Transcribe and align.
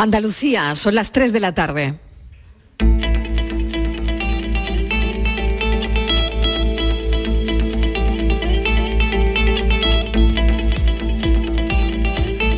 Andalucía, 0.00 0.74
son 0.76 0.94
las 0.94 1.12
3 1.12 1.30
de 1.30 1.40
la 1.40 1.52
tarde. 1.52 1.94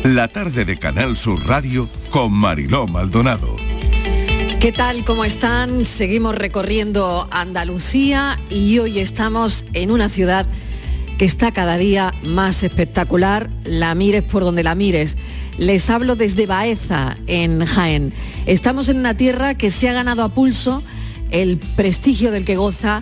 La 0.05 0.29
tarde 0.29 0.63
de 0.63 0.79
Canal 0.79 1.17
Sur 1.17 1.45
Radio 1.45 1.89
con 2.11 2.31
Mariló 2.31 2.87
Maldonado. 2.87 3.57
¿Qué 4.61 4.71
tal? 4.71 5.03
¿Cómo 5.03 5.25
están? 5.25 5.83
Seguimos 5.83 6.35
recorriendo 6.35 7.27
Andalucía 7.29 8.39
y 8.49 8.79
hoy 8.79 8.99
estamos 8.99 9.65
en 9.73 9.91
una 9.91 10.07
ciudad 10.07 10.47
que 11.17 11.25
está 11.25 11.51
cada 11.51 11.77
día 11.77 12.13
más 12.23 12.63
espectacular, 12.63 13.49
la 13.65 13.93
mires 13.95 14.23
por 14.23 14.45
donde 14.45 14.63
la 14.63 14.75
mires. 14.75 15.17
Les 15.57 15.89
hablo 15.91 16.15
desde 16.15 16.47
Baeza, 16.47 17.17
en 17.27 17.63
Jaén. 17.65 18.11
Estamos 18.47 18.89
en 18.89 18.97
una 18.97 19.15
tierra 19.15 19.53
que 19.53 19.69
se 19.69 19.87
ha 19.87 19.93
ganado 19.93 20.23
a 20.23 20.29
pulso 20.29 20.81
el 21.29 21.57
prestigio 21.57 22.31
del 22.31 22.43
que 22.43 22.55
goza 22.55 23.01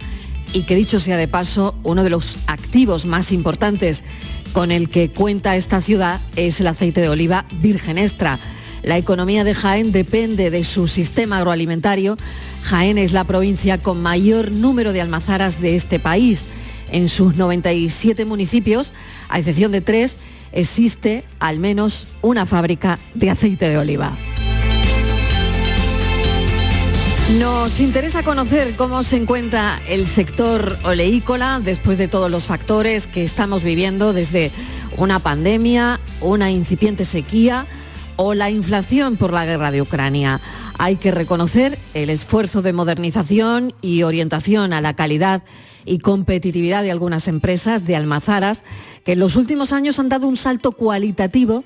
y 0.53 0.63
que 0.63 0.75
dicho 0.75 0.99
sea 0.99 1.15
de 1.15 1.29
paso, 1.29 1.75
uno 1.83 2.03
de 2.03 2.09
los 2.09 2.37
activos 2.47 3.05
más 3.05 3.31
importantes 3.31 4.03
con 4.51 4.71
el 4.71 4.89
que 4.89 5.09
cuenta 5.09 5.55
esta 5.55 5.81
ciudad 5.81 6.19
es 6.35 6.59
el 6.59 6.67
aceite 6.67 6.99
de 6.99 7.07
oliva 7.07 7.45
virgen 7.61 7.97
extra. 7.97 8.37
La 8.83 8.97
economía 8.97 9.45
de 9.45 9.55
Jaén 9.55 9.93
depende 9.93 10.49
de 10.51 10.65
su 10.65 10.89
sistema 10.89 11.37
agroalimentario. 11.37 12.17
Jaén 12.63 12.97
es 12.97 13.13
la 13.13 13.23
provincia 13.23 13.77
con 13.77 14.01
mayor 14.01 14.51
número 14.51 14.91
de 14.91 14.99
almazaras 14.99 15.61
de 15.61 15.77
este 15.77 15.99
país. 15.99 16.45
En 16.91 17.07
sus 17.07 17.37
97 17.37 18.25
municipios, 18.25 18.91
a 19.29 19.39
excepción 19.39 19.71
de 19.71 19.79
tres, 19.79 20.17
existe 20.51 21.23
al 21.39 21.59
menos 21.59 22.07
una 22.21 22.45
fábrica 22.45 22.99
de 23.13 23.29
aceite 23.29 23.69
de 23.69 23.77
oliva. 23.77 24.15
Nos 27.39 27.79
interesa 27.79 28.23
conocer 28.23 28.75
cómo 28.75 29.03
se 29.03 29.15
encuentra 29.15 29.79
el 29.87 30.07
sector 30.07 30.77
oleícola 30.83 31.61
después 31.63 31.97
de 31.97 32.09
todos 32.09 32.29
los 32.29 32.43
factores 32.43 33.07
que 33.07 33.23
estamos 33.23 33.63
viviendo 33.63 34.11
desde 34.11 34.51
una 34.97 35.19
pandemia, 35.19 35.99
una 36.19 36.51
incipiente 36.51 37.05
sequía 37.05 37.65
o 38.17 38.33
la 38.33 38.49
inflación 38.49 39.15
por 39.15 39.31
la 39.31 39.45
guerra 39.45 39.71
de 39.71 39.81
Ucrania. 39.81 40.41
Hay 40.77 40.97
que 40.97 41.11
reconocer 41.11 41.79
el 41.93 42.09
esfuerzo 42.09 42.61
de 42.61 42.73
modernización 42.73 43.73
y 43.81 44.03
orientación 44.03 44.73
a 44.73 44.81
la 44.81 44.93
calidad 44.93 45.41
y 45.85 45.99
competitividad 45.99 46.83
de 46.83 46.91
algunas 46.91 47.27
empresas 47.27 47.85
de 47.85 47.95
almazaras 47.95 48.63
que 49.03 49.13
en 49.13 49.19
los 49.19 49.35
últimos 49.35 49.73
años 49.73 49.99
han 49.99 50.09
dado 50.09 50.27
un 50.27 50.37
salto 50.37 50.71
cualitativo 50.73 51.63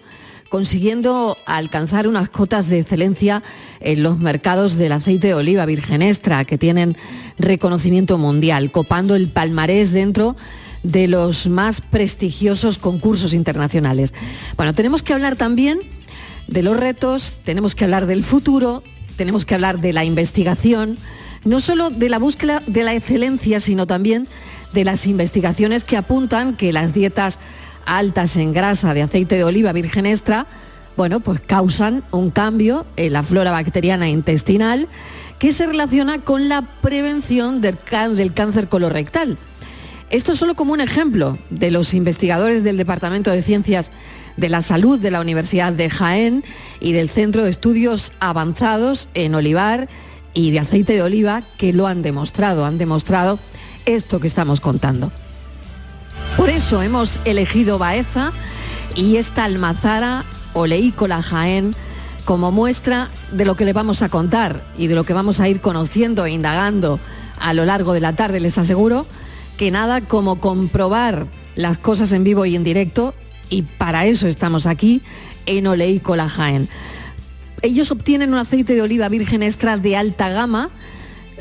consiguiendo 0.50 1.38
alcanzar 1.46 2.08
unas 2.08 2.30
cotas 2.30 2.68
de 2.68 2.80
excelencia 2.80 3.44
en 3.80 4.04
los 4.04 4.20
mercados 4.20 4.76
del 4.76 4.92
aceite 4.92 5.28
de 5.28 5.34
oliva 5.34 5.66
virgen 5.66 6.02
extra, 6.02 6.46
que 6.46 6.58
tienen 6.58 6.96
reconocimiento 7.38 8.18
mundial, 8.18 8.72
copando 8.72 9.16
el 9.16 9.28
palmarés 9.28 9.92
dentro 9.92 10.36
de 10.84 11.08
los 11.08 11.48
más 11.48 11.82
prestigiosos 11.82 12.78
concursos 12.78 13.34
internacionales. 13.34 14.14
Bueno, 14.56 14.74
tenemos 14.74 15.02
que 15.02 15.14
hablar 15.14 15.36
también 15.36 15.80
de 16.48 16.62
los 16.62 16.78
retos, 16.78 17.38
tenemos 17.44 17.74
que 17.74 17.84
hablar 17.84 18.06
del 18.06 18.24
futuro, 18.24 18.84
tenemos 19.18 19.46
que 19.46 19.56
hablar 19.56 19.82
de 19.82 19.94
la 19.94 20.06
investigación, 20.06 20.98
no 21.46 21.60
solo 21.60 21.90
de 21.90 22.10
la 22.10 22.20
búsqueda 22.20 22.62
de 22.68 22.84
la 22.84 22.94
excelencia, 22.94 23.60
sino 23.60 23.88
también 23.88 24.28
de 24.74 24.84
las 24.84 25.08
investigaciones 25.08 25.86
que 25.86 25.96
apuntan 25.96 26.56
que 26.56 26.74
las 26.74 26.94
dietas 26.94 27.40
altas 27.86 28.36
en 28.36 28.52
grasa 28.52 28.94
de 28.94 29.04
aceite 29.04 29.36
de 29.36 29.44
oliva 29.44 29.72
virgen 29.72 30.06
extra, 30.06 30.48
bueno, 30.98 31.20
pues 31.20 31.40
causan 31.40 32.04
un 32.12 32.32
cambio 32.32 32.86
en 32.98 33.14
la 33.14 33.24
flora 33.24 33.52
bacteriana 33.52 34.10
intestinal 34.10 34.88
que 35.40 35.52
se 35.52 35.68
relaciona 35.68 36.20
con 36.20 36.50
la 36.50 36.64
prevención 36.82 37.62
del, 37.62 37.78
del 38.16 38.34
cáncer 38.34 38.68
colorectal. 38.68 39.38
Esto 40.10 40.34
es 40.34 40.40
solo 40.40 40.56
como 40.56 40.74
un 40.74 40.82
ejemplo 40.82 41.38
de 41.50 41.72
los 41.72 41.94
investigadores 41.94 42.64
del 42.64 42.78
Departamento 42.78 43.32
de 43.32 43.42
Ciencias 43.42 43.92
de 44.38 44.50
la 44.50 44.62
Salud 44.62 45.00
de 45.00 45.12
la 45.12 45.22
Universidad 45.22 45.74
de 45.74 45.90
Jaén 45.90 46.44
y 46.80 46.94
del 46.94 47.10
Centro 47.10 47.44
de 47.44 47.50
Estudios 47.50 48.14
Avanzados 48.20 49.10
en 49.14 49.36
Olivar 49.36 49.88
y 50.36 50.52
de 50.52 50.60
Aceite 50.60 50.94
de 50.94 51.02
Oliva 51.02 51.42
que 51.58 51.74
lo 51.74 51.88
han 51.88 52.04
demostrado, 52.04 52.66
han 52.66 52.78
demostrado 52.78 53.40
esto 53.88 54.20
que 54.20 54.28
estamos 54.28 54.62
contando. 54.62 55.12
Por 56.38 56.52
eso 56.52 56.84
hemos 56.84 57.20
elegido 57.26 57.80
Baeza 57.80 58.32
y 58.96 59.16
esta 59.16 59.46
almazara 59.46 60.26
oleícola 60.54 61.24
Jaén 61.24 61.76
como 62.26 62.52
muestra 62.52 63.10
de 63.32 63.46
lo 63.46 63.56
que 63.56 63.66
le 63.66 63.74
vamos 63.74 64.02
a 64.02 64.10
contar 64.10 64.64
y 64.78 64.88
de 64.88 64.96
lo 64.96 65.04
que 65.04 65.14
vamos 65.14 65.40
a 65.40 65.48
ir 65.48 65.62
conociendo 65.62 66.26
e 66.26 66.32
indagando 66.32 67.00
a 67.40 67.54
lo 67.54 67.66
largo 67.66 67.94
de 67.94 68.02
la 68.02 68.14
tarde. 68.14 68.40
Les 68.40 68.58
aseguro 68.58 69.06
que 69.58 69.72
nada 69.72 70.02
como 70.02 70.40
comprobar 70.40 71.28
las 71.56 71.78
cosas 71.78 72.12
en 72.12 72.24
vivo 72.24 72.46
y 72.46 72.56
en 72.56 72.64
directo 72.64 73.14
y 73.50 73.62
para 73.62 74.06
eso 74.06 74.28
estamos 74.28 74.66
aquí 74.66 75.02
en 75.46 75.68
Oleícola 75.68 76.28
Jaén. 76.28 76.68
Ellos 77.66 77.90
obtienen 77.90 78.32
un 78.32 78.38
aceite 78.38 78.76
de 78.76 78.84
oliva 78.84 79.10
virgen 79.10 79.42
extra 79.42 79.76
de 79.76 79.98
alta 79.98 80.30
gama. 80.30 80.70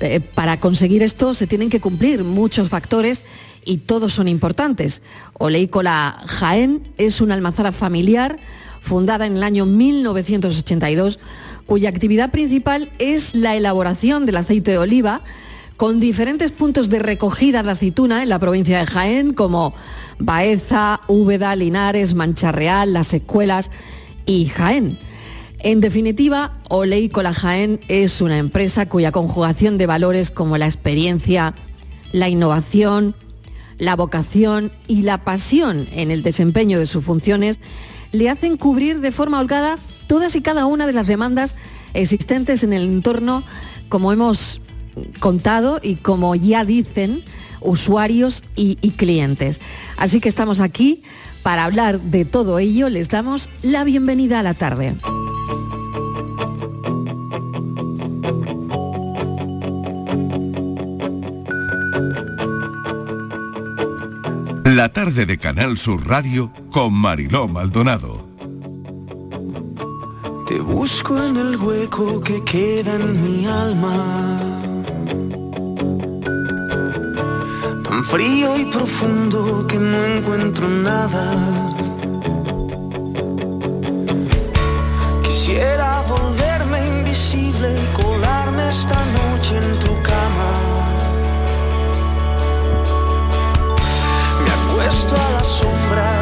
Eh, 0.00 0.20
para 0.20 0.58
conseguir 0.58 1.02
esto 1.02 1.34
se 1.34 1.46
tienen 1.46 1.68
que 1.68 1.80
cumplir 1.80 2.24
muchos 2.24 2.70
factores 2.70 3.24
y 3.62 3.76
todos 3.76 4.14
son 4.14 4.26
importantes. 4.26 5.02
Oleícola 5.34 6.22
Jaén 6.26 6.88
es 6.96 7.20
una 7.20 7.34
almazara 7.34 7.72
familiar 7.72 8.38
fundada 8.80 9.26
en 9.26 9.36
el 9.36 9.42
año 9.42 9.66
1982, 9.66 11.18
cuya 11.66 11.90
actividad 11.90 12.30
principal 12.30 12.90
es 12.98 13.34
la 13.34 13.54
elaboración 13.54 14.24
del 14.24 14.38
aceite 14.38 14.70
de 14.70 14.78
oliva 14.78 15.20
con 15.76 16.00
diferentes 16.00 16.52
puntos 16.52 16.88
de 16.88 17.00
recogida 17.00 17.62
de 17.62 17.72
aceituna 17.72 18.22
en 18.22 18.30
la 18.30 18.38
provincia 18.38 18.78
de 18.78 18.86
Jaén, 18.86 19.34
como 19.34 19.74
Baeza, 20.18 21.02
Úbeda, 21.06 21.54
Linares, 21.54 22.14
Mancharreal, 22.14 22.94
Las 22.94 23.12
Escuelas 23.12 23.70
y 24.24 24.46
Jaén. 24.46 24.96
En 25.64 25.80
definitiva, 25.80 26.52
Oleícola 26.68 27.32
Jaén 27.32 27.80
es 27.88 28.20
una 28.20 28.36
empresa 28.36 28.86
cuya 28.86 29.12
conjugación 29.12 29.78
de 29.78 29.86
valores 29.86 30.30
como 30.30 30.58
la 30.58 30.66
experiencia, 30.66 31.54
la 32.12 32.28
innovación, 32.28 33.14
la 33.78 33.96
vocación 33.96 34.72
y 34.88 35.04
la 35.04 35.24
pasión 35.24 35.88
en 35.92 36.10
el 36.10 36.22
desempeño 36.22 36.78
de 36.78 36.84
sus 36.84 37.02
funciones 37.02 37.60
le 38.12 38.28
hacen 38.28 38.58
cubrir 38.58 39.00
de 39.00 39.10
forma 39.10 39.40
holgada 39.40 39.78
todas 40.06 40.36
y 40.36 40.42
cada 40.42 40.66
una 40.66 40.86
de 40.86 40.92
las 40.92 41.06
demandas 41.06 41.54
existentes 41.94 42.62
en 42.62 42.74
el 42.74 42.82
entorno, 42.82 43.42
como 43.88 44.12
hemos 44.12 44.60
contado 45.18 45.80
y 45.82 45.94
como 45.94 46.34
ya 46.34 46.66
dicen 46.66 47.24
usuarios 47.62 48.42
y, 48.54 48.76
y 48.82 48.90
clientes. 48.90 49.62
Así 49.96 50.20
que 50.20 50.28
estamos 50.28 50.60
aquí 50.60 51.02
para 51.42 51.64
hablar 51.64 52.02
de 52.02 52.26
todo 52.26 52.58
ello. 52.58 52.90
Les 52.90 53.08
damos 53.08 53.48
la 53.62 53.82
bienvenida 53.84 54.40
a 54.40 54.42
la 54.42 54.52
tarde. 54.52 54.94
La 64.84 64.92
tarde 64.92 65.24
de 65.24 65.38
Canal 65.38 65.78
Sur 65.78 66.06
Radio 66.06 66.52
con 66.70 66.92
Mariló 66.92 67.48
Maldonado. 67.48 68.28
Te 70.46 70.60
busco 70.60 71.16
en 71.24 71.38
el 71.38 71.56
hueco 71.56 72.20
que 72.20 72.44
queda 72.44 72.94
en 72.96 73.22
mi 73.22 73.46
alma. 73.46 73.96
Tan 77.82 78.04
frío 78.04 78.58
y 78.58 78.66
profundo 78.66 79.66
que 79.66 79.78
no 79.78 80.04
encuentro 80.04 80.68
nada. 80.68 81.32
Quisiera 85.22 86.02
volverme 86.02 86.86
invisible 86.98 87.70
y 87.72 88.02
colarme 88.02 88.68
esta 88.68 89.02
noche 89.16 89.56
en 89.56 89.78
tu 89.78 90.02
cama. 90.02 90.73
Puesto 95.04 95.20
a 95.20 95.30
la 95.32 95.44
sombra 95.44 96.13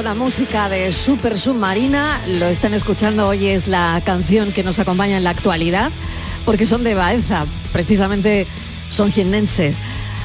La 0.00 0.14
música 0.14 0.70
de 0.70 0.90
Super 0.90 1.38
Submarina, 1.38 2.22
lo 2.26 2.46
están 2.46 2.72
escuchando 2.72 3.28
hoy, 3.28 3.46
es 3.46 3.68
la 3.68 4.00
canción 4.04 4.50
que 4.50 4.64
nos 4.64 4.78
acompaña 4.78 5.18
en 5.18 5.22
la 5.22 5.30
actualidad, 5.30 5.92
porque 6.44 6.66
son 6.66 6.82
de 6.82 6.94
Baeza, 6.94 7.44
precisamente 7.72 8.46
son 8.90 9.12
jiennense. 9.12 9.74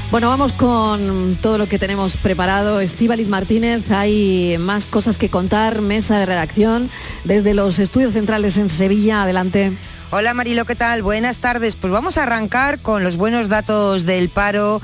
Bueno, 0.10 0.30
vamos 0.30 0.54
con 0.54 1.38
todo 1.42 1.58
lo 1.58 1.68
que 1.68 1.78
tenemos 1.78 2.18
preparado. 2.18 2.80
Estíbaliz 2.80 3.28
Martínez, 3.28 3.92
hay 3.92 4.58
más 4.58 4.88
cosas 4.88 5.18
que 5.18 5.30
contar, 5.30 5.82
mesa 5.82 6.18
de 6.18 6.26
redacción, 6.26 6.90
desde 7.24 7.54
los 7.54 7.78
estudios 7.78 8.14
centrales 8.14 8.58
en 8.58 8.70
Sevilla, 8.70 9.24
adelante. 9.24 9.74
Hola 10.10 10.34
Marilo, 10.34 10.66
¿qué 10.66 10.76
tal? 10.76 11.04
Buenas 11.04 11.38
tardes. 11.38 11.76
Pues 11.76 11.92
vamos 11.94 12.18
a 12.18 12.24
arrancar 12.24 12.80
con 12.80 13.04
los 13.04 13.18
buenos 13.18 13.50
datos 13.50 14.06
del 14.06 14.30
paro 14.30 14.82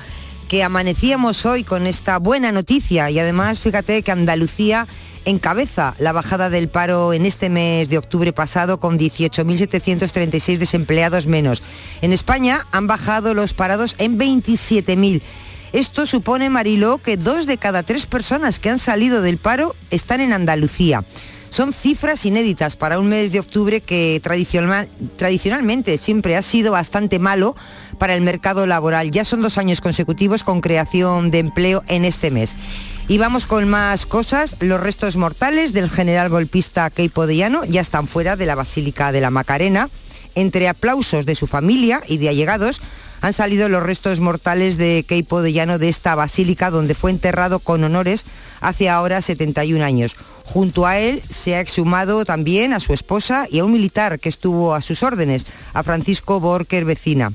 que 0.54 0.64
amanecíamos 0.64 1.48
hoy 1.48 1.64
con 1.64 1.88
esta 1.88 2.20
buena 2.20 2.52
noticia 2.52 3.10
y 3.10 3.18
además 3.18 3.60
fíjate 3.60 4.04
que 4.04 4.12
Andalucía 4.12 4.86
encabeza 5.26 5.96
la 5.98 6.12
bajada 6.12 6.52
del 6.52 6.70
paro 6.70 7.12
en 7.12 7.26
este 7.26 7.50
mes 7.50 7.90
de 7.90 7.98
octubre 7.98 8.34
pasado 8.34 8.80
con 8.80 9.00
18.736 9.00 10.60
desempleados 10.60 11.26
menos. 11.26 11.64
En 12.04 12.14
España 12.14 12.68
han 12.72 12.86
bajado 12.86 13.34
los 13.34 13.56
parados 13.56 13.96
en 13.98 14.20
27.000. 14.20 15.24
Esto 15.72 16.06
supone, 16.06 16.52
Mariló, 16.52 17.00
que 17.00 17.18
dos 17.18 17.48
de 17.48 17.58
cada 17.58 17.82
tres 17.82 18.06
personas 18.06 18.60
que 18.60 18.70
han 18.70 18.78
salido 18.78 19.24
del 19.24 19.40
paro 19.40 19.76
están 19.90 20.22
en 20.22 20.34
Andalucía. 20.34 21.04
Son 21.50 21.72
cifras 21.72 22.26
inéditas 22.26 22.76
para 22.78 22.98
un 22.98 23.08
mes 23.10 23.32
de 23.32 23.40
octubre 23.40 23.80
que 23.82 24.20
tradicional- 24.24 24.90
tradicionalmente 25.18 26.00
siempre 26.00 26.36
ha 26.36 26.42
sido 26.42 26.72
bastante 26.72 27.20
malo 27.20 27.56
para 28.04 28.16
el 28.16 28.22
mercado 28.22 28.68
laboral. 28.68 29.12
Ya 29.12 29.24
son 29.24 29.42
dos 29.42 29.58
años 29.58 29.80
consecutivos 29.80 30.44
con 30.44 30.60
creación 30.60 31.32
de 31.32 31.40
empleo 31.40 31.86
en 31.88 32.04
este 32.04 32.32
mes. 32.32 32.58
Y 33.08 33.18
vamos 33.18 33.46
con 33.46 33.70
más 33.70 34.06
cosas. 34.06 34.58
Los 34.60 34.82
restos 34.82 35.16
mortales 35.16 35.72
del 35.72 35.90
general 35.90 36.28
golpista 36.28 36.90
Keipo 36.90 37.28
de 37.28 37.38
Llano 37.38 37.64
ya 37.64 37.80
están 37.80 38.06
fuera 38.06 38.36
de 38.36 38.46
la 38.46 38.56
Basílica 38.56 39.14
de 39.14 39.22
la 39.22 39.30
Macarena. 39.30 39.88
Entre 40.36 40.68
aplausos 40.68 41.26
de 41.26 41.34
su 41.34 41.48
familia 41.48 42.02
y 42.06 42.18
de 42.18 42.28
allegados 42.28 42.82
han 43.22 43.32
salido 43.32 43.70
los 43.70 43.82
restos 43.82 44.20
mortales 44.20 44.76
de 44.76 45.06
Keipo 45.08 45.42
de 45.42 45.54
Llano 45.54 45.80
de 45.80 45.88
esta 45.88 46.14
basílica 46.14 46.72
donde 46.72 46.96
fue 46.96 47.10
enterrado 47.10 47.60
con 47.60 47.86
honores 47.86 48.26
hace 48.60 48.90
ahora 48.90 49.22
71 49.22 49.82
años. 49.82 50.18
Junto 50.44 50.86
a 50.86 51.00
él 51.00 51.24
se 51.30 51.56
ha 51.56 51.62
exhumado 51.62 52.26
también 52.26 52.74
a 52.74 52.82
su 52.82 52.92
esposa 52.92 53.48
y 53.50 53.60
a 53.60 53.64
un 53.64 53.72
militar 53.72 54.20
que 54.20 54.28
estuvo 54.28 54.76
a 54.76 54.82
sus 54.82 55.04
órdenes, 55.04 55.46
a 55.72 55.84
Francisco 55.84 56.42
Borker 56.42 56.84
Vecina. 56.84 57.32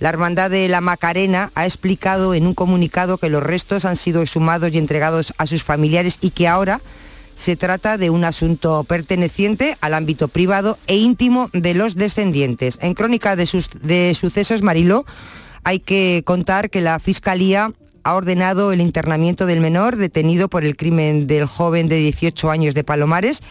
La 0.00 0.08
Hermandad 0.08 0.50
de 0.50 0.66
la 0.68 0.80
Macarena 0.80 1.52
ha 1.54 1.66
explicado 1.66 2.34
en 2.34 2.46
un 2.46 2.54
comunicado 2.54 3.18
que 3.18 3.28
los 3.28 3.42
restos 3.42 3.84
han 3.84 3.96
sido 3.96 4.22
exhumados 4.22 4.72
y 4.72 4.78
entregados 4.78 5.34
a 5.38 5.46
sus 5.46 5.62
familiares 5.62 6.16
y 6.22 6.30
que 6.30 6.48
ahora 6.48 6.80
se 7.36 7.54
trata 7.56 7.96
de 7.98 8.10
un 8.10 8.24
asunto 8.24 8.82
perteneciente 8.84 9.76
al 9.80 9.94
ámbito 9.94 10.28
privado 10.28 10.78
e 10.86 10.96
íntimo 10.96 11.50
de 11.52 11.74
los 11.74 11.96
descendientes. 11.96 12.78
En 12.80 12.94
Crónica 12.94 13.36
de, 13.36 13.46
sus- 13.46 13.70
de 13.82 14.12
Sucesos 14.18 14.62
Mariló 14.62 15.04
hay 15.64 15.80
que 15.80 16.22
contar 16.24 16.70
que 16.70 16.80
la 16.80 16.98
Fiscalía 16.98 17.72
ha 18.02 18.14
ordenado 18.14 18.72
el 18.72 18.80
internamiento 18.80 19.44
del 19.44 19.60
menor 19.60 19.96
detenido 19.96 20.48
por 20.48 20.64
el 20.64 20.76
crimen 20.76 21.26
del 21.26 21.44
joven 21.44 21.88
de 21.88 21.96
18 21.96 22.50
años 22.50 22.74
de 22.74 22.84
Palomares. 22.84 23.42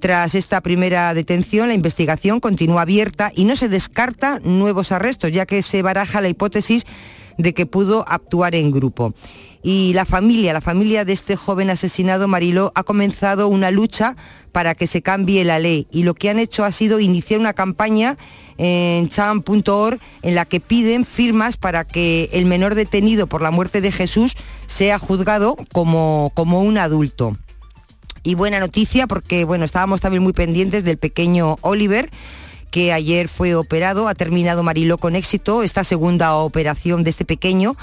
Tras 0.00 0.34
esta 0.34 0.60
primera 0.60 1.12
detención, 1.12 1.68
la 1.68 1.74
investigación 1.74 2.38
continúa 2.38 2.82
abierta 2.82 3.32
y 3.34 3.44
no 3.44 3.56
se 3.56 3.68
descarta 3.68 4.38
nuevos 4.44 4.92
arrestos, 4.92 5.32
ya 5.32 5.44
que 5.44 5.62
se 5.62 5.82
baraja 5.82 6.20
la 6.20 6.28
hipótesis 6.28 6.84
de 7.36 7.54
que 7.54 7.66
pudo 7.66 8.04
actuar 8.08 8.54
en 8.54 8.70
grupo. 8.70 9.14
Y 9.62 9.92
la 9.94 10.04
familia, 10.04 10.52
la 10.52 10.60
familia 10.60 11.04
de 11.04 11.12
este 11.12 11.36
joven 11.36 11.70
asesinado, 11.70 12.28
Mariló, 12.28 12.72
ha 12.74 12.84
comenzado 12.84 13.48
una 13.48 13.70
lucha 13.70 14.16
para 14.52 14.74
que 14.74 14.86
se 14.86 15.02
cambie 15.02 15.44
la 15.44 15.58
ley 15.58 15.86
y 15.90 16.04
lo 16.04 16.14
que 16.14 16.30
han 16.30 16.38
hecho 16.38 16.64
ha 16.64 16.72
sido 16.72 17.00
iniciar 17.00 17.40
una 17.40 17.54
campaña 17.54 18.16
en 18.56 19.08
cham.org 19.08 19.98
en 20.22 20.34
la 20.34 20.44
que 20.44 20.60
piden 20.60 21.04
firmas 21.04 21.56
para 21.56 21.84
que 21.84 22.28
el 22.32 22.44
menor 22.44 22.74
detenido 22.74 23.26
por 23.26 23.42
la 23.42 23.50
muerte 23.50 23.80
de 23.80 23.92
Jesús 23.92 24.36
sea 24.66 24.98
juzgado 24.98 25.56
como, 25.72 26.32
como 26.34 26.62
un 26.62 26.78
adulto. 26.78 27.36
Y 28.28 28.34
buena 28.34 28.60
noticia 28.60 29.06
porque 29.06 29.46
bueno, 29.46 29.64
estábamos 29.64 30.02
también 30.02 30.22
muy 30.22 30.34
pendientes 30.34 30.84
del 30.84 30.98
pequeño 30.98 31.56
Oliver 31.62 32.10
que 32.70 32.92
ayer 32.92 33.26
fue 33.26 33.54
operado, 33.54 34.06
ha 34.06 34.14
terminado 34.14 34.62
Mariló 34.62 34.98
con 34.98 35.16
éxito 35.16 35.62
esta 35.62 35.82
segunda 35.82 36.34
operación 36.34 37.04
de 37.04 37.08
este 37.08 37.24
pequeño. 37.24 37.74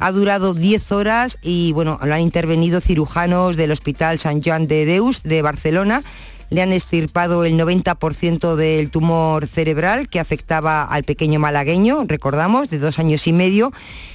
Ha 0.00 0.10
durado 0.10 0.54
10 0.54 0.90
horas 0.90 1.38
y 1.40 1.70
bueno, 1.74 2.00
lo 2.02 2.12
han 2.12 2.20
intervenido 2.20 2.80
cirujanos 2.80 3.54
del 3.56 3.70
Hospital 3.70 4.18
Sant 4.18 4.44
Joan 4.44 4.66
de 4.66 4.86
Deus 4.86 5.22
de 5.22 5.40
Barcelona. 5.40 6.02
Le 6.50 6.62
han 6.62 6.72
extirpado 6.72 7.44
el 7.44 7.56
90% 7.56 8.56
del 8.56 8.90
tumor 8.90 9.46
cerebral 9.46 10.08
que 10.08 10.18
afectaba 10.18 10.82
al 10.82 11.04
pequeño 11.04 11.38
malagueño, 11.38 12.06
recordamos, 12.08 12.70
de 12.70 12.80
dos 12.80 12.98
años 12.98 13.28
y 13.28 13.32
medio, 13.32 13.72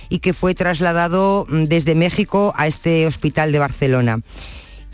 y 0.10 0.20
que 0.20 0.34
fue 0.34 0.53
trasladado 0.53 1.46
mm, 1.48 1.63
desde 1.63 1.96
México 1.96 2.53
a 2.58 2.67
este 2.67 3.08
hospital 3.08 3.53
de 3.53 3.60
Barcelona. 3.60 4.20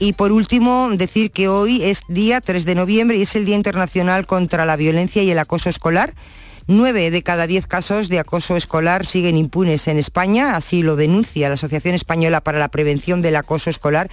Y 0.04 0.12
por 0.12 0.34
último, 0.34 0.90
decir 0.92 1.32
que 1.32 1.48
hoy 1.48 1.82
es 1.82 2.02
día 2.10 2.42
3 2.42 2.66
de 2.66 2.76
noviembre 2.76 3.16
y 3.16 3.22
es 3.22 3.38
el 3.38 3.46
Día 3.46 3.56
Internacional 3.56 4.26
contra 4.26 4.66
la 4.66 4.76
Violencia 4.76 5.24
y 5.24 5.32
el 5.32 5.40
Acoso 5.40 5.70
Escolar. 5.70 6.14
Nueve 6.68 7.10
de 7.10 7.24
cada 7.24 7.48
diez 7.48 7.68
casos 7.68 8.10
de 8.10 8.20
acoso 8.20 8.58
escolar 8.58 9.06
siguen 9.06 9.38
impunes 9.38 9.88
en 9.88 9.98
España, 9.98 10.58
así 10.58 10.84
lo 10.84 10.98
denuncia 10.98 11.48
la 11.48 11.54
Asociación 11.54 11.96
Española 11.96 12.42
para 12.42 12.60
la 12.60 12.68
Prevención 12.68 13.22
del 13.22 13.38
Acoso 13.38 13.70
Escolar, 13.70 14.10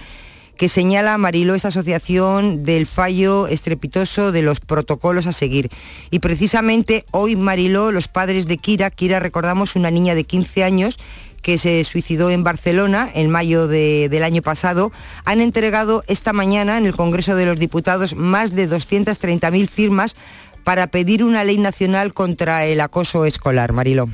que 0.55 0.69
señala, 0.69 1.17
Mariló, 1.17 1.55
esta 1.55 1.67
asociación 1.67 2.63
del 2.63 2.85
fallo 2.85 3.47
estrepitoso 3.47 4.31
de 4.31 4.43
los 4.43 4.61
protocolos 4.61 5.27
a 5.27 5.33
seguir. 5.33 5.69
Y 6.09 6.19
precisamente 6.19 7.03
hoy, 7.11 7.35
Mariló, 7.35 7.91
los 7.91 8.07
padres 8.07 8.45
de 8.45 8.57
Kira, 8.57 8.91
Kira 8.91 9.19
recordamos 9.19 9.75
una 9.75 9.91
niña 9.91 10.15
de 10.15 10.23
15 10.23 10.63
años 10.63 10.99
que 11.41 11.57
se 11.57 11.83
suicidó 11.83 12.29
en 12.29 12.43
Barcelona 12.43 13.09
en 13.13 13.29
mayo 13.29 13.67
de- 13.67 14.07
del 14.09 14.23
año 14.23 14.41
pasado, 14.41 14.91
han 15.25 15.41
entregado 15.41 16.03
esta 16.07 16.33
mañana 16.33 16.77
en 16.77 16.85
el 16.85 16.95
Congreso 16.95 17.35
de 17.35 17.45
los 17.45 17.57
Diputados 17.59 18.15
más 18.15 18.51
de 18.55 18.67
230.000 18.67 19.67
firmas 19.67 20.15
para 20.63 20.87
pedir 20.87 21.23
una 21.23 21.43
ley 21.43 21.57
nacional 21.57 22.13
contra 22.13 22.65
el 22.65 22.79
acoso 22.81 23.25
escolar. 23.25 23.73
Marilo. 23.73 24.09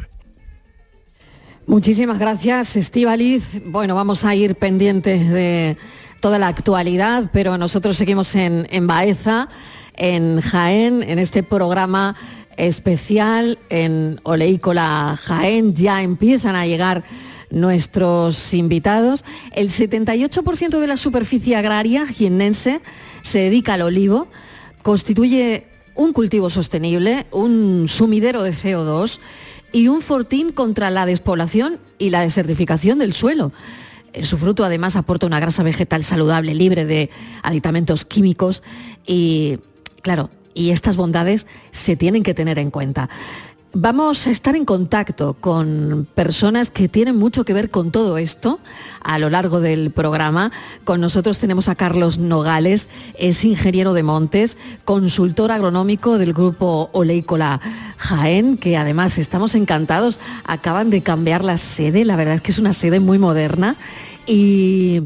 Muchísimas 1.65 2.17
gracias, 2.19 2.75
Estíbaliz. 2.77 3.61
Bueno, 3.65 3.95
vamos 3.95 4.23
a 4.23 4.33
ir 4.33 4.55
pendientes 4.55 5.29
de 5.29 5.75
toda 6.21 6.39
la 6.39 6.47
actualidad, 6.47 7.29
pero 7.33 7.57
nosotros 7.57 7.97
seguimos 7.97 8.33
en 8.35 8.87
Baeza, 8.87 9.49
en 9.97 10.39
Jaén, 10.39 11.03
en 11.03 11.19
este 11.19 11.43
programa 11.43 12.15
especial 12.57 13.57
en 13.69 14.19
Oleícola 14.23 15.17
Jaén. 15.21 15.73
Ya 15.75 16.01
empiezan 16.01 16.55
a 16.55 16.65
llegar 16.65 17.03
nuestros 17.49 18.53
invitados. 18.53 19.23
El 19.53 19.69
78% 19.69 20.79
de 20.79 20.87
la 20.87 20.97
superficie 20.97 21.55
agraria 21.55 22.07
jiennense 22.07 22.81
se 23.21 23.39
dedica 23.39 23.75
al 23.75 23.83
olivo, 23.83 24.27
constituye 24.83 25.65
un 25.95 26.13
cultivo 26.13 26.49
sostenible, 26.49 27.25
un 27.31 27.87
sumidero 27.87 28.43
de 28.43 28.51
CO2 28.51 29.19
y 29.71 29.87
un 29.87 30.01
fortín 30.01 30.51
contra 30.51 30.89
la 30.89 31.05
despoblación 31.05 31.79
y 31.97 32.09
la 32.09 32.21
desertificación 32.21 32.99
del 32.99 33.13
suelo. 33.13 33.51
Eh, 34.13 34.23
Su 34.23 34.37
fruto 34.37 34.63
además 34.63 34.95
aporta 34.95 35.25
una 35.25 35.39
grasa 35.39 35.63
vegetal 35.63 36.03
saludable, 36.03 36.53
libre 36.53 36.85
de 36.85 37.09
aditamentos 37.43 38.05
químicos 38.05 38.63
y, 39.05 39.57
claro, 40.01 40.29
y 40.57 40.71
estas 40.71 40.97
bondades 40.97 41.45
se 41.71 41.95
tienen 41.95 42.23
que 42.23 42.33
tener 42.33 42.57
en 42.57 42.71
cuenta. 42.71 43.09
Vamos 43.73 44.25
a 44.25 44.31
estar 44.31 44.55
en 44.55 44.65
contacto 44.65 45.33
con 45.33 46.07
personas 46.15 46.71
que 46.71 46.87
tienen 46.87 47.15
mucho 47.15 47.45
que 47.45 47.53
ver 47.53 47.69
con 47.69 47.91
todo 47.91 48.17
esto 48.17 48.59
a 49.03 49.19
lo 49.19 49.29
largo 49.29 49.59
del 49.59 49.91
programa. 49.91 50.51
Con 50.83 50.99
nosotros 50.99 51.37
tenemos 51.37 51.67
a 51.67 51.75
Carlos 51.75 52.17
Nogales, 52.17 52.87
es 53.19 53.45
ingeniero 53.45 53.93
de 53.93 54.01
montes, 54.01 54.57
consultor 54.83 55.51
agronómico 55.51 56.17
del 56.17 56.33
grupo 56.33 56.89
Oleícola 56.93 57.61
Jaén, 57.97 58.57
que 58.57 58.77
además 58.77 59.19
estamos 59.19 59.53
encantados. 59.53 60.17
Acaban 60.45 60.89
de 60.89 61.03
cambiar 61.03 61.43
la 61.43 61.59
sede, 61.59 62.03
la 62.03 62.15
verdad 62.15 62.35
es 62.35 62.41
que 62.41 62.51
es 62.51 62.59
una 62.59 62.73
sede 62.73 62.99
muy 62.99 63.19
moderna 63.19 63.75
y, 64.25 65.03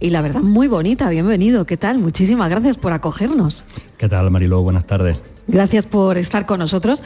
y 0.00 0.10
la 0.10 0.22
verdad 0.22 0.42
muy 0.42 0.68
bonita. 0.68 1.08
Bienvenido, 1.10 1.66
¿qué 1.66 1.76
tal? 1.76 1.98
Muchísimas 1.98 2.50
gracias 2.50 2.76
por 2.76 2.92
acogernos. 2.92 3.64
¿Qué 3.96 4.08
tal, 4.08 4.30
Mariló? 4.30 4.62
Buenas 4.62 4.86
tardes. 4.86 5.18
Gracias 5.46 5.86
por 5.86 6.18
estar 6.18 6.46
con 6.46 6.58
nosotros. 6.58 7.02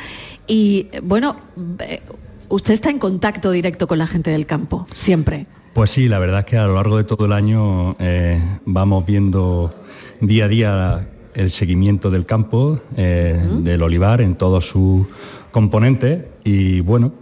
Y 0.47 0.89
bueno, 1.03 1.37
eh, 1.81 2.01
usted 2.49 2.75
está 2.75 2.91
en 2.91 2.99
contacto 2.99 3.51
directo 3.51 3.87
con 3.87 3.99
la 3.99 4.07
gente 4.07 4.31
del 4.31 4.47
campo, 4.47 4.87
siempre. 4.95 5.47
Pues 5.75 5.91
sí, 5.91 6.09
la 6.09 6.19
verdad 6.19 6.41
es 6.41 6.47
que 6.47 6.57
a 6.57 6.67
lo 6.67 6.75
largo 6.75 6.97
de 6.97 7.05
todo 7.05 7.27
el 7.27 7.33
año 7.33 7.97
eh, 8.01 8.43
vamos 8.65 9.07
viendo 9.07 9.73
día 10.21 10.47
a 10.47 10.49
día 10.49 11.09
el 11.35 11.51
seguimiento 11.51 12.11
del 12.11 12.27
campo, 12.27 12.81
eh, 12.97 13.41
del 13.61 13.83
olivar 13.83 14.21
en 14.21 14.35
todos 14.35 14.69
sus 14.69 15.07
componentes 15.53 16.25
y 16.45 16.81
bueno, 16.81 17.13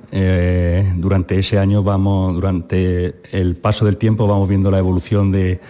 durante 0.97 1.39
ese 1.39 1.59
año 1.59 1.83
vamos, 1.83 2.35
durante 2.35 3.17
el 3.33 3.57
paso 3.57 3.85
del 3.85 3.97
tiempo 3.97 4.27
vamos 4.27 4.49
viendo 4.49 4.71
la 4.71 4.79
evolución 4.79 5.31
de, 5.33 5.61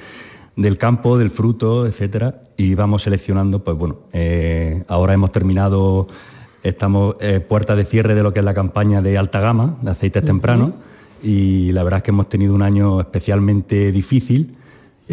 del 0.58 0.76
campo, 0.76 1.16
del 1.18 1.30
fruto, 1.30 1.86
etcétera, 1.86 2.42
y 2.56 2.74
vamos 2.74 3.02
seleccionando, 3.02 3.62
pues 3.62 3.76
bueno, 3.76 3.98
eh, 4.12 4.82
ahora 4.88 5.14
hemos 5.14 5.30
terminado, 5.30 6.08
estamos 6.64 7.14
eh, 7.20 7.38
puerta 7.38 7.76
de 7.76 7.84
cierre 7.84 8.16
de 8.16 8.24
lo 8.24 8.32
que 8.32 8.40
es 8.40 8.44
la 8.44 8.54
campaña 8.54 9.00
de 9.00 9.16
alta 9.16 9.38
gama, 9.38 9.78
de 9.82 9.92
aceites 9.92 10.24
tempranos, 10.24 10.72
y 11.22 11.70
la 11.70 11.84
verdad 11.84 11.98
es 11.98 12.02
que 12.04 12.10
hemos 12.10 12.28
tenido 12.28 12.54
un 12.54 12.62
año 12.62 13.00
especialmente 13.00 13.92
difícil. 13.92 14.56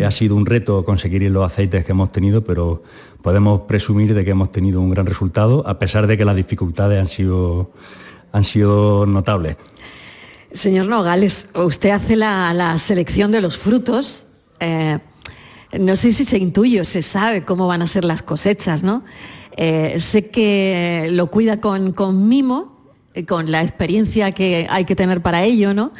Ha 0.03 0.11
sido 0.11 0.35
un 0.35 0.45
reto 0.45 0.83
conseguir 0.83 1.23
los 1.31 1.45
aceites 1.45 1.85
que 1.85 1.91
hemos 1.93 2.11
tenido, 2.11 2.43
pero 2.43 2.83
podemos 3.21 3.61
presumir 3.61 4.13
de 4.13 4.25
que 4.25 4.31
hemos 4.31 4.51
tenido 4.51 4.81
un 4.81 4.89
gran 4.89 5.05
resultado, 5.05 5.65
a 5.65 5.79
pesar 5.79 6.05
de 6.07 6.17
que 6.17 6.25
las 6.25 6.35
dificultades 6.35 6.99
han 6.99 7.07
sido, 7.07 7.71
han 8.35 8.43
sido 8.43 9.05
notables. 9.05 9.55
Señor 10.51 10.87
Nogales, 10.87 11.47
usted 11.53 11.91
hace 11.91 12.17
la, 12.17 12.77
selección 12.77 13.31
de 13.31 13.39
los 13.39 13.57
frutos. 13.57 14.25
Eh, 14.59 14.99
no 15.79 15.95
sé 15.95 16.11
si 16.11 16.25
se 16.25 16.37
intuye 16.37 16.83
se 16.83 17.01
sabe 17.01 17.43
cómo 17.43 17.65
van 17.67 17.81
a 17.81 17.87
ser 17.87 18.03
las 18.03 18.21
cosechas, 18.21 18.83
¿no? 18.83 19.03
Eh, 19.55 20.01
sé 20.01 20.29
que 20.29 21.07
lo 21.11 21.27
cuida 21.27 21.61
con, 21.61 21.93
con 21.93 22.27
mimo, 22.27 22.93
eh, 23.13 23.25
con 23.25 23.51
la 23.51 23.61
experiencia 23.61 24.33
que 24.33 24.67
hay 24.69 24.83
que 24.83 24.97
tener 24.97 25.21
para 25.21 25.43
ello, 25.43 25.73
¿no? 25.73 25.91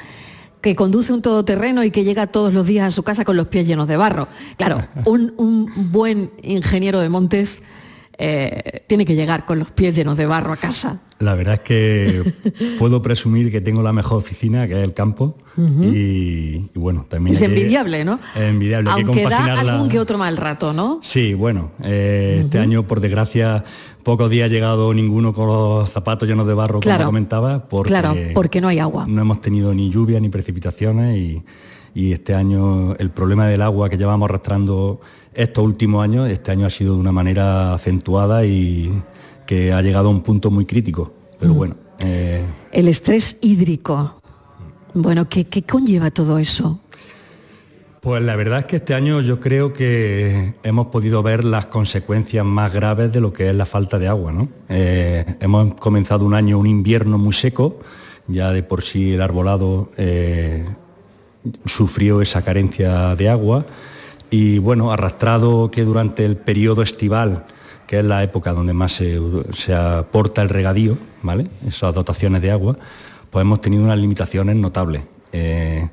que 0.60 0.76
conduce 0.76 1.14
un 1.14 1.22
todoterreno 1.22 1.84
y 1.84 1.92
que 1.92 2.04
llega 2.04 2.26
todos 2.26 2.52
los 2.52 2.66
días 2.66 2.88
a 2.88 2.92
su 2.92 3.04
casa 3.04 3.24
con 3.24 3.38
los 3.38 3.48
pies 3.50 3.68
llenos 3.68 3.88
de 3.88 3.98
barro. 3.98 4.28
Claro, 4.58 4.82
un 5.06 5.72
buen 5.92 6.32
ingeniero 6.42 7.00
de 7.02 7.08
montes 7.08 7.62
eh, 8.18 8.84
tiene 8.88 9.06
que 9.06 9.16
llegar 9.16 9.46
con 9.46 9.60
los 9.60 9.72
pies 9.72 9.96
llenos 9.96 10.18
de 10.18 10.26
barro 10.26 10.54
a 10.54 10.58
casa. 10.58 11.02
La 11.20 11.36
verdad 11.36 11.56
es 11.56 11.60
que 11.62 12.34
puedo 12.80 13.02
presumir 13.02 13.52
que 13.52 13.62
tengo 13.62 13.84
la 13.84 13.94
mejor 13.94 14.18
oficina, 14.18 14.68
que 14.68 14.82
es 14.82 14.88
el 14.88 14.94
campo, 14.94 15.38
y, 15.58 16.70
bueno, 16.76 17.06
también... 17.08 17.36
Es 17.36 17.42
envidiable, 17.42 18.04
¿no? 18.04 18.20
Es 18.36 18.42
envidiable. 18.42 18.90
Aunque 18.92 19.24
da 19.24 19.60
algún 19.60 19.88
que 19.88 20.00
otro 20.00 20.18
mal 20.18 20.36
rato, 20.36 20.74
¿no? 20.74 21.00
Sí, 21.02 21.34
bueno, 21.34 21.72
eh, 21.82 22.42
este 22.44 22.60
año, 22.60 22.84
por 22.84 23.00
desgracia, 23.00 23.64
pocos 24.04 24.30
días 24.30 24.46
ha 24.46 24.54
llegado 24.54 24.94
ninguno 24.94 25.34
con 25.34 25.48
los 25.48 25.90
zapatos 25.90 26.28
llenos 26.28 26.46
de 26.46 26.54
barro, 26.54 26.82
como 26.82 27.06
comentaba, 27.06 27.64
porque, 27.64 27.90
claro, 27.90 28.16
porque 28.34 28.60
no 28.60 28.68
hay 28.68 28.80
agua. 28.80 29.06
No 29.08 29.22
hemos 29.22 29.42
tenido 29.42 29.74
ni 29.74 29.90
lluvia 29.90 30.20
ni 30.20 30.28
precipitaciones 30.28 31.18
y, 31.18 31.44
y 31.96 32.12
este 32.12 32.36
año 32.36 32.94
el 32.96 33.10
problema 33.10 33.48
del 33.48 33.62
agua 33.62 33.90
que 33.90 33.98
llevamos 33.98 34.30
arrastrando 34.30 35.00
estos 35.36 35.64
últimos 35.64 36.04
años, 36.04 36.30
este 36.30 36.52
año 36.52 36.66
ha 36.66 36.70
sido 36.70 36.94
de 36.94 37.00
una 37.00 37.12
manera 37.12 37.74
acentuada 37.74 38.46
y 38.46 39.02
que 39.46 39.74
ha 39.74 39.82
llegado 39.82 40.08
a 40.08 40.12
un 40.12 40.22
punto 40.22 40.50
muy 40.50 40.66
crítico. 40.66 41.14
Pero 41.40 41.54
mm. 41.54 41.58
bueno. 41.58 41.76
Eh, 42.00 42.44
el 42.72 42.88
estrés 42.88 43.38
hídrico. 43.42 44.22
Bueno, 44.94 45.28
¿qué, 45.28 45.46
conlleva 45.64 46.10
todo 46.10 46.40
eso? 46.40 46.80
Pues 48.00 48.22
la 48.22 48.36
verdad 48.36 48.60
es 48.60 48.66
que 48.66 48.76
este 48.78 48.94
año 48.94 49.20
yo 49.20 49.40
creo 49.40 49.74
que 49.74 50.54
hemos 50.64 50.88
podido 50.88 51.22
ver 51.22 51.44
las 51.44 51.66
consecuencias 51.66 52.46
más 52.46 52.72
graves 52.72 53.12
de 53.12 53.20
lo 53.20 53.34
que 53.34 53.50
es 53.50 53.56
la 53.56 53.66
falta 53.66 54.00
de 54.00 54.08
agua. 54.08 54.32
¿no? 54.32 54.48
Eh, 54.70 55.26
hemos 55.42 55.74
comenzado 55.76 56.26
un 56.26 56.34
año, 56.34 56.60
un 56.60 56.68
invierno 56.68 57.18
muy 57.18 57.34
seco, 57.34 57.80
ya 58.28 58.52
de 58.52 58.64
por 58.64 58.84
sí 58.84 59.14
el 59.14 59.22
arbolado 59.22 59.92
eh, 59.98 60.66
sufrió 61.66 62.22
esa 62.22 62.44
carencia 62.44 63.16
de 63.16 63.30
agua 63.30 63.66
y 64.30 64.58
bueno, 64.58 64.92
arrastrado 64.92 65.70
que 65.72 65.84
durante 65.84 66.26
el 66.26 66.38
periodo 66.38 66.82
estival, 66.82 67.46
que 67.88 68.00
es 68.00 68.06
la 68.06 68.24
época 68.24 68.54
donde 68.54 68.74
más 68.74 68.94
se, 68.94 69.74
aporta 69.74 70.42
el 70.42 70.50
regadío, 70.50 70.98
¿vale? 71.22 71.48
esas 71.68 71.94
dotaciones 71.94 72.42
de 72.42 72.52
agua, 72.52 72.78
pues 73.30 73.42
hemos 73.42 73.62
tenido 73.62 73.84
unas 73.84 74.00
limitaciones 74.00 74.56
notables. 74.56 75.04
Eh, 75.32 75.88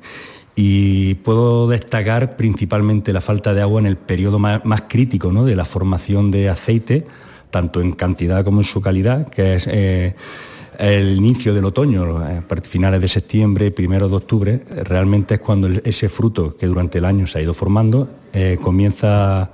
y 0.55 1.15
puedo 1.15 1.67
destacar 1.67 2.35
principalmente 2.35 3.11
la 3.11 3.21
falta 3.21 3.53
de 3.53 3.61
agua 3.61 3.79
en 3.79 3.87
el 3.87 3.97
periodo 3.97 4.37
más, 4.39 4.83
crítico 4.87 5.31
¿no? 5.31 5.45
de 5.45 5.55
la 5.55 5.65
formación 5.65 6.29
de 6.29 6.49
aceite, 6.49 7.05
tanto 7.49 7.81
en 7.81 7.93
cantidad 7.93 8.43
como 8.43 8.61
en 8.61 8.65
su 8.65 8.81
calidad, 8.81 9.27
que 9.29 9.55
es 9.55 9.67
eh, 9.67 10.15
el 10.77 11.17
inicio 11.17 11.53
del 11.53 11.65
otoño, 11.65 12.17
a 12.17 12.43
finales 12.63 13.01
de 13.01 13.07
septiembre, 13.07 13.71
primero 13.71 14.09
de 14.09 14.15
octubre, 14.15 14.63
realmente 14.83 15.35
es 15.35 15.39
cuando 15.39 15.67
ese 15.83 16.09
fruto 16.09 16.55
que 16.55 16.67
durante 16.67 16.97
el 16.99 17.05
año 17.05 17.27
se 17.27 17.39
ha 17.39 17.41
ido 17.41 17.53
formando 17.53 18.09
eh, 18.35 18.57
comienza 18.59 19.43
a 19.43 19.49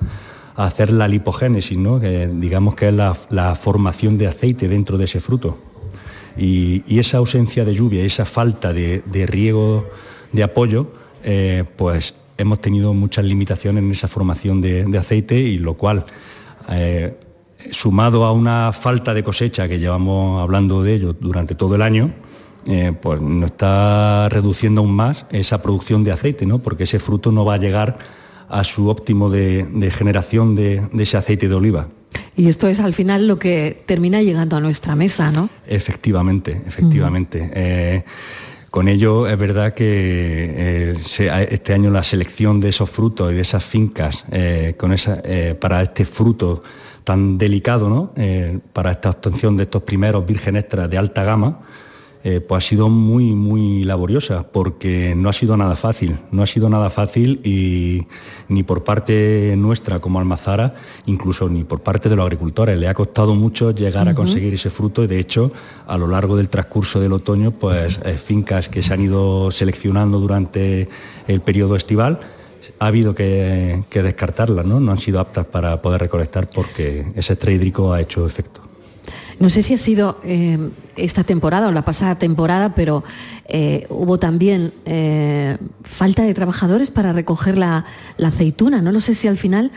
hacer 0.56 0.94
la 0.94 1.10
lipogénesis, 1.10 1.78
¿no? 1.78 2.00
que 2.00 2.28
digamos 2.28 2.76
que 2.76 2.88
es 2.88 2.94
la, 2.94 3.56
formación 3.56 4.18
de 4.18 4.28
aceite 4.28 4.70
dentro 4.70 4.98
de 4.98 5.04
ese 5.04 5.20
fruto. 5.20 5.58
Y, 6.38 6.98
esa 6.98 7.18
ausencia 7.18 7.66
de 7.66 7.74
lluvia, 7.74 8.06
esa 8.06 8.24
falta 8.24 8.72
de, 8.72 9.04
riego 9.28 9.90
de 10.32 10.44
apoyo, 10.44 10.94
eh, 11.26 11.66
pues 11.76 12.16
hemos 12.38 12.62
tenido 12.62 12.94
muchas 12.94 13.26
limitaciones 13.26 13.84
en 13.84 13.92
esa 13.92 14.08
formación 14.08 14.62
de, 14.62 14.98
aceite 14.98 15.38
y 15.38 15.58
lo 15.58 15.74
cual 15.74 16.06
eh, 16.70 17.18
sumado 17.72 18.24
a 18.24 18.32
una 18.32 18.72
falta 18.72 19.14
de 19.14 19.26
cosecha 19.26 19.68
que 19.68 19.78
llevamos 19.78 20.42
hablando 20.42 20.84
de 20.84 20.94
ello 20.94 21.14
durante 21.20 21.54
todo 21.54 21.76
el 21.76 21.82
año, 21.82 22.14
pues 23.02 23.20
nos 23.20 23.52
está 23.52 24.30
reduciendo 24.30 24.82
aún 24.82 24.92
más 24.92 25.26
esa 25.32 25.62
producción 25.62 26.04
de 26.04 26.12
aceite, 26.14 26.46
¿no? 26.46 26.60
porque 26.60 26.84
ese 26.84 27.00
fruto 27.00 27.32
no 27.32 27.44
va 27.44 27.56
a 27.56 27.58
llegar 27.58 27.98
a 28.50 28.64
su 28.64 28.90
óptimo 28.90 29.30
de, 29.30 29.92
generación 29.96 30.56
de, 30.56 30.84
ese 30.98 31.18
aceite 31.18 31.48
de 31.48 31.56
oliva. 31.56 31.88
Y 32.36 32.48
esto 32.48 32.68
es 32.68 32.80
al 32.80 32.94
final 32.94 33.28
lo 33.28 33.38
que 33.38 33.84
termina 33.86 34.22
llegando 34.22 34.56
a 34.58 34.62
nuestra 34.62 34.96
mesa, 34.96 35.32
¿no? 35.32 35.50
Efectivamente, 35.68 36.62
efectivamente. 36.66 37.50
Eh, 37.54 38.04
con 38.72 38.88
ello 38.88 39.28
es 39.28 39.38
verdad 39.38 39.74
que 39.74 39.86
eh, 39.86 41.48
este 41.50 41.74
año 41.74 41.92
la 41.92 42.04
selección 42.04 42.60
de 42.60 42.70
esos 42.70 42.90
frutos 42.90 43.32
y 43.32 43.36
de 43.36 43.42
esas 43.42 43.64
fincas 43.64 44.26
con 44.78 44.94
esa, 44.94 45.22
para 45.60 45.82
este 45.82 46.06
fruto 46.06 46.62
tan 47.10 47.40
delicado 47.40 47.90
¿no? 47.90 48.14
Eh, 48.16 48.60
para 48.72 48.92
esta 48.92 49.10
obtención 49.10 49.58
de 49.58 49.64
estos 49.64 49.82
primeros 49.82 50.24
virgen 50.28 50.56
extras 50.56 50.88
de 50.88 50.96
alta 50.96 51.24
gama, 51.24 51.60
eh, 52.22 52.42
pues 52.42 52.66
ha 52.66 52.68
sido 52.68 52.90
muy, 52.90 53.34
muy 53.34 53.84
laboriosa, 53.84 54.46
porque 54.52 55.14
no 55.16 55.30
ha 55.30 55.34
sido 55.34 55.56
nada 55.56 55.78
fácil, 55.78 56.18
no 56.32 56.44
ha 56.44 56.48
sido 56.48 56.68
nada 56.68 56.90
fácil 56.90 57.40
y 57.46 58.08
ni 58.50 58.64
por 58.64 58.84
parte 58.84 59.56
nuestra 59.56 60.00
como 60.00 60.20
Almazara, 60.20 60.74
incluso 61.06 61.48
ni 61.48 61.64
por 61.64 61.80
parte 61.80 62.10
de 62.10 62.18
los 62.18 62.26
agricultores, 62.26 62.78
le 62.78 62.90
ha 62.90 62.94
costado 62.94 63.36
mucho 63.36 63.72
llegar 63.72 64.10
a 64.10 64.16
conseguir 64.16 64.54
ese 64.54 64.70
fruto 64.70 65.02
y 65.02 65.08
de 65.08 65.18
hecho 65.18 65.52
a 65.88 65.98
lo 65.98 66.08
largo 66.08 66.36
del 66.36 66.50
transcurso 66.50 67.00
del 67.00 67.14
otoño, 67.14 67.52
pues 67.52 68.02
eh, 68.04 68.18
fincas 68.18 68.68
que 68.68 68.84
se 68.84 68.94
han 68.94 69.02
ido 69.02 69.50
seleccionando 69.50 70.20
durante 70.20 70.90
el 71.26 71.40
periodo 71.40 71.78
estival, 71.78 72.20
ha 72.80 72.88
habido 72.88 73.16
que, 73.16 73.86
descartarlas, 73.90 74.66
¿no? 74.66 74.82
no 74.82 74.92
han 74.92 74.98
sido 74.98 75.22
aptas 75.22 75.46
para 75.46 75.82
poder 75.82 76.02
recolectar 76.02 76.50
porque 76.50 77.14
ese 77.16 77.34
estrés 77.34 77.56
hídrico 77.56 77.94
ha 77.94 78.02
hecho 78.02 78.28
efecto. 78.28 78.69
No 79.40 79.50
sé 79.50 79.64
si 79.64 79.74
ha 79.74 79.78
sido 79.78 80.20
eh, 80.24 80.58
esta 80.96 81.24
temporada 81.24 81.70
o 81.70 81.72
la 81.72 81.84
pasada 81.84 82.20
temporada, 82.20 82.76
pero 82.76 83.04
eh, 83.48 83.86
hubo 83.90 84.20
también 84.20 84.74
eh, 84.86 85.58
falta 85.84 86.24
de 86.24 86.34
trabajadores 86.34 86.92
para 86.92 87.14
recoger 87.14 87.58
la, 87.58 87.86
aceituna. 88.24 88.82
No 88.82 88.92
lo 88.92 89.02
sé 89.02 89.16
si 89.16 89.28
al 89.28 89.38
final 89.38 89.72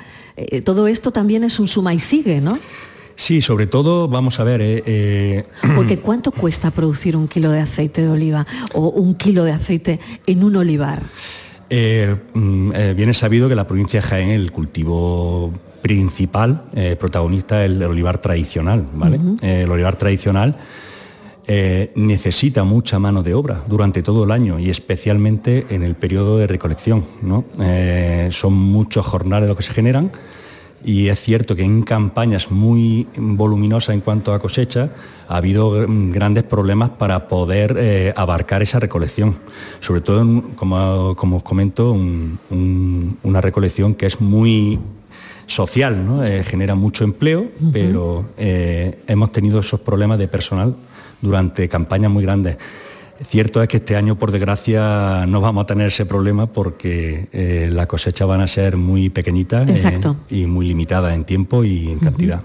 todo 0.64 0.88
esto 0.88 1.12
también 1.12 1.44
es 1.44 1.60
un 1.60 1.68
suma 1.68 1.92
y 1.92 1.98
sigue, 1.98 2.40
¿no? 2.40 2.58
Sí, 3.16 3.42
sobre 3.42 3.66
todo, 3.66 4.08
vamos 4.08 4.40
a 4.40 4.44
ver... 4.44 5.54
Porque 5.76 5.98
¿cuánto 6.02 6.32
cuesta 6.32 6.70
producir 6.70 7.16
un 7.16 7.28
kilo 7.28 7.50
de 7.50 7.60
aceite 7.60 8.02
de 8.02 8.08
oliva 8.08 8.46
o 8.72 8.88
un 8.88 9.14
kilo 9.14 9.44
de 9.44 9.52
aceite 9.52 10.00
en 10.26 10.42
un 10.42 10.56
olivar? 10.56 11.02
Eh, 11.74 12.14
mm, 12.34 12.72
eh, 12.74 12.92
viene 12.94 13.14
sabido 13.14 13.48
que 13.48 13.54
la 13.54 13.66
provincia 13.66 14.02
de 14.02 14.06
Jaén, 14.06 14.28
el 14.28 14.52
cultivo 14.52 15.54
principal, 15.82 16.64
eh, 16.74 16.96
protagonista, 16.98 17.64
el 17.64 17.82
olivar 17.82 18.18
tradicional, 18.18 18.86
¿vale? 18.94 19.18
el 19.42 19.70
olivar 19.70 19.96
tradicional 19.96 20.56
eh, 21.44 21.90
necesita 21.96 22.62
mucha 22.62 23.00
mano 23.00 23.24
de 23.24 23.34
obra 23.34 23.64
durante 23.66 24.02
todo 24.04 24.22
el 24.22 24.30
año 24.30 24.60
y 24.60 24.70
especialmente 24.70 25.66
en 25.70 25.82
el 25.82 25.96
periodo 25.96 26.38
de 26.38 26.46
recolección. 26.46 27.04
Eh, 27.58 28.28
son 28.30 28.52
muchos 28.52 29.04
jornales 29.04 29.48
los 29.48 29.56
que 29.56 29.64
se 29.64 29.72
generan 29.72 30.12
y 30.84 31.08
es 31.08 31.18
cierto 31.20 31.56
que 31.56 31.64
en 31.64 31.82
campañas 31.82 32.52
muy 32.52 33.08
voluminosas 33.16 33.94
en 33.94 34.02
cuanto 34.02 34.32
a 34.32 34.38
cosecha 34.38 34.90
ha 35.28 35.36
habido 35.36 35.84
grandes 35.88 36.44
problemas 36.44 36.90
para 36.90 37.26
poder 37.26 37.76
eh, 37.76 38.12
abarcar 38.16 38.62
esa 38.62 38.78
recolección. 38.78 39.36
Sobre 39.80 40.00
todo, 40.00 40.24
como, 40.54 41.36
os 41.36 41.42
comento, 41.42 41.90
una 41.90 43.40
recolección 43.40 43.96
que 43.96 44.06
es 44.06 44.20
muy 44.20 44.78
social, 45.46 46.20
eh, 46.24 46.44
genera 46.46 46.74
mucho 46.74 47.04
empleo, 47.04 47.50
pero 47.72 48.30
eh, 48.36 49.02
hemos 49.06 49.32
tenido 49.32 49.60
esos 49.60 49.80
problemas 49.80 50.18
de 50.18 50.28
personal 50.28 50.76
durante 51.20 51.68
campañas 51.68 52.10
muy 52.10 52.22
grandes. 52.24 52.56
Cierto 53.28 53.62
es 53.62 53.68
que 53.68 53.76
este 53.76 53.94
año, 53.94 54.16
por 54.16 54.32
desgracia, 54.32 55.26
no 55.26 55.40
vamos 55.40 55.64
a 55.64 55.66
tener 55.66 55.88
ese 55.88 56.06
problema 56.06 56.46
porque 56.46 57.28
eh, 57.32 57.70
las 57.72 57.86
cosechas 57.86 58.26
van 58.26 58.40
a 58.40 58.48
ser 58.48 58.76
muy 58.76 59.10
pequeñitas 59.10 59.68
eh, 59.84 60.00
y 60.30 60.46
muy 60.46 60.66
limitadas 60.66 61.14
en 61.14 61.24
tiempo 61.24 61.62
y 61.62 61.90
en 61.90 61.98
cantidad. 61.98 62.42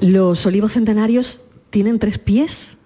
¿Los 0.00 0.46
olivos 0.46 0.72
centenarios 0.72 1.42
tienen 1.70 1.98
tres 1.98 2.18
pies? 2.18 2.76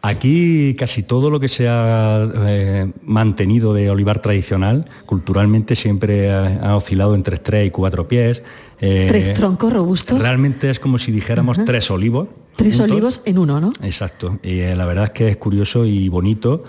Aquí 0.00 0.76
casi 0.78 1.02
todo 1.02 1.28
lo 1.28 1.40
que 1.40 1.48
se 1.48 1.68
ha 1.68 2.28
eh, 2.46 2.92
mantenido 3.04 3.74
de 3.74 3.90
olivar 3.90 4.20
tradicional, 4.22 4.88
culturalmente 5.06 5.74
siempre 5.74 6.32
ha, 6.32 6.76
oscilado 6.76 7.14
entre 7.14 7.38
tres 7.38 7.66
y 7.66 7.70
cuatro 7.70 8.06
pies. 8.06 8.42
¿Tres 8.78 9.34
troncos 9.34 9.72
robustos? 9.72 10.20
Realmente 10.20 10.70
es 10.70 10.78
como 10.78 10.98
si 10.98 11.10
dijéramos 11.10 11.58
tres 11.64 11.90
olivos, 11.90 12.28
Tres 12.58 12.80
olivos 12.80 13.20
en 13.24 13.38
uno, 13.38 13.60
¿no? 13.60 13.72
Exacto. 13.82 14.40
Y 14.42 14.58
eh, 14.58 14.74
la 14.74 14.84
verdad 14.84 15.04
es 15.04 15.10
que 15.10 15.28
es 15.28 15.36
curioso 15.36 15.86
y 15.86 16.08
bonito 16.08 16.64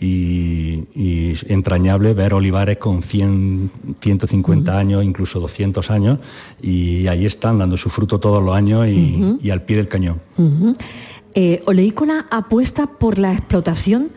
y, 0.00 0.84
entrañable 1.48 2.14
ver 2.14 2.34
olivares 2.34 2.78
con 2.78 3.02
100, 3.02 3.70
150 4.00 4.78
años, 4.78 5.02
incluso 5.02 5.40
200 5.40 5.90
años, 5.90 6.20
y 6.62 7.08
ahí 7.08 7.26
están 7.26 7.58
dando 7.58 7.76
su 7.76 7.90
fruto 7.90 8.20
todos 8.20 8.44
los 8.44 8.54
años 8.54 8.86
y, 8.86 9.50
al 9.50 9.62
pie 9.62 9.78
del 9.78 9.88
cañón. 9.88 10.20
Eh, 11.34 11.62
Oleícola 11.66 12.26
apuesta 12.30 12.86
por 12.86 13.18
la 13.18 13.32
explotación 13.32 14.10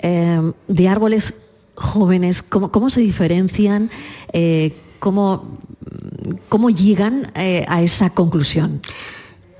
eh, 0.00 0.52
de 0.68 0.88
árboles 0.88 1.34
jóvenes. 1.74 2.42
¿Cómo, 2.42 2.90
se 2.90 3.00
diferencian? 3.00 3.90
¿cómo, 4.98 5.58
¿Cómo 6.48 6.70
llegan 6.70 7.30
a 7.34 7.82
esa 7.82 8.10
conclusión? 8.10 8.80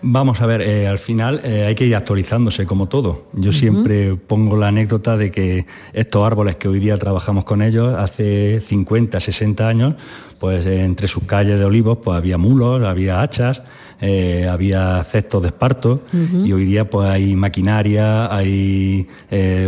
Vamos 0.08 0.40
a 0.40 0.46
ver, 0.46 0.60
eh, 0.60 0.86
al 0.86 1.00
final 1.00 1.40
eh, 1.42 1.64
hay 1.66 1.74
que 1.74 1.84
ir 1.84 1.96
actualizándose 1.96 2.64
como 2.64 2.86
todo. 2.86 3.24
Yo 3.32 3.50
siempre 3.50 4.14
pongo 4.14 4.56
la 4.56 4.68
anécdota 4.68 5.16
de 5.16 5.32
que 5.32 5.66
estos 5.92 6.24
árboles 6.24 6.54
que 6.54 6.68
hoy 6.68 6.78
día 6.78 6.96
trabajamos 6.96 7.42
con 7.42 7.60
ellos, 7.60 7.92
hace 7.98 8.60
50, 8.60 9.18
60 9.18 9.68
años, 9.68 9.94
pues 10.38 10.64
entre 10.64 11.08
sus 11.08 11.24
calles 11.24 11.58
de 11.58 11.64
olivos 11.64 11.98
pues 12.04 12.16
había 12.16 12.38
mulos, 12.38 12.84
había 12.84 13.20
hachas, 13.20 13.62
eh, 14.00 14.46
había 14.48 15.02
cestos 15.02 15.42
de 15.42 15.48
esparto 15.48 16.04
y 16.44 16.52
hoy 16.52 16.66
día 16.66 16.88
pues 16.88 17.08
hay 17.08 17.34
maquinaria, 17.34 18.32
hay 18.32 19.08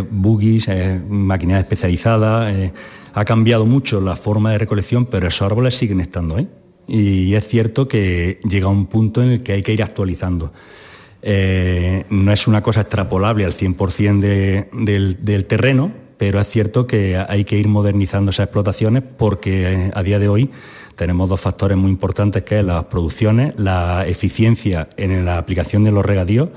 buggies, 0.09 0.69
maquinaria 1.09 1.63
especializada. 1.63 2.53
ha 3.13 3.25
cambiado 3.25 3.67
mucho 3.67 4.01
la 4.01 4.15
forma 4.15 4.53
de 4.53 4.59
recolección, 4.59 5.07
pero 5.07 5.27
esos 5.27 5.43
árboles 5.43 5.77
siguen 5.77 5.99
estando 5.99 6.37
ahí 6.37 6.49
y 6.89 7.35
es 7.35 7.47
cierto 7.47 7.87
que 7.87 8.41
llega 8.49 8.67
un 8.67 8.87
punto 8.87 9.23
en 9.23 9.31
el 9.31 9.43
que 9.43 9.53
hay 9.53 9.63
que 9.63 9.75
ir 9.75 9.83
actualizando. 9.83 10.53
Eh, 11.21 12.05
no 12.11 12.33
es 12.33 12.47
una 12.47 12.63
cosa 12.63 12.81
extrapolable 12.81 13.45
al 13.45 13.53
100% 13.53 14.71
del, 15.21 15.47
terreno, 15.47 15.93
pero 16.17 16.41
es 16.41 16.49
cierto 16.49 16.87
que 16.87 17.17
hay 17.17 17.45
que 17.45 17.59
ir 17.59 17.69
modernizando 17.69 18.31
esas 18.31 18.45
explotaciones 18.45 19.03
porque 19.03 19.73
eh, 19.73 19.91
a 19.95 20.03
día 20.03 20.19
de 20.19 20.29
hoy 20.29 20.51
tenemos 20.95 21.29
dos 21.29 21.41
factores 21.41 21.77
muy 21.77 21.91
importantes 21.91 22.43
que 22.43 22.59
es 22.59 22.65
las 22.65 22.85
producciones, 22.85 23.55
la 23.57 24.05
eficiencia 24.07 24.89
en 24.97 25.25
la 25.25 25.39
aplicación 25.39 25.85
de 25.85 25.93
los 25.93 26.05
regadíos 26.05 26.49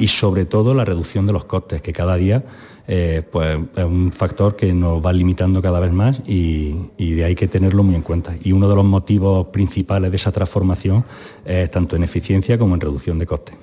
y 0.00 0.08
sobre 0.08 0.46
todo 0.46 0.74
la 0.74 0.84
reducción 0.84 1.26
de 1.26 1.32
los 1.32 1.44
costes, 1.44 1.80
que 1.80 1.92
cada 1.92 2.16
día 2.16 2.42
eh, 2.86 3.22
pues 3.30 3.58
es 3.76 3.84
un 3.84 4.12
factor 4.12 4.56
que 4.56 4.74
nos 4.74 5.04
va 5.04 5.12
limitando 5.12 5.62
cada 5.62 5.80
vez 5.80 5.92
más 5.92 6.20
y, 6.26 6.74
de 6.98 7.24
ahí 7.24 7.34
que 7.34 7.48
tenerlo 7.48 7.82
muy 7.82 7.94
en 7.94 8.02
cuenta. 8.02 8.34
Y 8.42 8.52
uno 8.52 8.68
de 8.68 8.76
los 8.76 8.84
motivos 8.84 9.46
principales 9.46 10.10
de 10.10 10.16
esa 10.16 10.32
transformación 10.32 11.04
es 11.46 11.70
tanto 11.70 11.96
en 11.96 12.02
eficiencia 12.02 12.58
como 12.58 12.74
en 12.74 12.80
reducción 12.80 13.18
de 13.18 13.26
costes. 13.26 13.56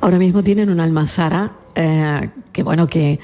Ahora 0.00 0.18
mismo 0.18 0.44
tienen 0.44 0.70
una 0.70 0.84
almazara 0.84 1.52
eh, 1.74 2.30
que 2.52 2.62
bueno 2.62 2.86
que 2.86 3.18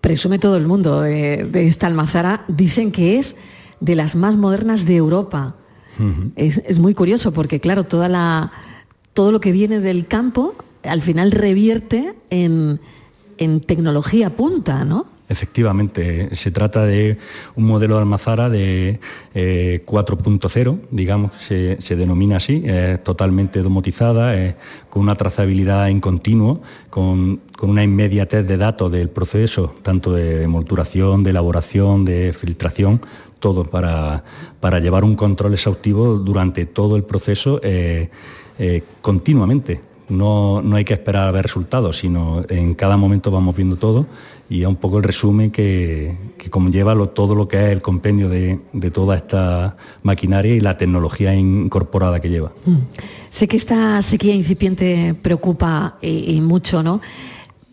presume 0.00 0.38
todo 0.38 0.56
el 0.56 0.66
mundo 0.66 1.02
de, 1.02 1.66
esta 1.66 1.86
almazara. 1.86 2.44
Dicen 2.48 2.90
que 2.90 3.18
es 3.18 3.36
de 3.80 3.94
las 3.94 4.14
más 4.14 4.36
modernas 4.36 4.86
de 4.86 4.96
Europa. 4.96 5.56
es, 6.36 6.78
muy 6.78 6.94
curioso 6.94 7.32
porque 7.32 7.60
claro 7.60 7.84
toda 7.84 8.08
la 8.08 8.50
todo 9.12 9.30
lo 9.30 9.40
que 9.40 9.52
viene 9.52 9.78
del 9.78 10.06
campo 10.06 10.54
al 10.82 11.02
final 11.02 11.30
revierte 11.30 12.14
en 12.30 12.80
en 13.38 13.60
tecnología 13.60 14.30
punta, 14.30 14.84
¿no? 14.84 15.06
Efectivamente, 15.26 16.36
se 16.36 16.50
trata 16.50 16.84
de 16.84 17.16
un 17.56 17.64
modelo 17.64 17.94
de 17.94 18.00
almazara 18.02 18.50
de 18.50 19.00
4.0, 19.34 20.74
eh, 20.74 20.86
digamos, 20.90 21.32
se, 21.38 21.80
se, 21.80 21.96
denomina 21.96 22.36
así, 22.36 22.62
totalmente 23.02 23.62
domotizada, 23.62 24.54
con 24.90 25.00
una 25.00 25.14
trazabilidad 25.14 25.88
en 25.88 26.00
continuo, 26.00 26.60
con, 26.90 27.40
una 27.62 27.82
inmediatez 27.82 28.46
de 28.46 28.58
datos 28.58 28.92
del 28.92 29.08
proceso, 29.08 29.74
tanto 29.80 30.12
de 30.12 30.46
molturación, 30.46 31.22
de 31.22 31.30
elaboración, 31.30 32.04
de 32.04 32.34
filtración, 32.34 33.00
todo 33.44 33.64
para, 33.64 34.24
para 34.60 34.80
llevar 34.80 35.04
un 35.04 35.16
control 35.16 35.52
exhaustivo 35.52 36.14
durante 36.16 36.64
todo 36.64 36.96
el 36.96 37.04
proceso 37.04 37.60
eh, 37.62 38.08
eh, 38.58 38.82
continuamente 39.02 39.82
no, 40.08 40.62
hay 40.74 40.84
que 40.84 40.94
esperar 40.94 41.28
a 41.28 41.30
ver 41.30 41.44
resultados, 41.44 41.98
sino 41.98 42.42
en 42.48 42.74
cada 42.74 42.96
momento 42.96 43.30
vamos 43.30 43.56
viendo 43.56 43.76
todo 43.76 44.06
y 44.48 44.62
es 44.62 44.68
un 44.68 44.76
poco 44.76 44.98
el 44.98 45.04
resumen 45.04 45.50
que, 45.50 46.16
que 46.36 46.50
conlleva 46.50 46.94
todo 47.08 47.34
lo 47.34 47.48
que 47.48 47.64
es 47.64 47.70
el 47.70 47.80
compendio 47.80 48.28
de, 48.28 48.60
toda 48.92 49.16
esta 49.16 49.76
maquinaria 50.02 50.54
y 50.54 50.60
la 50.60 50.76
tecnología 50.76 51.34
incorporada 51.34 52.20
que 52.20 52.28
lleva. 52.28 52.52
Mm. 52.66 52.76
Sé 53.30 53.48
que 53.48 53.56
esta 53.56 54.00
sequía 54.02 54.34
incipiente 54.34 55.14
preocupa 55.20 55.98
y, 56.02 56.40
mucho, 56.40 56.82
¿no? 56.82 57.00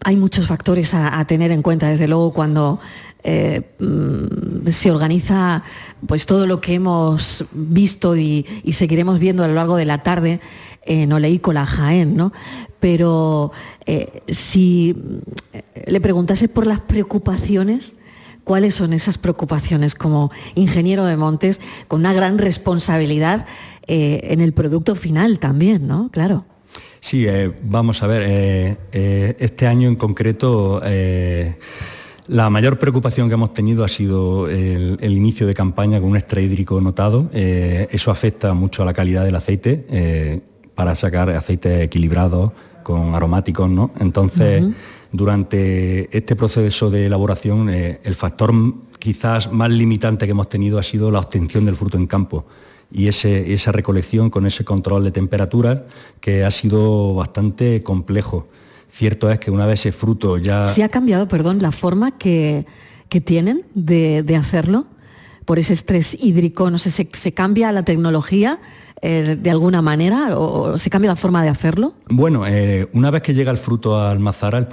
Hay 0.04 0.15
muchos 0.15 0.48
factores 0.48 0.94
a, 0.94 1.24
tener 1.26 1.52
en 1.52 1.62
cuenta, 1.62 1.89
desde 1.89 2.08
luego, 2.08 2.34
cuando 2.34 2.80
eh, 3.24 3.62
mm, 3.78 4.67
se 4.70 4.89
organiza 4.89 5.63
pues 6.08 6.26
todo 6.26 6.48
lo 6.48 6.60
que 6.60 6.74
hemos 6.74 7.46
visto 7.52 8.15
y, 8.15 8.46
seguiremos 8.72 9.20
viendo 9.20 9.44
a 9.44 9.48
lo 9.48 9.54
largo 9.54 9.76
de 9.76 9.86
la 9.86 10.02
tarde 10.02 10.39
en 10.86 11.13
Oleícola 11.13 11.65
Jaén, 11.65 12.15
¿no? 12.15 12.34
Pero 12.80 13.52
eh, 13.86 14.24
si 14.28 14.96
le 15.86 16.02
preguntase 16.02 16.48
por 16.48 16.65
las 16.65 16.80
preocupaciones, 16.80 17.96
¿cuáles 18.44 18.76
son 18.76 18.94
esas 18.94 19.17
preocupaciones 19.17 19.96
como 19.96 20.32
ingeniero 20.56 21.06
de 21.06 21.15
montes 21.17 21.62
con 21.88 22.00
una 22.00 22.13
gran 22.13 22.39
responsabilidad 22.39 23.46
eh, 23.88 24.22
en 24.24 24.41
el 24.41 24.54
producto 24.54 24.96
final 24.96 25.39
también, 25.39 25.88
¿no? 25.88 26.10
Claro. 26.12 26.46
Sí, 27.00 27.26
eh, 27.28 27.52
vamos 27.63 28.04
a 28.04 28.08
ver, 28.08 28.78
este 28.91 29.67
año 29.67 29.88
en 29.88 29.96
concreto 29.96 30.82
la 32.28 32.50
mayor 32.50 32.80
preocupación 32.80 33.28
que 33.28 33.34
hemos 33.34 33.54
tenido 33.54 33.84
ha 33.84 33.88
sido 33.88 34.48
el, 34.48 35.00
inicio 35.02 35.46
de 35.48 35.54
campaña 35.54 36.00
con 36.00 36.10
un 36.10 36.17
estrés 36.17 36.46
hídrico 36.46 36.80
notado. 36.80 37.30
eso 37.34 38.12
afecta 38.12 38.54
mucho 38.54 38.84
a 38.84 38.86
la 38.86 38.94
calidad 38.94 39.26
del 39.26 39.36
aceite 39.36 40.41
para 40.76 40.96
sacar 40.96 41.30
aceites 41.30 41.84
equilibrados 41.84 42.52
con 42.84 43.14
aromáticos, 43.16 43.70
¿no? 43.70 43.92
Entonces, 44.00 44.64
durante 45.12 46.16
este 46.16 46.36
proceso 46.36 46.90
de 46.90 47.06
elaboración, 47.06 47.70
eh, 47.70 48.00
el 48.04 48.16
factor 48.16 48.54
quizás 49.00 49.52
más 49.52 49.70
limitante 49.70 50.26
que 50.26 50.32
hemos 50.32 50.50
tenido 50.50 50.80
ha 50.80 50.84
sido 50.84 51.12
la 51.12 51.20
obtención 51.20 51.66
del 51.66 51.76
fruto 51.76 51.98
en 51.98 52.08
campo 52.08 52.46
y 52.94 53.08
esa 53.08 53.72
recolección 53.72 54.30
con 54.30 54.46
ese 54.46 54.66
control 54.66 55.06
de 55.06 55.12
temperaturas 55.12 55.82
que 56.20 56.44
ha 56.44 56.52
sido 56.52 57.16
bastante 57.16 57.84
complejo. 57.84 58.48
Cierto 58.90 59.32
es 59.32 59.40
que 59.40 59.50
una 59.50 59.66
vez 59.66 59.80
ese 59.80 59.92
fruto 59.94 60.38
ya... 60.38 60.66
¿Se 60.66 60.84
ha 60.84 60.90
cambiado, 60.90 61.28
perdón, 61.28 61.62
la 61.62 61.72
forma 61.72 62.18
que, 62.18 62.66
tienen 63.24 63.64
de, 63.74 64.36
hacerlo? 64.38 64.88
Por 65.46 65.58
ese 65.58 65.74
estrés 65.74 66.18
hídrico, 66.20 66.70
no 66.70 66.78
sé, 66.78 66.92
se 66.92 67.34
cambia 67.34 67.72
la 67.72 67.84
tecnología? 67.84 68.60
Eh, 69.04 69.36
de 69.36 69.50
alguna 69.50 69.82
manera 69.82 70.38
o, 70.38 70.78
se 70.78 70.92
cambia 70.92 71.10
la 71.10 71.16
forma 71.16 71.42
de 71.42 71.50
hacerlo? 71.50 71.96
Bueno, 72.08 72.46
eh, 72.46 72.88
una 72.94 73.10
vez 73.10 73.24
que 73.24 73.34
llega 73.34 73.50
el 73.50 73.58
fruto 73.58 74.00
al 74.00 74.20
mazara, 74.20 74.60
el, 74.60 74.68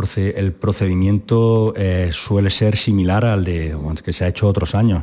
procedimiento 0.53 1.73
eh, 1.75 2.11
suele 2.13 2.51
ser 2.51 2.77
similar 2.77 3.25
al 3.25 3.43
de 3.43 3.75
que 4.05 4.13
se 4.13 4.27
ha 4.27 4.29
hecho 4.29 4.47
otros 4.47 4.75
años. 4.75 5.03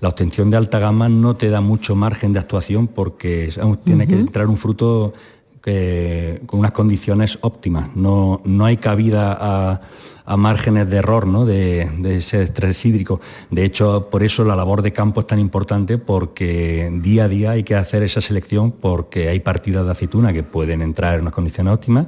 La 0.00 0.08
obtención 0.08 0.50
de 0.50 0.56
alta 0.56 0.80
gama 0.80 1.08
no 1.08 1.36
te 1.36 1.50
da 1.50 1.60
mucho 1.60 1.94
margen 1.94 2.32
de 2.32 2.40
actuación 2.40 2.88
porque 2.88 3.52
tiene 3.84 4.08
que 4.08 4.14
entrar 4.14 4.48
un 4.48 4.56
fruto 4.56 5.14
con 5.64 6.60
unas 6.60 6.72
condiciones 6.72 7.38
óptimas. 7.40 7.96
No, 7.96 8.42
no 8.44 8.66
hay 8.66 8.76
cabida 8.76 9.80
a, 10.26 10.36
márgenes 10.36 10.88
de 10.88 10.96
error 10.96 11.26
¿no? 11.26 11.44
de, 11.46 11.88
ese 12.18 12.42
estrés 12.42 12.84
hídrico. 12.84 13.20
De 13.50 13.64
hecho, 13.64 14.08
por 14.10 14.22
eso 14.22 14.44
la 14.44 14.56
labor 14.56 14.82
de 14.82 14.92
campo 14.92 15.20
es 15.20 15.26
tan 15.26 15.38
importante 15.38 15.96
porque 15.96 16.90
día 17.02 17.24
a 17.24 17.28
día 17.28 17.50
hay 17.52 17.62
que 17.62 17.74
hacer 17.74 18.02
esa 18.02 18.20
selección 18.20 18.72
porque 18.72 19.28
hay 19.28 19.40
partidas 19.40 19.84
de 19.84 19.92
aceituna 19.92 20.32
que 20.32 20.42
pueden 20.42 20.82
entrar 20.82 21.14
en 21.14 21.22
unas 21.22 21.34
condiciones 21.34 21.72
óptimas 21.72 22.06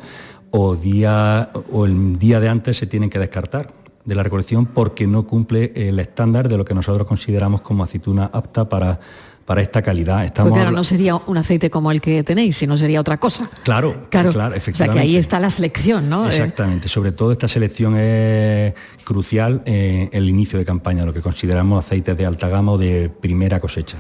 o, 0.51 0.77
día, 0.77 1.51
o 1.73 1.87
el 1.87 2.19
día 2.19 2.41
de 2.41 2.49
antes 2.49 2.77
se 2.77 2.87
tienen 2.87 3.11
que 3.11 3.19
descartar 3.19 3.73
de 4.05 4.15
la 4.15 4.23
recolección 4.23 4.67
porque 4.67 5.07
no 5.07 5.27
cumple 5.27 5.73
el 5.75 5.99
estándar 5.99 6.49
de 6.49 6.57
lo 6.57 6.65
que 6.65 6.75
nosotros 6.75 7.07
consideramos 7.07 7.61
como 7.61 7.83
aceituna 7.83 8.31
apta 8.33 8.69
para 8.69 9.01
para 9.47 9.63
esta 9.63 9.81
calidad. 9.81 10.25
Estamos 10.25 10.53
claro, 10.53 10.73
no 10.73 10.85
sería 10.85 11.15
un 11.15 11.39
aceite 11.39 11.71
como 11.71 11.93
el 11.93 12.01
que 12.01 12.23
tenéis, 12.25 12.57
sino 12.57 12.77
sería 12.77 13.01
otra 13.01 13.17
cosa. 13.17 13.49
Claro, 13.63 14.09
claro, 14.11 14.33
claro 14.33 14.55
efectivamente. 14.55 14.83
O 14.83 14.95
sea 14.95 15.03
que 15.03 15.09
ahí 15.09 15.17
está 15.17 15.41
la 15.41 15.51
selección, 15.51 16.11
¿no? 16.11 16.27
Exactamente, 16.27 16.89
sobre 16.89 17.13
todo 17.13 17.33
esta 17.33 17.47
selección 17.47 17.97
es 17.97 18.75
crucial 19.05 19.63
en 19.65 20.11
el 20.13 20.29
inicio 20.29 20.59
de 20.59 20.65
campaña, 20.65 21.07
lo 21.07 21.13
que 21.13 21.23
consideramos 21.23 21.85
aceites 21.85 22.17
de 22.17 22.27
alta 22.27 22.49
gama 22.49 22.73
o 22.73 22.79
de 22.79 23.09
primera 23.09 23.61
cosecha. 23.61 23.99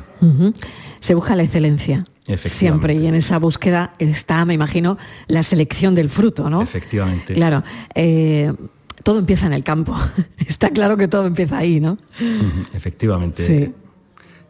Se 1.00 1.14
busca 1.14 1.36
la 1.36 1.44
excelencia. 1.44 2.04
Siempre, 2.36 2.94
y 2.94 3.06
en 3.06 3.14
esa 3.14 3.38
búsqueda 3.38 3.92
está, 4.00 4.44
me 4.44 4.54
imagino, 4.54 4.98
la 5.28 5.44
selección 5.44 5.94
del 5.94 6.10
fruto, 6.10 6.50
¿no? 6.50 6.60
Efectivamente. 6.60 7.34
Claro. 7.34 7.62
Eh, 7.94 8.52
todo 9.04 9.20
empieza 9.20 9.46
en 9.46 9.52
el 9.52 9.62
campo. 9.62 9.96
Está 10.48 10.70
claro 10.70 10.96
que 10.96 11.06
todo 11.06 11.26
empieza 11.26 11.58
ahí, 11.58 11.78
¿no? 11.78 11.98
Efectivamente. 12.74 13.46
Sí. 13.46 13.72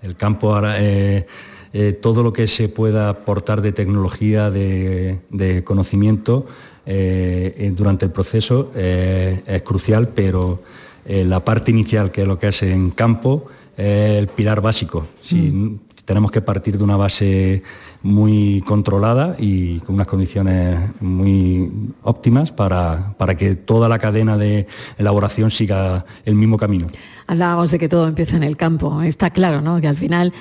El 0.02 0.16
campo 0.16 0.54
ahora, 0.54 0.76
eh, 0.78 1.26
eh, 1.72 1.92
todo 1.92 2.22
lo 2.22 2.32
que 2.32 2.46
se 2.46 2.68
pueda 2.68 3.09
aportar 3.09 3.61
de 3.61 3.72
tecnología, 3.72 4.50
de, 4.50 5.62
conocimiento 5.64 6.46
eh, 6.87 7.72
durante 7.76 8.06
el 8.06 8.12
proceso 8.12 8.70
es 8.74 9.62
crucial, 9.62 10.09
pero 10.09 10.62
la 11.06 11.44
parte 11.44 11.70
inicial, 11.70 12.11
que 12.11 12.22
es 12.22 12.28
lo 12.28 12.38
que 12.38 12.48
es 12.48 12.62
en 12.62 12.90
campo, 12.90 13.46
es 13.76 14.18
el 14.18 14.28
pilar 14.28 14.61
básico. 14.61 15.06
Si 15.22 15.37
mm. 15.37 15.80
tenemos 16.04 16.30
que 16.30 16.40
partir 16.40 16.78
de 16.78 16.85
una 16.85 16.96
base 16.96 17.62
muy 18.02 18.62
controlada 18.66 19.35
y 19.38 19.80
con 19.80 19.96
unas 19.96 20.06
condiciones 20.06 20.78
muy 21.00 21.70
óptimas 22.02 22.52
para, 22.52 23.14
para 23.18 23.37
que 23.37 23.56
toda 23.56 23.88
la 23.88 23.98
cadena 23.98 24.38
de 24.38 24.66
elaboración 24.96 25.50
siga 25.50 26.04
el 26.24 26.37
mismo 26.37 26.56
camino. 26.56 26.87
Hablábamos 27.26 27.70
de 27.70 27.78
que 27.78 27.88
todo 27.88 28.06
empieza 28.06 28.36
en 28.36 28.42
el 28.42 28.56
campo. 28.56 29.02
Está 29.02 29.30
claro, 29.30 29.60
¿no? 29.60 29.80
Que 29.80 29.88
al 29.88 29.96
final, 29.96 30.32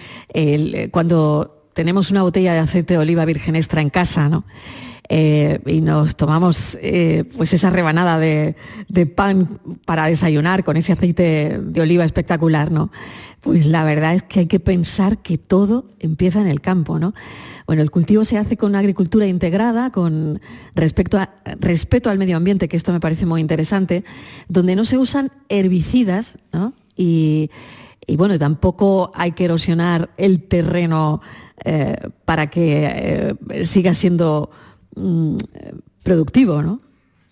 cuando 0.92 1.70
tenemos 1.74 2.10
una 2.10 2.24
botella 2.24 2.54
de 2.54 2.60
aceite 2.60 2.94
de 2.94 3.00
oliva 3.00 3.26
virgen 3.26 3.56
extra 3.56 3.82
en 3.82 3.90
casa, 3.90 4.30
¿no? 4.30 4.46
Eh, 5.08 5.60
y 5.68 5.82
nos 5.82 6.16
tomamos 6.16 6.80
eh, 6.82 7.26
pues 7.38 7.54
esa 7.54 7.70
rebanada 7.70 8.18
de, 8.18 8.56
de, 8.88 9.06
pan 9.06 9.60
para 9.86 10.08
desayunar 10.08 10.64
con 10.64 10.78
ese 10.78 10.94
aceite 10.94 11.60
de 11.62 11.82
oliva 11.82 12.04
espectacular, 12.06 12.72
¿no? 12.72 12.92
Pues 13.42 13.68
la 13.68 13.84
verdad 13.84 14.16
es 14.16 14.24
que 14.24 14.40
hay 14.40 14.48
que 14.48 14.60
pensar 14.60 15.20
que 15.20 15.38
todo 15.38 15.86
empieza 16.00 16.42
en 16.42 16.48
el 16.48 16.62
campo, 16.62 16.98
¿no? 16.98 17.14
Bueno, 17.66 17.82
el 17.82 17.90
cultivo 17.90 18.26
se 18.26 18.38
hace 18.38 18.58
con 18.58 18.70
una 18.70 18.80
agricultura 18.80 19.26
integrada, 19.26 19.92
con 19.92 20.40
respecto 20.76 21.20
respeto 21.60 22.10
al 22.10 22.18
medio 22.18 22.38
ambiente, 22.38 22.68
que 22.68 22.78
esto 22.78 22.94
me 22.94 23.00
parece 23.00 23.26
muy 23.26 23.42
interesante, 23.42 24.04
donde 24.48 24.76
no 24.76 24.86
se 24.86 24.98
usan 24.98 25.32
herbicidas, 25.50 26.38
Y, 26.96 27.50
bueno, 28.18 28.38
tampoco 28.38 29.12
hay 29.16 29.32
que 29.32 29.46
erosionar 29.46 30.12
el 30.18 30.44
terreno 30.44 31.22
eh, 31.64 31.96
para 32.24 32.52
que 32.52 33.36
eh, 33.50 33.66
siga 33.66 33.96
siendo 33.96 34.52
mm, 34.96 35.38
productivo, 36.04 36.62
¿no? 36.62 36.85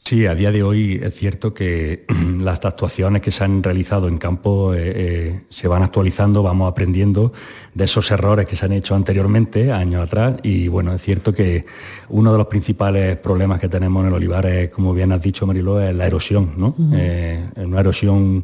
Sí, 0.05 0.25
a 0.25 0.35
día 0.35 0.51
de 0.51 0.63
hoy 0.63 0.99
es 1.01 1.15
cierto 1.15 1.53
que 1.53 2.05
las 2.41 2.63
actuaciones 2.65 3.21
que 3.21 3.31
se 3.31 3.45
han 3.45 3.63
realizado 3.63 4.09
en 4.09 4.17
campo 4.17 4.73
eh, 4.73 4.91
eh, 4.95 5.41
se 5.49 5.69
van 5.69 5.81
actualizando, 5.81 6.43
vamos 6.43 6.69
aprendiendo 6.69 7.31
de 7.73 7.85
esos 7.85 8.11
errores 8.11 8.45
que 8.45 8.57
se 8.57 8.65
han 8.65 8.73
hecho 8.73 8.95
anteriormente, 8.95 9.71
años 9.71 10.03
atrás, 10.03 10.35
y 10.43 10.67
bueno, 10.67 10.93
es 10.93 11.01
cierto 11.01 11.33
que 11.33 11.65
uno 12.09 12.33
de 12.33 12.37
los 12.37 12.47
principales 12.47 13.15
problemas 13.15 13.61
que 13.61 13.69
tenemos 13.69 14.01
en 14.01 14.09
el 14.09 14.13
olivar 14.13 14.45
es, 14.45 14.69
como 14.71 14.93
bien 14.93 15.13
has 15.13 15.21
dicho 15.21 15.47
Mariló, 15.47 15.79
es 15.79 15.95
la 15.95 16.05
erosión, 16.05 16.51
¿no? 16.57 16.75
Eh, 16.93 17.37
una 17.55 17.79
erosión 17.79 18.43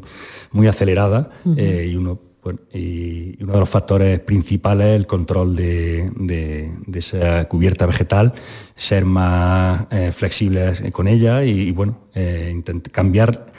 muy 0.52 0.66
acelerada 0.66 1.28
y 1.44 1.94
uno 1.94 2.29
y 2.72 3.42
uno 3.42 3.52
de 3.52 3.58
los 3.60 3.68
factores 3.68 4.20
principales 4.20 4.88
es 4.88 4.96
el 4.96 5.06
control 5.06 5.54
de, 5.56 6.70
esa 6.94 7.46
cubierta 7.48 7.86
vegetal, 7.86 8.32
ser 8.74 9.04
más 9.04 9.86
eh, 9.90 10.12
flexibles 10.12 10.82
con 10.92 11.06
ella 11.06 11.44
y, 11.44 11.70
bueno, 11.72 11.98
eh, 12.14 12.62
cambiar 12.90 13.52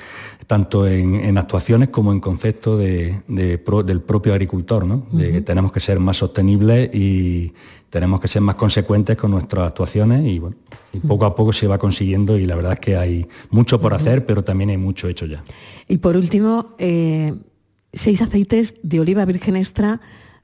tanto 0.47 0.85
en, 0.87 1.37
actuaciones 1.37 1.89
como 1.89 2.11
en 2.11 2.19
concepto 2.19 2.77
del 2.77 4.01
propio 4.05 4.33
agricultor, 4.33 4.85
¿no? 4.85 5.05
de 5.11 5.31
que 5.31 5.41
tenemos 5.41 5.71
que 5.71 5.79
ser 5.79 5.99
más 5.99 6.17
sostenibles 6.17 6.93
y 6.93 7.53
tenemos 7.89 8.19
que 8.19 8.27
ser 8.27 8.41
más 8.41 8.55
consecuentes 8.55 9.15
con 9.17 9.31
nuestras 9.31 9.67
actuaciones 9.67 10.25
y 10.25 10.39
bueno, 10.39 10.57
y 10.93 10.99
poco 10.99 11.25
a 11.25 11.35
poco 11.35 11.53
se 11.53 11.67
va 11.67 11.77
consiguiendo 11.77 12.37
y 12.37 12.45
la 12.45 12.55
verdad 12.55 12.73
es 12.73 12.79
que 12.79 12.97
hay 12.97 13.27
mucho 13.49 13.79
por 13.79 13.93
hacer, 13.93 14.25
pero 14.25 14.43
también 14.43 14.71
hay 14.71 14.77
mucho 14.77 15.07
hecho 15.07 15.25
ya. 15.25 15.43
Y 15.87 15.97
por 15.97 16.15
último, 16.15 16.75
eh, 16.79 17.33
seis 17.93 18.21
aceites 18.21 18.75
de 18.83 18.99
oliva 18.99 19.25
virgen 19.25 19.55
extra 19.55 20.01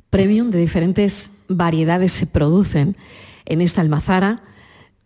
premium 0.10 0.49
de 0.49 0.60
diferentes 0.60 1.31
variedades 1.47 2.12
se 2.12 2.27
producen 2.27 2.97
en 3.45 3.62
esta 3.62 3.81
almazara, 3.81 4.43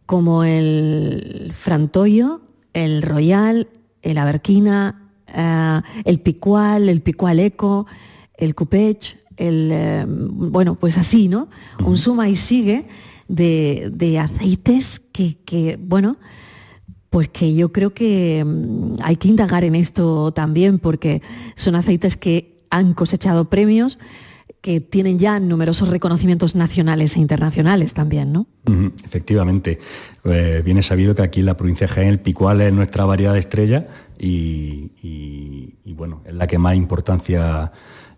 como 0.06 0.43
el 0.43 1.54
frantoio, 1.56 2.41
el 2.73 3.01
royal, 3.01 3.67
el 4.01 4.17
aberquina, 4.17 5.10
eh, 5.27 5.82
el 6.06 6.19
picual, 6.19 6.89
el 6.89 7.01
picual 7.01 7.39
eco, 7.39 7.88
el 8.36 8.56
cupech, 8.56 9.17
el, 9.38 9.69
eh, 9.71 10.06
bueno, 10.08 10.75
pues 10.75 10.97
así, 10.97 11.27
¿no? 11.27 11.47
Un 11.86 11.97
suma 11.97 12.30
y 12.30 12.36
sigue 12.36 12.88
de, 13.27 14.19
aceites 14.19 14.99
que, 14.99 15.38
que, 15.45 15.77
bueno, 15.80 16.17
pues 17.12 17.28
que 17.28 17.54
yo 17.54 17.71
creo 17.71 17.93
que 17.93 18.43
mm, 18.43 18.95
hay 19.04 19.17
que 19.17 19.28
indagar 19.28 19.63
en 19.63 19.76
esto 19.76 20.32
también 20.32 20.80
porque 20.80 21.21
son 21.56 21.76
aceites 21.76 22.17
que 22.17 22.63
han 22.71 22.93
cosechado 22.93 23.45
premios 23.45 24.00
que 24.62 24.80
tienen 24.80 25.19
ya 25.19 25.39
numerosos 25.39 25.89
reconocimientos 25.89 26.56
nacionales 26.56 27.15
e 27.15 27.19
internacionales 27.19 27.93
también, 27.93 28.32
¿no? 28.32 28.45
efectivamente. 29.04 29.80
Eh, 30.24 30.62
viene 30.63 30.84
sabido 30.84 31.15
que 31.15 31.24
aquí 31.24 31.39
en 31.39 31.47
la 31.47 31.58
provincia 31.58 31.88
de 31.88 31.93
Jaén 31.93 32.08
el 32.10 32.19
picual 32.19 32.62
es 32.62 32.71
nuestra 32.71 33.04
variedad 33.06 33.34
de 33.34 33.39
estrella 33.39 33.88
y 34.17 35.84
bueno, 35.93 36.21
es 36.26 36.34
la 36.34 36.47
que 36.47 36.60
más 36.60 36.76
importancia 36.76 37.71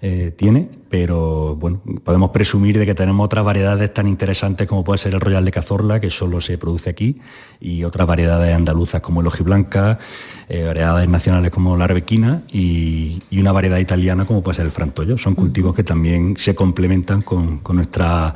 eh, 0.05 0.33
tiene, 0.35 0.67
pero 0.89 1.55
bueno, 1.55 1.81
podemos 2.03 2.31
presumir 2.31 2.77
de 2.77 2.85
que 2.85 2.93
tenemos 2.93 3.23
otras 3.23 3.45
variedades 3.45 3.93
tan 3.93 4.05
interesantes 4.05 4.67
como 4.67 4.83
puede 4.83 4.97
ser 4.97 5.13
el 5.13 5.21
Royal 5.21 5.45
de 5.45 5.51
Cazorla, 5.51 6.01
que 6.01 6.09
solo 6.09 6.41
se 6.41 6.57
produce 6.57 6.89
aquí, 6.89 7.21
y 7.61 7.85
otras 7.85 8.05
variedades 8.05 8.53
andaluzas 8.53 8.99
como 8.99 9.21
el 9.21 9.27
ojiblanca, 9.27 9.99
eh, 10.49 10.65
variedades 10.65 11.07
nacionales 11.07 11.51
como 11.51 11.77
la 11.77 11.85
arbequina 11.85 12.41
y, 12.51 13.21
una 13.31 13.53
variedad 13.53 13.77
italiana 13.77 14.25
como 14.25 14.43
puede 14.43 14.57
ser 14.57 14.65
el 14.65 14.71
frantoyo. 14.71 15.17
Son 15.17 15.35
cultivos 15.35 15.73
que 15.73 15.85
también 15.85 16.35
se 16.37 16.53
complementan 16.53 17.21
con, 17.21 17.59
con 17.59 17.77
nuestra 17.77 18.33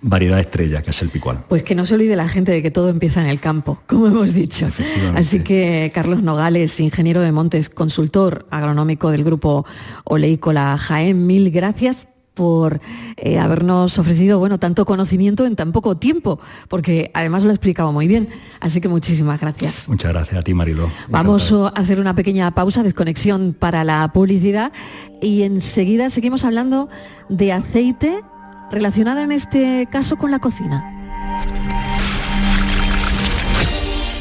variedad 0.00 0.38
estrella, 0.38 0.82
que 0.82 0.90
es 0.90 1.02
el 1.02 1.08
picual. 1.08 1.44
Pues 1.48 1.62
que 1.62 1.74
no 1.74 1.86
se 1.86 1.94
olvide 1.94 2.16
la 2.16 2.28
gente 2.28 2.52
de 2.52 2.62
que 2.62 2.70
todo 2.70 2.88
empieza 2.88 3.20
en 3.20 3.26
el 3.28 3.40
campo, 3.40 3.80
como 3.86 4.06
hemos 4.06 4.34
dicho. 4.34 4.68
Así 5.14 5.40
que 5.40 5.90
Carlos 5.94 6.22
Nogales, 6.22 6.78
ingeniero 6.80 7.20
de 7.20 7.32
montes, 7.32 7.68
consultor 7.68 8.46
agronómico 8.50 9.10
del 9.10 9.24
grupo 9.24 9.66
Oleícola 10.04 10.76
Jaén, 10.78 11.26
mil 11.26 11.50
gracias 11.50 12.08
por 12.34 12.80
eh, 13.16 13.36
habernos 13.40 13.98
ofrecido 13.98 14.38
bueno, 14.38 14.58
tanto 14.60 14.86
conocimiento 14.86 15.44
en 15.44 15.56
tan 15.56 15.72
poco 15.72 15.96
tiempo, 15.96 16.38
porque 16.68 17.10
además 17.12 17.42
lo 17.42 17.50
ha 17.50 17.52
explicado 17.52 17.90
muy 17.90 18.06
bien. 18.06 18.28
Así 18.60 18.80
que 18.80 18.86
muchísimas 18.86 19.40
gracias. 19.40 19.88
Muchas 19.88 20.12
gracias 20.12 20.38
a 20.38 20.42
ti, 20.44 20.54
Marilo. 20.54 20.88
Vamos 21.08 21.52
a 21.52 21.68
hacer 21.70 21.98
una 21.98 22.14
pequeña 22.14 22.48
pausa, 22.52 22.84
desconexión 22.84 23.56
para 23.58 23.82
la 23.82 24.12
publicidad 24.12 24.72
y 25.20 25.42
enseguida 25.42 26.10
seguimos 26.10 26.44
hablando 26.44 26.88
de 27.28 27.52
aceite 27.52 28.22
relacionada 28.70 29.22
en 29.22 29.32
este 29.32 29.88
caso 29.90 30.16
con 30.16 30.30
la 30.30 30.38
cocina. 30.38 30.94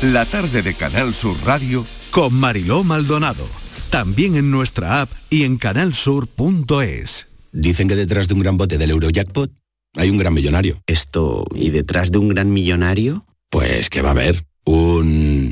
La 0.01 0.25
tarde 0.25 0.61
de 0.61 0.73
Canal 0.75 1.13
Sur 1.13 1.35
Radio 1.45 1.83
con 2.11 2.33
Mariló 2.33 2.83
Maldonado. 2.83 3.47
También 3.89 4.35
en 4.35 4.51
nuestra 4.51 5.01
app 5.01 5.09
y 5.29 5.43
en 5.43 5.57
canalsur.es. 5.57 7.27
Dicen 7.51 7.87
que 7.87 7.95
detrás 7.95 8.27
de 8.27 8.33
un 8.35 8.41
gran 8.41 8.57
bote 8.57 8.77
del 8.77 8.91
Eurojackpot 8.91 9.51
hay 9.95 10.09
un 10.09 10.17
gran 10.17 10.33
millonario. 10.33 10.81
Esto, 10.85 11.45
¿y 11.55 11.71
detrás 11.71 12.11
de 12.11 12.19
un 12.19 12.29
gran 12.29 12.51
millonario? 12.51 13.25
Pues 13.49 13.89
que 13.89 14.01
va 14.01 14.09
a 14.09 14.11
haber 14.11 14.45
un... 14.65 15.51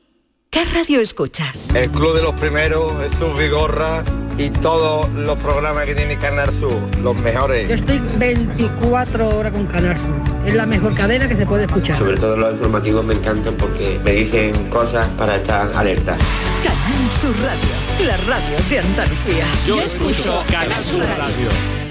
¿Qué 0.53 0.65
radio 0.65 0.99
escuchas? 0.99 1.69
El 1.73 1.89
Club 1.91 2.13
de 2.13 2.23
los 2.23 2.33
Primeros, 2.33 2.91
Jesús 3.01 3.39
Vigorra 3.39 4.03
y 4.37 4.49
todos 4.49 5.09
los 5.11 5.37
programas 5.37 5.85
que 5.85 5.95
tiene 5.95 6.17
Canal 6.17 6.51
Sur, 6.51 6.77
los 7.01 7.15
mejores. 7.15 7.69
Yo 7.69 7.75
estoy 7.75 8.01
24 8.17 9.29
horas 9.29 9.53
con 9.53 9.65
Canal 9.67 9.97
Sur. 9.97 10.13
Es 10.45 10.53
la 10.53 10.65
mejor 10.65 10.93
cadena 10.93 11.29
que 11.29 11.37
se 11.37 11.45
puede 11.45 11.63
escuchar. 11.63 11.97
Sobre 11.97 12.17
todo 12.17 12.35
los 12.35 12.51
informativos 12.51 13.05
me 13.05 13.13
encantan 13.13 13.55
porque 13.55 13.97
me 14.03 14.11
dicen 14.11 14.69
cosas 14.69 15.07
para 15.11 15.37
estar 15.37 15.71
alerta. 15.73 16.17
Canal 16.61 17.11
Sur 17.13 17.33
Radio, 17.41 18.05
la 18.05 18.17
radio 18.17 18.57
de 18.69 18.79
Andalucía. 18.79 19.45
Yo, 19.65 19.79
escucho 19.79 20.43
Canal 20.51 20.83
Sur 20.83 21.05
Radio. 21.17 21.90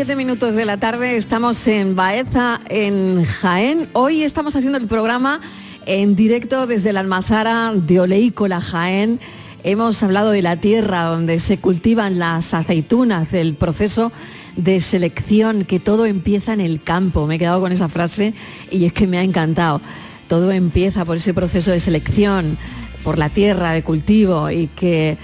7 0.00 0.16
minutos 0.16 0.54
de 0.54 0.64
la 0.64 0.78
tarde 0.78 1.18
estamos 1.18 1.68
en 1.68 1.94
Baeza, 1.94 2.62
en 2.70 3.22
Jaén. 3.22 3.90
Hoy 3.92 4.22
estamos 4.22 4.56
haciendo 4.56 4.78
el 4.78 4.86
programa 4.86 5.42
en 5.84 6.16
directo 6.16 6.66
desde 6.66 6.94
la 6.94 7.00
almazara 7.00 7.74
de 7.74 8.00
Oleícola, 8.00 8.62
Jaén. 8.62 9.20
Hemos 9.62 10.02
hablado 10.02 10.30
de 10.30 10.40
la 10.40 10.56
tierra 10.56 11.02
donde 11.02 11.38
se 11.38 11.58
cultivan 11.58 12.18
las 12.18 12.54
aceitunas, 12.54 13.30
del 13.30 13.56
proceso 13.56 14.10
de 14.56 14.80
selección, 14.80 15.66
que 15.66 15.80
todo 15.80 16.06
empieza 16.06 16.54
en 16.54 16.62
el 16.62 16.80
campo. 16.80 17.26
Me 17.26 17.34
he 17.34 17.38
quedado 17.38 17.60
con 17.60 17.70
esa 17.70 17.90
frase 17.90 18.32
y 18.70 18.86
es 18.86 18.94
que 18.94 19.06
me 19.06 19.18
ha 19.18 19.22
encantado. 19.22 19.82
Todo 20.28 20.50
empieza 20.50 21.04
por 21.04 21.18
ese 21.18 21.34
proceso 21.34 21.72
de 21.72 21.78
selección, 21.78 22.56
por 23.04 23.18
la 23.18 23.28
tierra 23.28 23.72
de 23.72 23.82
cultivo 23.82 24.50
y 24.50 24.68
que 24.68 25.18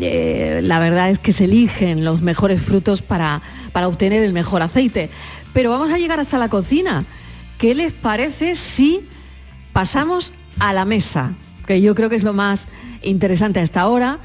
eh, 0.00 0.60
la 0.62 0.78
verdad 0.78 1.10
es 1.10 1.18
que 1.18 1.32
se 1.32 1.46
eligen 1.46 2.04
los 2.04 2.22
mejores 2.22 2.62
frutos 2.62 3.02
para 3.02 3.42
para 3.72 3.88
obtener 3.88 4.22
el 4.22 4.32
mejor 4.32 4.62
aceite. 4.62 5.10
Pero 5.52 5.70
vamos 5.70 5.92
a 5.92 5.98
llegar 5.98 6.20
hasta 6.20 6.38
la 6.38 6.48
cocina. 6.48 7.04
¿Qué 7.58 7.74
les 7.74 7.92
parece 7.92 8.54
si 8.54 9.00
pasamos 9.72 10.32
a 10.58 10.72
la 10.72 10.84
mesa? 10.84 11.34
Que 11.66 11.80
yo 11.80 11.94
creo 11.94 12.08
que 12.08 12.16
es 12.16 12.22
lo 12.22 12.32
más 12.32 12.68
interesante 13.02 13.60
hasta 13.60 13.80
ahora, 13.80 14.18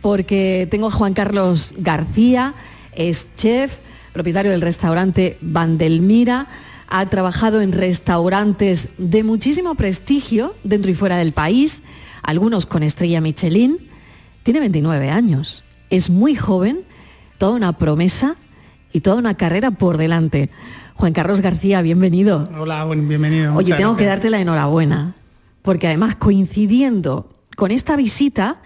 porque 0.00 0.68
tengo 0.70 0.88
a 0.88 0.92
Juan 0.92 1.14
Carlos 1.14 1.74
García, 1.76 2.54
es 2.92 3.28
chef, 3.36 3.78
propietario 4.12 4.52
del 4.52 4.60
restaurante 4.60 5.36
Vandelmira, 5.40 6.46
ha 6.88 7.04
trabajado 7.06 7.60
en 7.60 7.72
restaurantes 7.72 8.88
de 8.98 9.24
muchísimo 9.24 9.74
prestigio 9.74 10.54
dentro 10.62 10.90
y 10.90 10.94
fuera 10.94 11.16
del 11.16 11.32
país, 11.32 11.82
algunos 12.22 12.66
con 12.66 12.82
estrella 12.82 13.20
Michelin, 13.20 13.78
tiene 14.42 14.60
29 14.60 15.10
años, 15.10 15.64
es 15.90 16.08
muy 16.08 16.36
joven, 16.36 16.82
toda 17.38 17.56
una 17.56 17.72
promesa 17.72 18.36
y 18.96 19.00
toda 19.02 19.16
una 19.16 19.34
carrera 19.34 19.72
por 19.72 19.98
delante. 19.98 20.48
Juan 20.94 21.12
Carlos 21.12 21.42
García, 21.42 21.82
bienvenido. 21.82 22.44
Hola, 22.58 22.82
buen- 22.84 23.06
bienvenido. 23.06 23.54
Oye, 23.54 23.74
tengo 23.74 23.94
que 23.94 24.06
darte 24.06 24.30
la 24.30 24.40
enhorabuena, 24.40 25.14
porque 25.60 25.86
además 25.86 26.16
coincidiendo 26.16 27.28
con 27.56 27.70
esta 27.72 27.94
visita, 27.96 28.62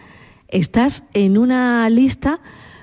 estás 0.47 1.03
en 1.15 1.37
una 1.37 1.91
lista 1.91 2.39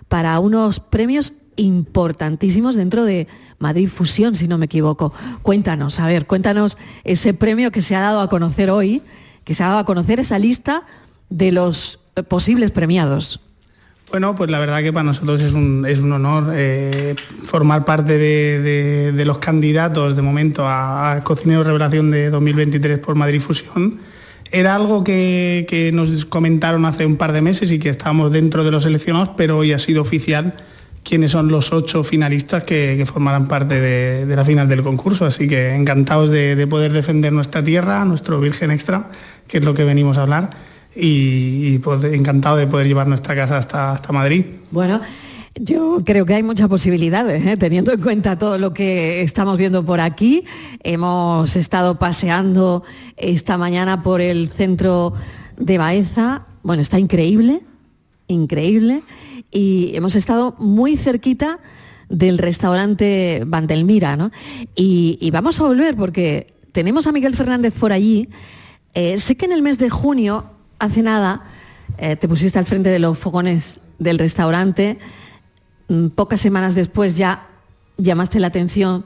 para 0.10 0.38
unos 0.42 0.82
premios 0.82 1.32
importantísimos 1.56 2.76
dentro 2.76 3.06
de 3.06 3.28
Madrid 3.60 3.88
Fusión, 3.88 4.36
si 4.36 4.50
no 4.50 4.58
me 4.58 4.66
equivoco. 4.66 5.14
Cuéntanos, 5.42 6.02
a 6.02 6.08
ver, 6.08 6.28
cuéntanos 6.28 6.78
ese 7.06 7.34
premio 7.34 7.72
que 7.72 7.82
se 7.82 7.96
ha 7.96 8.02
dado 8.02 8.20
a 8.20 8.28
conocer 8.28 8.70
hoy, 8.70 9.02
que 9.46 9.54
se 9.54 9.64
ha 9.64 9.68
dado 9.68 9.80
a 9.80 9.86
conocer 9.86 10.20
esa 10.20 10.38
lista 10.38 10.84
de 11.30 11.54
los 11.54 12.02
eh, 12.18 12.24
posibles 12.24 12.72
premiados. 12.72 13.40
Bueno, 14.10 14.36
pues 14.36 14.50
la 14.50 14.60
verdad 14.60 14.82
que 14.82 14.94
para 14.94 15.04
nosotros 15.04 15.42
es 15.42 15.54
un, 15.54 15.86
es 15.88 16.00
un 16.00 16.14
honor 16.14 16.54
eh, 16.56 17.16
formar 17.44 17.84
parte 17.84 18.18
de, 18.18 19.12
de- 19.14 19.26
los 19.26 19.40
candidatos 19.40 20.16
de 20.16 20.22
momento 20.22 20.66
a, 20.66 21.12
a 21.12 21.24
Cocinero 21.26 21.64
Revelación 21.66 22.10
de 22.10 22.30
2023 22.30 23.00
por 23.00 23.16
Madrid 23.16 23.42
Fusión. 23.42 24.00
Era 24.50 24.76
algo 24.76 25.04
que, 25.04 25.66
que 25.70 25.92
nos 25.92 26.24
comentaron 26.26 26.86
hace 26.86 27.06
un 27.06 27.18
par 27.18 27.34
de 27.34 27.42
meses 27.42 27.70
y 27.74 27.80
que 27.80 27.90
estábamos 27.90 28.32
dentro 28.32 28.64
de 28.64 28.72
los 28.72 28.84
seleccionados, 28.84 29.32
pero 29.36 29.58
hoy 29.58 29.74
ha 29.74 29.80
sido 29.80 30.02
oficial 30.04 30.54
quiénes 31.04 31.32
son 31.32 31.50
los 31.50 31.74
ocho 31.74 32.02
finalistas 32.06 32.64
que, 32.64 32.96
que 32.98 33.06
formarán 33.06 33.50
parte 33.50 33.80
de, 33.82 34.26
de 34.26 34.36
la 34.38 34.46
final 34.46 34.70
del 34.70 34.84
concurso. 34.84 35.26
Así 35.26 35.50
que 35.50 35.76
encantados 35.76 36.30
de, 36.32 36.56
de 36.56 36.66
poder 36.66 36.94
defender 36.94 37.34
nuestra 37.34 37.62
tierra, 37.62 38.06
nuestro 38.06 38.40
Virgen 38.40 38.72
Extra, 38.72 39.10
que 39.50 39.58
es 39.58 39.66
lo 39.66 39.74
que 39.74 39.84
venimos 39.84 40.18
a 40.18 40.22
hablar, 40.22 40.50
y, 41.00 41.80
pues, 41.80 42.04
encantado 42.04 42.58
de 42.58 42.68
poder 42.68 42.88
llevar 42.88 43.08
nuestra 43.08 43.36
casa 43.36 43.58
hasta, 43.58 44.12
Madrid. 44.12 44.46
Bueno, 44.72 45.02
yo 45.60 46.02
creo 46.06 46.26
que 46.26 46.36
hay 46.36 46.44
muchas 46.44 46.68
posibilidades, 46.68 47.46
¿eh? 47.46 47.58
teniendo 47.58 47.92
en 47.92 48.02
cuenta 48.02 48.38
todo 48.38 48.58
lo 48.58 48.74
que 48.74 49.22
estamos 49.22 49.58
viendo 49.58 49.86
por 49.86 50.00
aquí. 50.00 50.46
Hemos 50.84 51.56
estado 51.56 52.00
paseando 52.00 52.84
esta 53.16 53.58
mañana 53.58 54.04
por 54.04 54.22
el 54.22 54.50
centro 54.50 55.14
de 55.58 55.78
Baeza. 55.78 56.46
Bueno, 56.64 56.82
está 56.82 57.00
increíble, 57.00 57.62
increíble. 58.28 59.04
Y 59.52 59.96
hemos 59.96 60.16
estado 60.16 60.56
muy 60.60 60.98
cerquita 60.98 61.60
del 62.10 62.38
restaurante 62.38 63.44
Vandelmira, 63.46 64.16
¿no? 64.16 64.32
Y, 64.76 65.18
y 65.22 65.32
vamos 65.32 65.60
a 65.60 65.64
volver 65.64 65.96
porque 65.96 66.54
tenemos 66.72 67.08
a 67.08 67.12
Miguel 67.12 67.36
Fernández 67.36 67.74
por 67.74 67.92
allí. 67.92 68.30
Eh, 68.94 69.20
sé 69.20 69.36
que 69.36 69.46
en 69.46 69.52
el 69.52 69.62
mes 69.62 69.78
de 69.78 69.90
junio, 69.90 70.46
hace 70.80 71.02
nada, 71.02 71.46
eh, 71.98 72.16
te 72.16 72.28
pusiste 72.28 72.60
al 72.60 72.66
frente 72.66 72.90
de 72.90 73.00
los 73.00 73.18
fogones 73.18 73.80
del 74.00 74.20
restaurante. 74.20 75.00
Mm, 75.88 76.08
Pocas 76.10 76.42
semanas 76.42 76.76
después 76.76 77.18
ya 77.18 77.48
llamaste 77.98 78.40
la 78.40 78.48
atención 78.48 79.06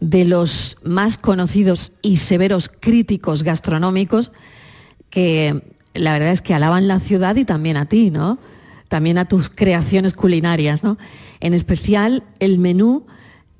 de 0.00 0.24
los 0.24 0.78
más 0.82 1.16
conocidos 1.16 1.92
y 2.02 2.16
severos 2.16 2.68
críticos 2.68 3.44
gastronómicos 3.44 4.32
que 5.10 5.62
la 5.94 6.12
verdad 6.14 6.32
es 6.32 6.42
que 6.42 6.54
alaban 6.54 6.88
la 6.88 6.98
ciudad 6.98 7.36
y 7.36 7.44
también 7.44 7.76
a 7.76 7.86
ti, 7.86 8.10
¿no? 8.10 8.38
También 8.88 9.18
a 9.18 9.26
tus 9.26 9.48
creaciones 9.48 10.14
culinarias, 10.14 10.82
¿no? 10.82 10.98
En 11.40 11.54
especial 11.54 12.24
el 12.40 12.58
menú 12.58 13.06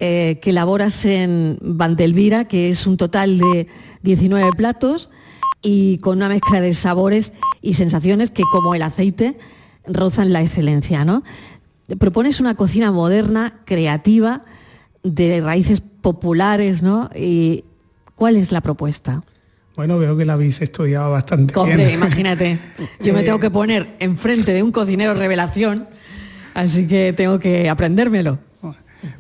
eh, 0.00 0.40
que 0.42 0.50
elaboras 0.50 1.04
en 1.04 1.58
Vandelvira, 1.60 2.48
que 2.48 2.70
es 2.70 2.86
un 2.86 2.96
total 2.96 3.38
de 3.38 3.68
19 4.02 4.50
platos 4.56 5.10
y 5.62 5.98
con 5.98 6.16
una 6.16 6.28
mezcla 6.28 6.60
de 6.60 6.74
sabores 6.74 7.32
y 7.62 7.74
sensaciones 7.74 8.30
que, 8.30 8.42
como 8.52 8.74
el 8.74 8.82
aceite, 8.82 9.38
rozan 9.86 10.32
la 10.32 10.42
excelencia, 10.42 11.04
¿no? 11.04 11.22
Propones 11.98 12.40
una 12.40 12.54
cocina 12.54 12.92
moderna, 12.92 13.60
creativa, 13.64 14.44
de 15.02 15.40
raíces 15.40 15.80
populares, 15.80 16.82
¿no? 16.82 17.10
Y 17.14 17.64
¿cuál 18.14 18.36
es 18.36 18.52
la 18.52 18.60
propuesta? 18.60 19.22
Bueno, 19.76 19.98
veo 19.98 20.16
que 20.16 20.24
la 20.24 20.34
habéis 20.34 20.60
estudiado 20.60 21.10
bastante 21.10 21.58
Hombre, 21.58 21.76
bien. 21.76 21.94
imagínate, 21.94 22.58
yo 23.00 23.14
me 23.14 23.20
Eh, 23.22 23.24
tengo 23.24 23.40
que 23.40 23.50
poner 23.50 23.96
enfrente 24.00 24.52
de 24.52 24.62
un 24.62 24.70
cocinero 24.70 25.14
revelación, 25.14 25.88
así 26.54 26.86
que 26.86 27.14
tengo 27.16 27.38
que 27.38 27.70
aprendérmelo. 27.70 28.38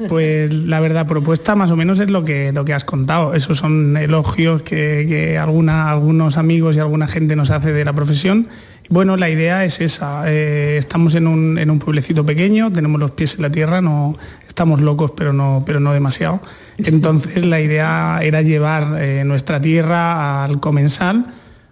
Pues 0.08 0.52
la 0.66 0.80
verdad, 0.80 1.06
propuesta 1.06 1.54
más 1.56 1.70
o 1.70 1.76
menos 1.76 1.98
es 1.98 2.10
lo 2.10 2.24
que, 2.24 2.52
lo 2.52 2.64
que 2.64 2.74
has 2.74 2.84
contado. 2.84 3.34
Esos 3.34 3.58
son 3.58 3.96
elogios 3.96 4.62
que, 4.62 5.38
algunos 5.38 6.36
amigos 6.36 6.76
y 6.76 6.80
alguna 6.80 7.06
gente 7.06 7.36
nos 7.36 7.50
hace 7.50 7.72
de 7.72 7.84
la 7.84 7.92
profesión. 7.92 8.48
Bueno, 8.88 9.16
la 9.16 9.30
idea 9.30 9.64
es 9.64 9.80
esa. 9.80 10.24
eh, 10.26 10.76
estamos 10.78 11.14
en 11.14 11.26
un, 11.26 11.58
en 11.58 11.70
un 11.70 11.78
pueblecito 11.78 12.26
pequeño, 12.26 12.70
tenemos 12.70 13.00
los 13.00 13.12
pies 13.12 13.36
en 13.36 13.42
la 13.42 13.50
tierra, 13.50 13.80
no 13.80 14.16
estamos 14.46 14.80
locos, 14.80 15.12
pero 15.16 15.32
no, 15.32 15.62
pero 15.64 15.80
no 15.80 15.92
demasiado. 15.92 16.40
Entonces 16.78 17.46
la 17.46 17.60
idea 17.60 18.20
era 18.22 18.42
llevar 18.42 18.96
eh, 19.00 19.24
nuestra 19.24 19.60
tierra 19.60 20.44
al 20.44 20.60
comensal, 20.60 21.26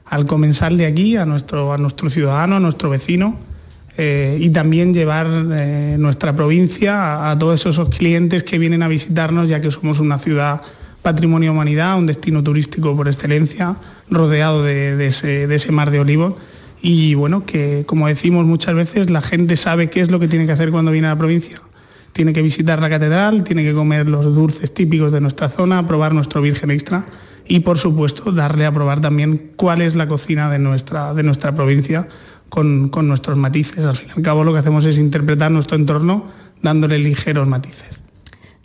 al 0.07 0.27
comensal 0.27 0.77
de 0.77 0.87
aquí, 0.87 1.17
a 1.17 1.27
nuestro, 1.27 1.73
a 1.73 1.79
nuestro 1.79 2.09
ciudadano, 2.11 2.57
a 2.57 2.61
nuestro 2.61 2.91
vecino, 2.91 3.39
eh, 4.03 4.39
y 4.41 4.49
también 4.49 4.95
llevar 4.95 5.27
eh, 5.53 5.97
nuestra 5.99 6.35
provincia 6.35 7.31
a, 7.31 7.39
todos 7.39 7.67
esos 7.67 7.91
clientes 7.91 8.43
que 8.45 8.59
vienen 8.59 8.83
a 8.83 8.89
visitarnos, 8.89 9.47
ya 9.51 9.61
que 9.61 9.71
somos 9.71 10.01
una 10.01 10.17
ciudad 10.17 10.63
patrimonio 11.03 11.53
humanidad, 11.53 11.99
un 11.99 12.07
destino 12.07 12.43
turístico 12.43 12.97
por 12.97 13.09
excelencia, 13.09 13.77
rodeado 14.09 14.65
de, 14.65 14.97
de 14.97 15.09
ese, 15.09 15.47
de 15.47 15.55
ese 15.55 15.71
mar 15.71 15.91
de 15.91 16.01
olivos. 16.01 16.33
Y 16.81 17.13
bueno, 17.13 17.45
que 17.45 17.85
como 17.87 18.09
decimos 18.09 18.47
muchas 18.47 18.75
veces, 18.75 19.11
la 19.11 19.21
gente 19.21 19.59
sabe 19.59 19.91
qué 19.91 20.01
es 20.01 20.11
lo 20.11 20.19
que 20.19 20.29
tiene 20.29 20.47
que 20.47 20.53
hacer 20.53 20.71
cuando 20.71 20.93
viene 20.93 21.09
a 21.09 21.11
la 21.11 21.19
provincia. 21.19 21.61
Tiene 22.15 22.33
que 22.33 22.41
visitar 22.41 22.81
la 22.81 22.89
catedral, 22.89 23.45
tiene 23.45 23.63
que 23.65 23.75
comer 23.75 24.09
los 24.09 24.35
dulces 24.35 24.73
típicos 24.73 25.13
de 25.13 25.21
nuestra 25.21 25.51
zona, 25.51 25.87
probar 25.87 26.15
nuestro 26.15 26.41
Virgen 26.41 26.71
Extra 26.71 27.05
y 27.47 27.61
por 27.61 27.77
supuesto 27.77 28.33
darle 28.33 28.65
a 28.65 28.73
probar 28.73 29.03
también 29.03 29.51
cuál 29.57 29.83
es 29.83 29.95
la 29.95 30.09
cocina 30.09 30.49
de 30.49 30.59
nuestra, 30.59 31.13
de 31.13 31.23
nuestra 31.23 31.55
provincia 31.55 32.09
con, 32.51 32.91
con 32.91 33.09
nuestros 33.09 33.39
matices. 33.39 33.79
Al 33.79 33.97
fin 33.97 34.09
y 34.09 34.19
al 34.19 34.23
cabo 34.23 34.45
lo 34.45 34.53
que 34.53 34.59
hacemos 34.59 34.85
es 34.85 34.99
interpretar 34.99 35.51
nuestro 35.51 35.77
entorno 35.77 36.27
dándole 36.61 36.99
ligeros 36.99 37.49
matices. 37.49 37.89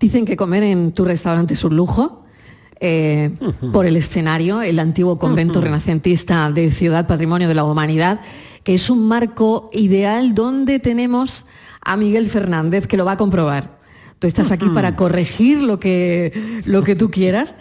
Dicen 0.02 0.26
que 0.26 0.36
comer 0.36 0.64
en 0.64 0.92
tu 0.92 1.06
restaurante 1.06 1.54
es 1.54 1.64
un 1.64 1.78
lujo. 1.78 2.26
eh, 2.80 3.32
por 3.72 3.86
el 3.86 3.96
escenario, 3.96 4.62
el 4.62 4.80
antiguo 4.80 5.18
convento 5.18 5.62
renacentista 5.62 6.52
de 6.52 6.72
Ciudad 6.72 7.08
Patrimonio 7.08 7.48
de 7.48 7.56
la 7.56 7.64
Humanidad, 7.64 8.20
que 8.64 8.76
es 8.76 8.90
un 8.90 9.08
marco 9.08 9.70
ideal 9.74 10.36
donde 10.36 10.80
tenemos 10.80 11.46
a 11.82 11.98
Miguel 11.98 12.28
Fernández 12.30 12.88
que 12.88 12.98
lo 12.98 13.06
va 13.06 13.14
a 13.14 13.18
comprobar. 13.18 13.80
Tú 14.20 14.28
estás 14.28 14.52
aquí 14.52 14.68
para 14.70 14.96
corregir 14.96 15.60
lo 15.62 15.80
que, 15.80 16.62
lo 16.66 16.84
que 16.84 16.96
tú 16.96 17.12
quieras, 17.12 17.56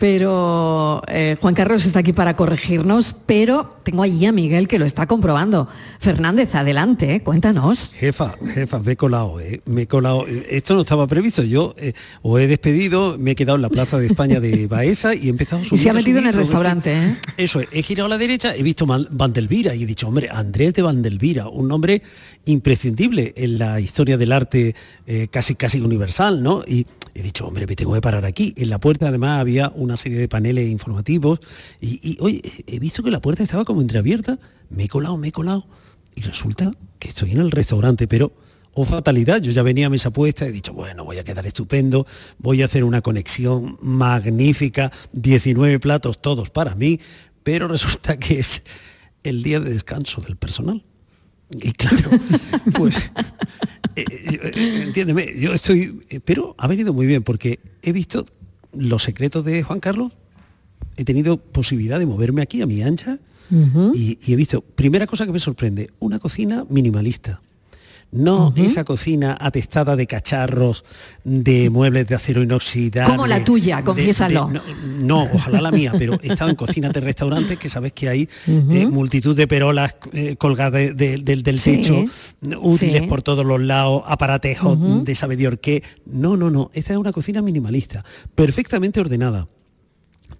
pero 0.00 1.02
eh, 1.08 1.36
Juan 1.42 1.54
Carlos 1.54 1.84
está 1.84 1.98
aquí 1.98 2.14
para 2.14 2.34
corregirnos, 2.34 3.14
pero 3.26 3.76
tengo 3.82 4.02
allí 4.02 4.24
a 4.24 4.32
Miguel 4.32 4.66
que 4.66 4.78
lo 4.78 4.86
está 4.86 5.06
comprobando. 5.06 5.68
Fernández, 6.00 6.54
adelante, 6.54 7.16
eh, 7.16 7.22
cuéntanos. 7.22 7.92
Jefa, 7.94 8.34
jefa, 8.54 8.78
me 8.78 8.92
he 8.92 8.96
colado, 8.96 9.38
eh, 9.40 9.60
me 9.66 9.82
he 9.82 9.86
colado. 9.86 10.26
Eh, 10.26 10.46
Esto 10.52 10.74
no 10.74 10.80
estaba 10.80 11.06
previsto. 11.06 11.42
Yo 11.44 11.74
os 12.22 12.40
he 12.40 12.46
despedido, 12.46 13.18
me 13.18 13.32
he 13.32 13.34
quedado 13.34 13.56
en 13.56 13.62
la 13.62 13.68
plaza 13.68 13.98
de 13.98 14.06
España 14.06 14.40
de 14.40 14.66
Baeza 14.70 15.14
y 15.14 15.26
he 15.26 15.28
empezado 15.28 15.60
a 15.60 15.64
Y 15.66 15.68
subir. 15.68 15.82
se 15.82 15.90
ha 15.90 15.92
metido 15.92 16.18
en 16.18 16.26
el 16.28 16.32
restaurante, 16.34 16.92
¿eh? 16.96 17.16
Eso 17.36 17.60
es, 17.60 17.68
he 17.70 17.82
girado 17.82 18.06
a 18.06 18.08
la 18.08 18.18
derecha, 18.18 18.56
he 18.56 18.62
visto 18.62 18.86
Vandelvira 18.86 19.74
y 19.74 19.82
he 19.82 19.86
dicho, 19.86 20.08
hombre, 20.08 20.30
Andrés 20.32 20.72
de 20.72 20.80
Vandelvira, 20.80 21.48
un 21.48 21.68
nombre 21.68 22.02
imprescindible 22.46 23.34
en 23.36 23.58
la 23.58 23.80
historia 23.80 24.16
del 24.16 24.32
arte 24.32 24.74
casi 25.30 25.54
casi 25.56 25.78
universal, 25.80 26.42
¿no? 26.42 26.62
Y 26.66 26.86
he 27.14 27.22
dicho, 27.22 27.46
hombre, 27.46 27.66
me 27.66 27.76
tengo 27.76 27.94
que 27.94 28.00
parar 28.00 28.24
aquí. 28.24 28.54
En 28.56 28.70
la 28.70 28.78
puerta 28.78 29.08
además 29.08 29.40
había 29.40 29.70
una 29.74 29.96
serie 29.96 30.18
de 30.18 30.28
paneles 30.28 30.68
informativos 30.68 31.40
y, 31.80 32.00
y, 32.02 32.18
oye, 32.20 32.40
he 32.66 32.78
visto 32.78 33.02
que 33.02 33.10
la 33.10 33.20
puerta 33.20 33.42
estaba 33.42 33.64
como 33.64 33.80
entreabierta, 33.80 34.38
me 34.68 34.84
he 34.84 34.88
colado, 34.88 35.16
me 35.16 35.28
he 35.28 35.32
colado 35.32 35.66
y 36.14 36.22
resulta 36.22 36.72
que 36.98 37.08
estoy 37.08 37.32
en 37.32 37.40
el 37.40 37.50
restaurante, 37.50 38.06
pero 38.06 38.32
o 38.72 38.84
fatalidad, 38.84 39.42
yo 39.42 39.50
ya 39.50 39.62
venía 39.62 39.86
a 39.86 39.90
mesa 39.90 40.10
puesta, 40.10 40.46
he 40.46 40.52
dicho, 40.52 40.72
bueno, 40.72 41.04
voy 41.04 41.18
a 41.18 41.24
quedar 41.24 41.46
estupendo, 41.46 42.06
voy 42.38 42.62
a 42.62 42.66
hacer 42.66 42.84
una 42.84 43.00
conexión 43.00 43.78
magnífica, 43.82 44.92
19 45.12 45.80
platos 45.80 46.22
todos 46.22 46.50
para 46.50 46.74
mí, 46.76 47.00
pero 47.42 47.66
resulta 47.68 48.18
que 48.18 48.38
es 48.38 48.62
el 49.24 49.42
día 49.42 49.60
de 49.60 49.70
descanso 49.70 50.20
del 50.20 50.36
personal. 50.36 50.84
Y 51.52 51.72
claro, 51.72 52.10
pues, 52.74 52.96
eh, 53.96 54.04
eh, 54.08 54.40
eh, 54.54 54.82
entiéndeme, 54.86 55.34
yo 55.36 55.52
estoy, 55.52 56.02
eh, 56.10 56.20
pero 56.24 56.54
ha 56.58 56.66
venido 56.68 56.92
muy 56.94 57.06
bien 57.06 57.22
porque 57.22 57.58
he 57.82 57.92
visto 57.92 58.24
los 58.72 59.02
secretos 59.02 59.44
de 59.44 59.62
Juan 59.62 59.80
Carlos, 59.80 60.12
he 60.96 61.04
tenido 61.04 61.38
posibilidad 61.38 61.98
de 61.98 62.06
moverme 62.06 62.42
aquí 62.42 62.62
a 62.62 62.66
mi 62.66 62.82
ancha 62.82 63.18
y, 63.94 64.16
y 64.24 64.32
he 64.32 64.36
visto, 64.36 64.60
primera 64.60 65.08
cosa 65.08 65.26
que 65.26 65.32
me 65.32 65.40
sorprende, 65.40 65.90
una 65.98 66.20
cocina 66.20 66.64
minimalista. 66.68 67.40
No 68.12 68.52
esa 68.56 68.82
cocina 68.84 69.36
atestada 69.40 69.94
de 69.94 70.06
cacharros, 70.08 70.84
de 71.22 71.70
muebles 71.70 72.08
de 72.08 72.16
acero 72.16 72.42
inoxidable. 72.42 73.14
Como 73.14 73.26
la 73.26 73.44
tuya, 73.44 73.76
de- 73.76 73.84
confiésalo. 73.84 74.46
de- 74.48 74.54
no, 74.54 74.62
no, 75.24 75.28
ojalá 75.32 75.60
la 75.60 75.70
mía, 75.70 75.92
pero 75.96 76.18
he 76.22 76.26
estado 76.32 76.50
en 76.50 76.56
cocinas 76.56 76.92
de 76.92 77.00
restaurantes 77.00 77.56
que 77.58 77.70
sabes 77.70 77.92
que 77.92 78.08
hay 78.08 78.28
eh, 78.48 78.86
multitud 78.86 79.36
de 79.36 79.46
perolas 79.46 79.94
eh, 80.12 80.34
colgadas 80.36 80.72
de- 80.96 81.18
de- 81.18 81.18
del- 81.42 81.60
Sí, 81.60 81.76
techo, 81.76 82.04
útiles 82.60 83.02
sí. 83.02 83.06
por 83.06 83.22
todos 83.22 83.44
los 83.46 83.60
lados, 83.60 84.02
aparatejos 84.06 85.04
de 85.04 85.14
sabe 85.14 85.36
Dios 85.36 85.54
qué. 85.62 85.82
No, 86.06 86.36
no, 86.36 86.50
no. 86.50 86.70
Esta 86.74 86.92
es 86.94 86.98
una 86.98 87.12
cocina 87.12 87.42
minimalista, 87.42 88.04
perfectamente 88.34 88.98
ordenada 89.00 89.48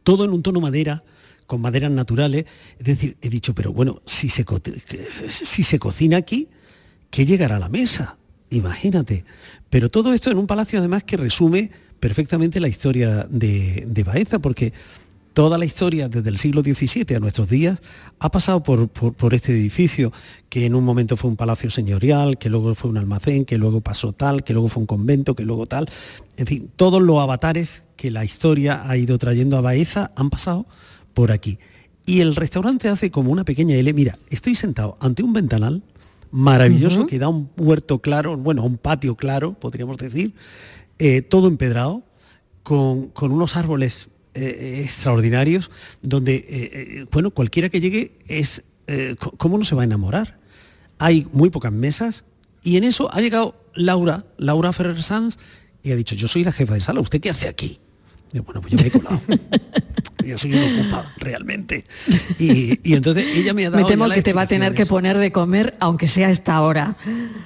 todo 0.02 0.24
en 0.24 0.30
un 0.30 0.42
tono 0.42 0.60
madera, 0.60 1.04
con 1.46 1.60
maderas 1.60 1.90
naturales. 1.90 2.46
Es 2.78 2.84
decir, 2.84 3.16
he 3.20 3.28
dicho, 3.28 3.54
pero 3.54 3.72
bueno, 3.72 4.00
si 4.06 4.28
se, 4.28 4.44
que- 4.44 5.06
si 5.28 5.62
se 5.62 5.78
cocina 5.78 6.16
aquí, 6.16 6.48
¿qué 7.10 7.26
llegará 7.26 7.56
a 7.56 7.60
la 7.60 7.68
mesa? 7.68 8.16
Imagínate. 8.50 9.24
Pero 9.68 9.88
todo 9.88 10.12
esto 10.12 10.30
en 10.30 10.38
un 10.38 10.46
palacio 10.46 10.78
además 10.78 11.04
que 11.04 11.16
resume 11.16 11.70
perfectamente 12.00 12.60
la 12.60 12.68
historia 12.68 13.26
de, 13.30 13.84
de 13.86 14.02
Baeza, 14.04 14.38
porque 14.38 14.72
toda 15.32 15.58
la 15.58 15.64
historia 15.64 16.08
desde 16.08 16.28
el 16.28 16.38
siglo 16.38 16.62
XVII 16.62 17.14
a 17.14 17.20
nuestros 17.20 17.48
días 17.48 17.78
ha 18.18 18.30
pasado 18.30 18.62
por, 18.62 18.88
por- 18.88 19.14
por 19.14 19.34
este 19.34 19.52
edificio, 19.52 20.12
que 20.48 20.66
en 20.66 20.74
un 20.74 20.82
momento 20.84 21.16
fue 21.16 21.30
un 21.30 21.36
palacio 21.36 21.70
señorial, 21.70 22.36
que 22.38 22.48
luego 22.50 22.74
fue 22.74 22.90
un 22.90 22.96
almacén, 22.96 23.44
que 23.44 23.58
luego 23.58 23.80
pasó 23.80 24.12
tal, 24.12 24.42
que 24.42 24.52
luego 24.54 24.68
fue 24.68 24.80
un 24.80 24.86
convento, 24.86 25.36
que 25.36 25.44
luego 25.44 25.66
tal. 25.66 25.88
En 26.36 26.46
fin, 26.46 26.70
todos 26.74 27.00
los 27.00 27.18
avatares 27.20 27.84
que 27.96 28.10
la 28.10 28.24
historia 28.24 28.82
ha 28.88 28.96
ido 28.96 29.18
trayendo 29.18 29.56
a 29.56 29.60
Baeza 29.60 30.10
han 30.16 30.30
pasado 30.30 30.66
por 31.14 31.30
aquí. 31.30 31.58
Y 32.06 32.20
el 32.22 32.34
restaurante 32.34 32.88
hace 32.88 33.10
como 33.10 33.30
una 33.30 33.44
pequeña 33.44 33.76
L. 33.76 33.92
Mira, 33.92 34.18
estoy 34.30 34.54
sentado 34.56 34.96
ante 35.00 35.22
un 35.22 35.32
ventanal 35.32 35.82
maravilloso 36.30 37.06
que 37.06 37.18
da 37.18 37.28
un 37.28 37.50
huerto 37.56 38.00
claro, 38.00 38.36
bueno, 38.36 38.64
un 38.64 38.78
patio 38.78 39.16
claro, 39.16 39.54
podríamos 39.54 39.96
decir, 39.96 40.34
eh, 40.98 41.22
todo 41.22 41.48
empedrado, 41.48 42.04
con, 42.62 43.08
con 43.08 43.32
unos 43.32 43.56
árboles 43.56 44.08
eh, 44.34 44.82
extraordinarios, 44.84 45.70
donde, 46.02 46.36
eh, 46.36 46.44
eh, 46.48 47.06
bueno, 47.10 47.30
cualquiera 47.30 47.68
que 47.68 47.80
llegue 47.80 48.18
es, 48.28 48.62
eh, 48.86 49.16
¿cómo 49.38 49.58
no 49.58 49.64
se 49.64 49.74
va 49.74 49.82
a 49.82 49.84
enamorar? 49.84 50.38
Hay 50.98 51.26
muy 51.32 51.50
pocas 51.50 51.72
mesas 51.72 52.24
y 52.62 52.76
en 52.76 52.84
eso 52.84 53.12
ha 53.12 53.20
llegado 53.20 53.56
Laura, 53.74 54.26
Laura 54.36 54.72
Ferrer 54.72 55.02
Sanz, 55.02 55.38
y 55.82 55.92
ha 55.92 55.96
dicho, 55.96 56.14
yo 56.14 56.28
soy 56.28 56.44
la 56.44 56.52
jefa 56.52 56.74
de 56.74 56.80
sala, 56.80 57.00
¿usted 57.00 57.20
qué 57.20 57.30
hace 57.30 57.48
aquí? 57.48 57.80
Y 58.32 58.36
yo, 58.36 58.42
bueno, 58.44 58.60
pues 58.60 58.72
yo 58.74 58.78
me 58.80 58.86
he 58.86 58.90
colado. 58.90 59.20
yo 60.24 60.38
soy 60.38 60.52
un 60.54 60.80
ocupa, 60.80 61.12
realmente. 61.16 61.84
Y, 62.38 62.78
y 62.88 62.94
entonces 62.94 63.24
ella 63.34 63.52
me 63.54 63.66
ha 63.66 63.70
dado... 63.70 63.82
Me 63.82 63.88
temo 63.90 64.08
que 64.08 64.22
te 64.22 64.32
va 64.32 64.42
a 64.42 64.46
tener 64.46 64.74
que 64.74 64.86
poner 64.86 65.18
de 65.18 65.32
comer, 65.32 65.74
aunque 65.80 66.06
sea 66.06 66.30
esta 66.30 66.60
hora. 66.60 66.96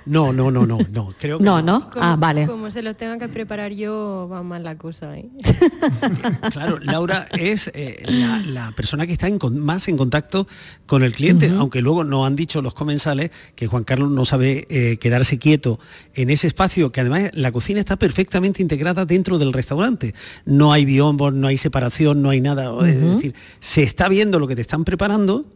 No, 0.05 0.32
no, 0.32 0.51
no, 0.51 0.66
no, 0.66 0.78
no. 0.91 1.14
Creo 1.18 1.39
que 1.39 1.45
No, 1.45 1.62
¿no? 1.62 1.89
Ah, 1.97 2.16
vale. 2.18 2.47
Como 2.47 2.70
se 2.70 2.82
los 2.82 2.97
tenga 2.97 3.16
que 3.18 3.28
preparar 3.28 3.72
yo, 3.72 4.28
va 4.30 4.43
mal 4.43 4.62
la 4.64 4.76
cosa. 4.76 5.16
¿eh? 5.16 5.28
Claro, 6.53 6.78
Laura 6.80 7.26
es 7.39 7.70
eh, 7.74 8.03
la, 8.07 8.39
la 8.41 8.72
persona 8.72 9.07
que 9.07 9.12
está 9.12 9.28
en 9.28 9.39
con- 9.39 9.59
más 9.59 9.89
en 9.89 9.97
contacto 9.97 10.47
con 10.87 11.03
el 11.03 11.12
cliente, 11.14 11.51
aunque 11.57 11.80
luego 11.80 12.05
nos 12.05 12.26
han 12.26 12.37
dicho 12.37 12.61
los 12.61 12.74
comensales 12.74 13.30
que 13.55 13.66
Juan 13.66 13.85
Carlos 13.85 14.11
no 14.11 14.24
sabe 14.24 14.66
eh, 14.68 14.99
quedarse 14.99 15.39
quieto 15.39 15.78
en 16.14 16.30
ese 16.30 16.47
espacio, 16.47 16.93
que 16.93 17.01
además 17.01 17.30
la 17.32 17.51
cocina 17.53 17.80
está 17.80 17.97
perfectamente 17.97 18.61
integrada 18.62 19.07
dentro 19.07 19.39
del 19.39 19.53
restaurante. 19.53 20.14
No 20.45 20.72
hay 20.75 20.85
biombos, 20.85 21.33
no 21.33 21.47
hay 21.47 21.59
separación, 21.59 22.22
no 22.22 22.31
hay 22.31 22.41
nada. 22.41 22.70
Es 22.87 23.01
decir, 23.01 23.35
se 23.61 23.83
está 23.83 24.09
viendo 24.09 24.39
lo 24.39 24.47
que 24.47 24.57
te 24.57 24.62
están 24.62 24.85
preparando, 24.85 25.47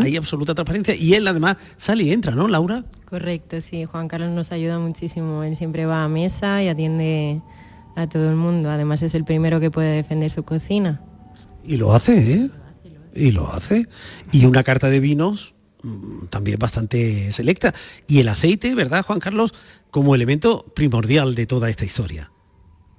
hay 0.00 0.16
absoluta 0.16 0.54
transparencia 0.54 0.94
y 0.94 1.14
él 1.14 1.26
además 1.26 1.56
sale 1.76 2.04
y 2.04 2.12
entra, 2.12 2.34
¿no, 2.34 2.48
Laura? 2.48 2.84
Correcto, 3.06 3.60
sí. 3.60 3.84
Juan 3.84 4.08
Carlos 4.08 4.30
nos 4.30 4.52
ayuda 4.52 4.78
muchísimo. 4.78 5.42
Él 5.42 5.56
siempre 5.56 5.86
va 5.86 6.04
a 6.04 6.08
mesa 6.08 6.62
y 6.62 6.68
atiende 6.68 7.40
a 7.96 8.06
todo 8.08 8.28
el 8.28 8.36
mundo. 8.36 8.70
Además 8.70 9.02
es 9.02 9.14
el 9.14 9.24
primero 9.24 9.60
que 9.60 9.70
puede 9.70 9.94
defender 9.94 10.30
su 10.30 10.44
cocina. 10.44 11.00
Y 11.64 11.76
lo 11.76 11.92
hace, 11.92 12.34
¿eh? 12.34 12.50
Y 13.14 13.32
lo 13.32 13.48
hace. 13.48 13.88
Y 14.30 14.44
una 14.44 14.62
carta 14.62 14.88
de 14.88 15.00
vinos 15.00 15.54
mm, 15.82 16.26
también 16.26 16.58
bastante 16.58 17.32
selecta. 17.32 17.74
Y 18.06 18.20
el 18.20 18.28
aceite, 18.28 18.74
¿verdad, 18.74 19.04
Juan 19.04 19.18
Carlos? 19.18 19.54
Como 19.90 20.14
elemento 20.14 20.64
primordial 20.74 21.34
de 21.34 21.46
toda 21.46 21.70
esta 21.70 21.84
historia. 21.84 22.30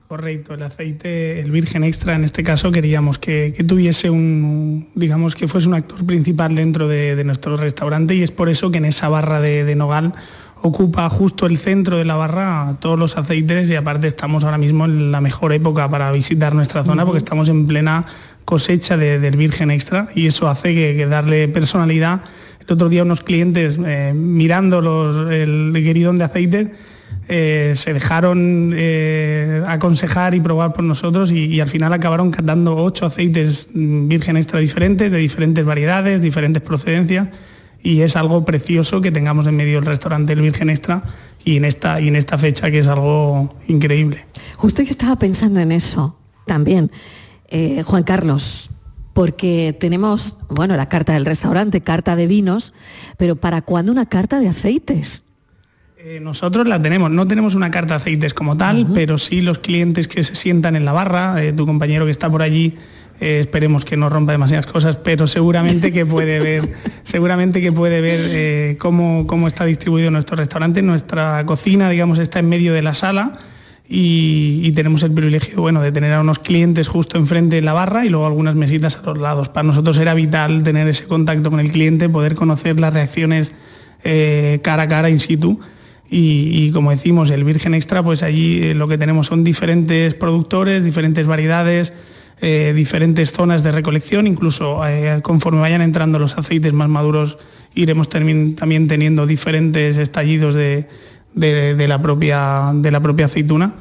Correcto, 0.07 0.53
el 0.53 0.63
aceite, 0.63 1.41
el 1.41 1.51
virgen 1.51 1.83
extra 1.83 2.15
en 2.15 2.23
este 2.23 2.41
caso 2.41 2.71
queríamos 2.71 3.17
que, 3.17 3.53
que 3.55 3.65
tuviese 3.65 4.09
un, 4.09 4.87
digamos 4.95 5.35
que 5.35 5.49
fuese 5.49 5.67
un 5.67 5.73
actor 5.73 6.05
principal 6.05 6.55
dentro 6.55 6.87
de, 6.87 7.17
de 7.17 7.23
nuestro 7.25 7.57
restaurante 7.57 8.15
y 8.15 8.23
es 8.23 8.31
por 8.31 8.47
eso 8.47 8.71
que 8.71 8.77
en 8.77 8.85
esa 8.85 9.09
barra 9.09 9.41
de, 9.41 9.65
de 9.65 9.75
nogal 9.75 10.13
ocupa 10.61 11.09
justo 11.09 11.45
el 11.45 11.57
centro 11.57 11.97
de 11.97 12.05
la 12.05 12.15
barra 12.15 12.77
todos 12.79 12.97
los 12.97 13.17
aceites 13.17 13.69
y 13.69 13.75
aparte 13.75 14.07
estamos 14.07 14.45
ahora 14.45 14.57
mismo 14.57 14.85
en 14.85 15.11
la 15.11 15.19
mejor 15.19 15.51
época 15.51 15.89
para 15.89 16.09
visitar 16.13 16.55
nuestra 16.55 16.85
zona 16.85 17.03
porque 17.03 17.17
estamos 17.19 17.49
en 17.49 17.67
plena 17.67 18.05
cosecha 18.45 18.95
de- 18.95 19.19
del 19.19 19.35
virgen 19.35 19.71
extra 19.71 20.07
y 20.15 20.27
eso 20.27 20.47
hace 20.47 20.73
que, 20.73 20.95
que 20.95 21.05
darle 21.05 21.49
personalidad. 21.49 22.21
El 22.61 22.73
otro 22.73 22.87
día 22.87 23.03
unos 23.03 23.19
clientes 23.21 23.77
eh, 23.85 24.13
mirando 24.15 24.81
los, 24.81 25.29
el 25.33 25.73
gueridón 25.73 26.17
de 26.17 26.23
aceite 26.23 26.71
eh, 27.29 27.73
se 27.75 27.93
dejaron 27.93 28.73
eh, 28.75 29.61
aconsejar 29.67 30.33
y 30.33 30.39
probar 30.39 30.71
por 30.73 30.83
nosotros 30.85 31.31
y, 31.31 31.59
al 31.59 31.67
final 31.67 31.91
acabaron 31.91 32.31
dando 32.43 32.75
ocho 32.77 33.05
aceites 33.05 33.69
mm, 33.73 34.07
virgen 34.07 34.37
extra 34.37 34.59
diferentes, 34.59 35.11
de 35.11 35.17
diferentes 35.17 35.65
variedades, 35.65 36.21
diferentes 36.21 36.61
procedencias 36.61 37.27
y 37.83 38.01
es 38.01 38.15
algo 38.15 38.45
precioso 38.45 39.01
que 39.01 39.11
tengamos 39.11 39.45
en 39.47 39.55
medio 39.55 39.75
del 39.75 39.85
restaurante 39.85 40.33
el 40.33 40.41
virgen 40.41 40.69
extra 40.69 41.03
y 41.43 41.57
en 41.57 41.65
esta, 41.65 41.99
y 42.01 42.07
en 42.07 42.15
esta 42.15 42.37
fecha 42.37 42.71
que 42.71 42.79
es 42.79 42.87
algo 42.87 43.55
increíble. 43.67 44.25
Justo 44.55 44.81
yo 44.81 44.89
estaba 44.89 45.17
pensando 45.17 45.59
en 45.59 45.71
eso 45.71 46.17
también, 46.45 46.91
eh, 47.49 47.83
Juan 47.83 48.03
Carlos, 48.03 48.69
porque 49.13 49.75
tenemos, 49.77 50.37
bueno, 50.49 50.77
la 50.77 50.89
carta 50.89 51.13
del 51.13 51.25
restaurante, 51.25 51.81
carta 51.81 52.15
de 52.15 52.27
vinos, 52.27 52.73
pero 53.17 53.35
¿para 53.35 53.61
cuándo 53.61 53.91
una 53.91 54.05
carta 54.05 54.39
de 54.39 54.47
aceites? 54.47 55.23
Eh, 55.99 56.19
nosotros 56.19 56.67
la 56.67 56.79
tenemos, 56.79 57.09
no 57.09 57.27
tenemos 57.27 57.55
una 57.55 57.71
carta 57.71 57.95
de 57.95 58.01
aceites 58.01 58.33
como 58.33 58.55
tal, 58.55 58.87
pero 58.93 59.17
sí 59.17 59.41
los 59.41 59.57
clientes 59.57 60.07
que 60.07 60.23
se 60.23 60.35
sientan 60.35 60.75
en 60.75 60.85
la 60.85 60.93
barra, 60.93 61.43
eh, 61.43 61.53
tu 61.53 61.65
compañero 61.65 62.05
que 62.05 62.11
está 62.11 62.29
por 62.29 62.43
allí, 62.43 62.75
eh, 63.19 63.39
esperemos 63.39 63.83
que 63.83 63.97
no 63.97 64.09
rompa 64.09 64.31
demasiadas 64.31 64.67
cosas, 64.67 64.97
pero 64.97 65.25
seguramente 65.25 65.91
que 65.91 66.05
puede 66.05 66.39
ver, 66.41 66.71
seguramente 67.03 67.61
que 67.61 67.71
puede 67.71 68.01
ver 68.01 68.19
eh, 68.25 68.75
cómo, 68.77 69.25
cómo 69.25 69.47
está 69.47 69.65
distribuido 69.65 70.11
nuestro 70.11 70.37
restaurante. 70.37 70.83
Nuestra 70.83 71.43
cocina, 71.45 71.89
digamos, 71.89 72.19
está 72.19 72.39
en 72.39 72.49
medio 72.49 72.73
de 72.73 72.83
la 72.83 72.93
sala 72.93 73.39
y, 73.89 74.61
y 74.63 74.71
tenemos 74.73 75.01
el 75.01 75.11
privilegio 75.11 75.61
bueno, 75.61 75.81
de 75.81 75.91
tener 75.91 76.13
a 76.13 76.21
unos 76.21 76.37
clientes 76.37 76.87
justo 76.87 77.17
enfrente 77.17 77.55
de 77.55 77.63
la 77.63 77.73
barra 77.73 78.05
y 78.05 78.09
luego 78.09 78.27
algunas 78.27 78.53
mesitas 78.53 78.97
a 78.97 79.01
los 79.01 79.17
lados. 79.17 79.49
Para 79.49 79.65
nosotros 79.65 79.97
era 79.97 80.13
vital 80.13 80.61
tener 80.61 80.87
ese 80.87 81.05
contacto 81.05 81.49
con 81.49 81.59
el 81.59 81.71
cliente, 81.71 82.07
poder 82.07 82.35
conocer 82.35 82.79
las 82.79 82.93
reacciones 82.93 83.51
eh, 84.03 84.59
cara 84.61 84.83
a 84.83 84.87
cara 84.87 85.09
in 85.09 85.19
situ. 85.19 85.59
Y, 86.09 86.71
como 86.71 86.91
decimos, 86.91 87.29
el 87.31 87.43
Virgen 87.43 87.73
Extra, 87.73 88.01
pues 88.01 88.23
allí 88.23 88.61
eh, 88.63 88.73
lo 88.73 88.87
que 88.87 88.97
tenemos 88.97 89.27
son 89.27 89.43
diferentes 89.43 90.13
productores, 90.15 90.85
diferentes 90.85 91.27
variedades, 91.27 91.91
eh, 92.39 92.71
diferentes 92.75 93.31
zonas 93.31 93.63
de 93.63 93.71
recolección, 93.71 94.25
incluso 94.27 94.85
eh, 94.87 95.19
conforme 95.21 95.59
vayan 95.59 95.81
entrando 95.81 96.17
los 96.19 96.37
aceites 96.37 96.71
más 96.71 96.87
maduros 96.87 97.37
iremos 97.75 98.09
también 98.09 98.87
teniendo 98.87 99.27
diferentes 99.27 99.97
estallidos 99.97 100.55
de- 100.55 100.87
de 101.35 101.87
la, 101.87 102.01
propia, 102.01 102.71
de 102.73 102.89
la 102.91 102.99
propia 103.01 103.25
aceituna 103.25 103.73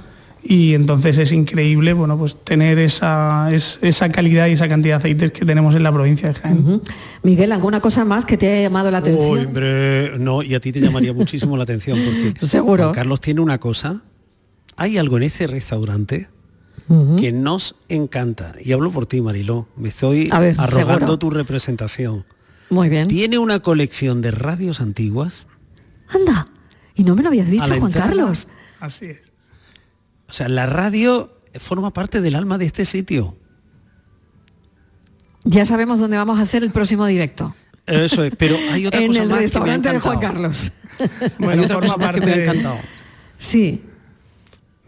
y 0.49 0.75
entonces 0.75 1.19
es 1.19 1.33
increíble 1.33 1.93
bueno, 1.93 2.17
pues 2.19 2.37
tener 2.45 2.79
esa, 2.79 3.49
es- 3.53 3.79
esa 3.83 4.11
calidad 4.11 4.47
y 4.47 4.53
esa 4.53 4.69
cantidad 4.69 4.95
de 4.97 4.99
aceites 5.11 5.33
que 5.33 5.45
tenemos 5.45 5.75
en 5.75 5.83
la 5.83 5.93
provincia 5.93 6.29
de 6.29 6.35
Jaén. 6.35 6.83
Miguel, 7.23 7.53
¿alguna 7.53 7.81
cosa 7.81 8.05
más 8.05 8.25
que 8.25 8.37
te 8.37 8.49
haya 8.53 8.63
llamado 8.63 8.91
la 8.91 8.99
atención? 8.99 9.29
Uy, 9.31 9.45
hombre, 9.47 10.13
no, 10.19 10.43
y 10.43 10.55
a 10.55 10.61
ti 10.61 10.73
te 10.73 10.81
llamaría 10.81 11.13
muchísimo 11.15 11.57
la 11.57 11.65
atención 11.65 11.99
porque 12.05 12.47
Seguro. 12.47 12.85
Juan 12.85 12.95
Carlos 12.95 13.21
tiene 13.21 13.41
una 13.41 13.59
cosa. 13.59 14.03
Hay 14.77 14.99
algo 14.99 15.17
en 15.17 15.23
ese 15.25 15.47
restaurante 15.47 16.29
que 17.19 17.33
nos 17.33 17.75
encanta. 17.89 18.53
Y 18.63 18.71
hablo 18.73 18.93
por 18.93 19.07
ti, 19.07 19.21
Mariló. 19.21 19.67
Me 19.77 19.89
estoy 19.89 20.29
A 20.31 20.39
ver, 20.39 20.55
arrogando 20.59 20.99
seguro. 20.99 21.19
tu 21.19 21.31
representación. 21.31 22.25
Muy 22.71 22.89
bien. 22.89 23.09
Tiene 23.09 23.39
una 23.39 23.59
colección 23.61 24.23
de 24.23 24.31
radios 24.31 24.81
antiguas. 24.81 25.47
Anda, 26.09 26.47
y 26.95 27.03
no 27.03 27.17
me 27.17 27.23
lo 27.23 27.29
habías 27.29 27.51
dicho, 27.51 27.65
Juan 27.67 27.87
entrada. 27.87 28.07
Carlos. 28.09 28.47
Así 28.79 29.07
es. 29.07 29.19
O 30.29 30.33
sea, 30.33 30.49
la 30.49 30.67
radio 30.67 31.33
forma 31.59 31.93
parte 31.93 32.21
del 32.21 32.35
alma 32.35 32.59
de 32.59 32.67
este 32.67 32.85
sitio. 32.85 33.37
Ya 35.45 35.65
sabemos 35.65 36.01
dónde 36.01 36.17
vamos 36.17 36.39
a 36.39 36.43
hacer 36.43 36.63
el 36.65 36.71
próximo 36.71 37.07
directo. 37.07 37.55
Eso 37.87 38.25
es, 38.25 38.33
pero 38.37 38.57
hay 38.73 38.87
otra 38.87 39.01
en 39.03 39.09
cosa 39.09 39.23
el 39.23 39.29
más 39.29 39.29
que 39.29 39.33
me 39.35 39.39
ha 39.39 39.43
restaurante 39.43 39.93
de 39.93 40.01
Juan. 40.01 40.19
Carlos. 40.21 40.73
hay 41.39 41.59
otra 41.61 41.81
cosa 41.81 41.97
más 41.97 42.15
que 42.15 42.21
me 42.21 42.33
ha 42.33 42.43
encantado. 42.43 42.79
Sí, 43.39 43.83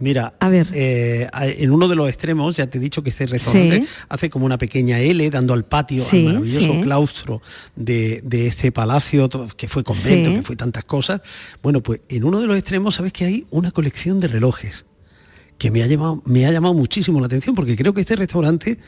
Mira, 0.00 0.34
A 0.38 0.48
ver. 0.48 0.68
eh, 0.74 1.28
en 1.32 1.72
uno 1.72 1.88
de 1.88 1.96
los 1.96 2.08
extremos, 2.08 2.56
ya 2.56 2.68
te 2.68 2.78
he 2.78 2.80
dicho 2.80 3.02
que 3.02 3.10
este 3.10 3.26
restaurante 3.26 3.80
Sí. 3.80 3.88
hace 4.08 4.30
como 4.30 4.46
una 4.46 4.56
pequeña 4.56 5.00
L 5.00 5.28
dando 5.28 5.54
al 5.54 5.64
patio, 5.64 6.04
Sí, 6.04 6.18
al 6.18 6.34
maravilloso 6.34 6.72
sí. 6.72 6.80
claustro 6.82 7.42
de, 7.74 8.20
de 8.24 8.46
este 8.46 8.70
palacio 8.70 9.28
que 9.56 9.66
fue 9.66 9.82
convento, 9.82 10.30
Sí. 10.30 10.36
que 10.36 10.42
fue 10.44 10.54
tantas 10.54 10.84
cosas. 10.84 11.20
Bueno, 11.64 11.82
pues 11.82 12.00
en 12.08 12.22
uno 12.22 12.40
de 12.40 12.46
los 12.46 12.56
extremos 12.56 12.94
sabes 12.94 13.12
que 13.12 13.24
hay 13.24 13.46
una 13.50 13.72
colección 13.72 14.20
de 14.20 14.28
relojes 14.28 14.86
que 15.58 15.70
me 15.70 15.82
ha 15.82 15.86
llamado, 15.86 16.22
me 16.24 16.46
ha 16.46 16.52
llamado 16.52 16.72
muchísimo 16.74 17.20
la 17.20 17.26
atención 17.26 17.54
porque 17.54 17.76
creo 17.76 17.92
que 17.92 18.00
este 18.00 18.16
restaurante 18.16 18.78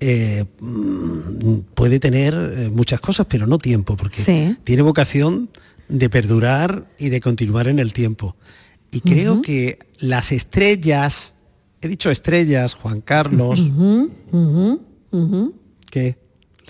eh, 0.00 0.44
mm, 0.60 1.58
puede 1.74 1.98
tener 2.00 2.34
eh, 2.34 2.70
muchas 2.70 3.00
cosas, 3.00 3.26
pero 3.28 3.46
no 3.46 3.58
tiempo, 3.58 3.96
porque 3.96 4.22
Sí. 4.22 4.56
tiene 4.64 4.82
vocación 4.82 5.48
de 5.88 6.10
perdurar 6.10 6.86
y 6.98 7.08
de 7.08 7.20
continuar 7.20 7.66
en 7.68 7.78
el 7.78 7.92
tiempo. 7.92 8.36
Y 8.92 9.00
creo 9.00 9.42
que 9.42 9.78
las 9.98 10.32
estrellas, 10.32 11.34
he 11.80 11.88
dicho 11.88 12.10
estrellas, 12.10 12.74
Juan 12.74 13.00
Carlos, 13.00 13.60
¿Qué? 15.90 16.18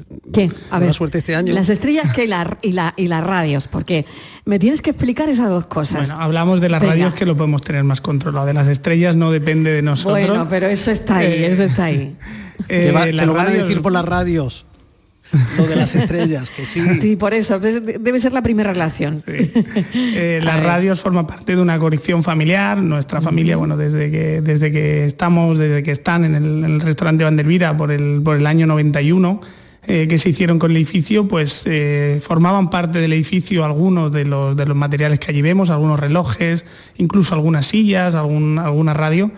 A 0.00 0.40
Buena 0.70 0.86
ver. 0.86 0.94
suerte 0.94 1.18
este 1.18 1.34
año. 1.34 1.52
Las 1.54 1.68
estrellas 1.68 2.12
que 2.14 2.24
y, 2.24 2.28
la- 2.28 2.58
y, 2.62 2.72
la- 2.72 2.94
y 2.96 3.08
las 3.08 3.24
radios, 3.24 3.68
porque 3.68 4.04
me 4.44 4.58
tienes 4.58 4.82
que 4.82 4.90
explicar 4.90 5.28
esas 5.28 5.48
dos 5.48 5.66
cosas. 5.66 6.08
Bueno, 6.08 6.22
hablamos 6.22 6.60
de 6.60 6.68
las 6.68 6.80
Venga. 6.80 6.92
radios 6.94 7.14
que 7.14 7.26
lo 7.26 7.36
podemos 7.36 7.62
tener 7.62 7.84
más 7.84 8.00
controlado. 8.00 8.46
De 8.46 8.54
las 8.54 8.68
estrellas 8.68 9.16
no 9.16 9.30
depende 9.30 9.70
de 9.72 9.82
nosotros. 9.82 10.26
Bueno, 10.28 10.46
pero 10.48 10.66
eso 10.66 10.90
está 10.90 11.18
ahí, 11.18 11.26
Eh, 11.32 11.52
eso 11.52 11.62
está 11.64 11.84
ahí. 11.84 12.16
que, 12.68 12.92
va- 12.92 13.08
Eh, 13.08 13.12
lo 13.12 13.32
van 13.34 13.46
a 13.46 13.50
radios- 13.50 13.66
decir 13.68 13.82
por 13.82 13.92
las 13.92 14.04
radios, 14.04 14.64
lo 15.58 15.66
de 15.66 15.76
las 15.76 15.94
estrellas, 15.94 16.48
que 16.48 16.64
sí. 16.64 16.80
Sí, 17.02 17.16
por 17.16 17.34
eso, 17.34 17.60
pues, 17.60 17.82
debe 17.84 18.18
ser 18.18 18.32
la 18.32 18.42
primera 18.42 18.72
relación. 18.72 19.22
Eh, 19.94 20.38
A 20.40 20.44
las 20.44 20.62
radios 20.62 21.00
forman 21.00 21.26
parte 21.26 21.54
de 21.54 21.60
una 21.62 21.78
colección 21.78 22.22
familiar. 22.22 22.78
Nuestra 22.78 23.20
familia, 23.20 23.56
bueno, 23.56 23.76
desde 23.76 24.10
que, 24.10 24.40
desde 24.40 24.70
que 24.72 25.04
estamos, 25.04 25.58
desde 25.58 25.82
que 25.82 25.90
están 25.90 26.24
en 26.24 26.34
el, 26.34 26.44
en 26.44 26.64
el 26.64 26.80
restaurante 26.80 27.24
Vandelvira 27.24 27.76
por 27.76 27.90
el, 27.92 28.20
por 28.24 28.36
el 28.36 28.46
año 28.46 28.66
91, 28.66 29.40
eh, 29.90 30.06
que 30.06 30.18
se 30.18 30.28
hicieron 30.28 30.58
con 30.58 30.70
el 30.70 30.76
edificio, 30.76 31.26
pues 31.26 31.62
eh, 31.64 32.20
formaban 32.22 32.68
parte 32.68 33.00
del 33.00 33.10
edificio 33.14 33.64
algunos 33.64 34.12
de 34.12 34.26
los, 34.26 34.54
de 34.54 34.66
los 34.66 34.76
materiales 34.76 35.18
que 35.18 35.30
allí 35.30 35.40
vemos, 35.40 35.70
algunos 35.70 35.98
relojes, 35.98 36.66
incluso 36.98 37.34
algunas 37.34 37.64
sillas, 37.64 38.14
algún, 38.14 38.58
alguna 38.58 38.92
radio. 38.92 39.30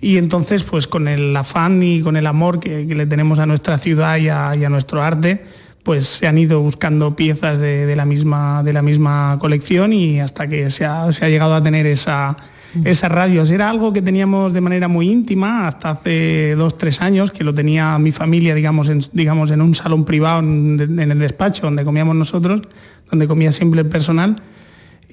Y 0.00 0.18
entonces, 0.18 0.62
pues 0.62 0.86
con 0.86 1.08
el 1.08 1.36
afán 1.36 1.82
y 1.82 2.02
con 2.02 2.16
el 2.16 2.28
amor 2.28 2.60
que, 2.60 2.86
que 2.86 2.94
le 2.94 3.06
tenemos 3.06 3.40
a 3.40 3.46
nuestra 3.46 3.78
ciudad 3.78 4.16
y 4.18 4.28
a, 4.28 4.54
y 4.54 4.64
a 4.64 4.70
nuestro 4.70 5.02
arte, 5.02 5.42
pues 5.82 6.06
se 6.06 6.28
han 6.28 6.38
ido 6.38 6.60
buscando 6.60 7.16
piezas 7.16 7.58
de, 7.58 7.84
de 7.86 7.96
la, 7.96 8.04
misma, 8.04 8.62
de 8.62 8.72
la 8.72 8.82
misma 8.82 9.38
colección 9.40 9.92
y 9.92 10.20
hasta 10.20 10.46
que 10.46 10.70
se 10.70 10.84
ha, 10.84 11.10
se 11.10 11.24
ha 11.24 11.28
llegado 11.28 11.56
a 11.56 11.64
tener 11.64 11.84
esa, 11.84 12.36
esas 12.84 13.10
radios. 13.10 13.50
Era 13.50 13.70
algo 13.70 13.92
que 13.92 14.02
teníamos 14.02 14.52
de 14.52 14.60
manera 14.60 14.88
muy 14.88 15.08
íntima 15.08 15.66
hasta 15.68 15.90
hace 15.90 16.54
dos, 16.56 16.76
tres 16.76 17.00
años, 17.00 17.30
que 17.30 17.44
lo 17.44 17.54
tenía 17.54 17.98
mi 17.98 18.12
familia, 18.12 18.54
digamos, 18.54 18.88
en, 18.88 19.00
digamos, 19.12 19.50
en 19.50 19.62
un 19.62 19.74
salón 19.74 20.04
privado 20.04 20.40
en, 20.40 20.98
el 20.98 21.18
despacho 21.18 21.62
donde 21.62 21.84
comíamos 21.84 22.16
nosotros, 22.16 22.62
donde 23.10 23.26
comía 23.26 23.52
siempre 23.52 23.80
el 23.80 23.86
personal. 23.86 24.36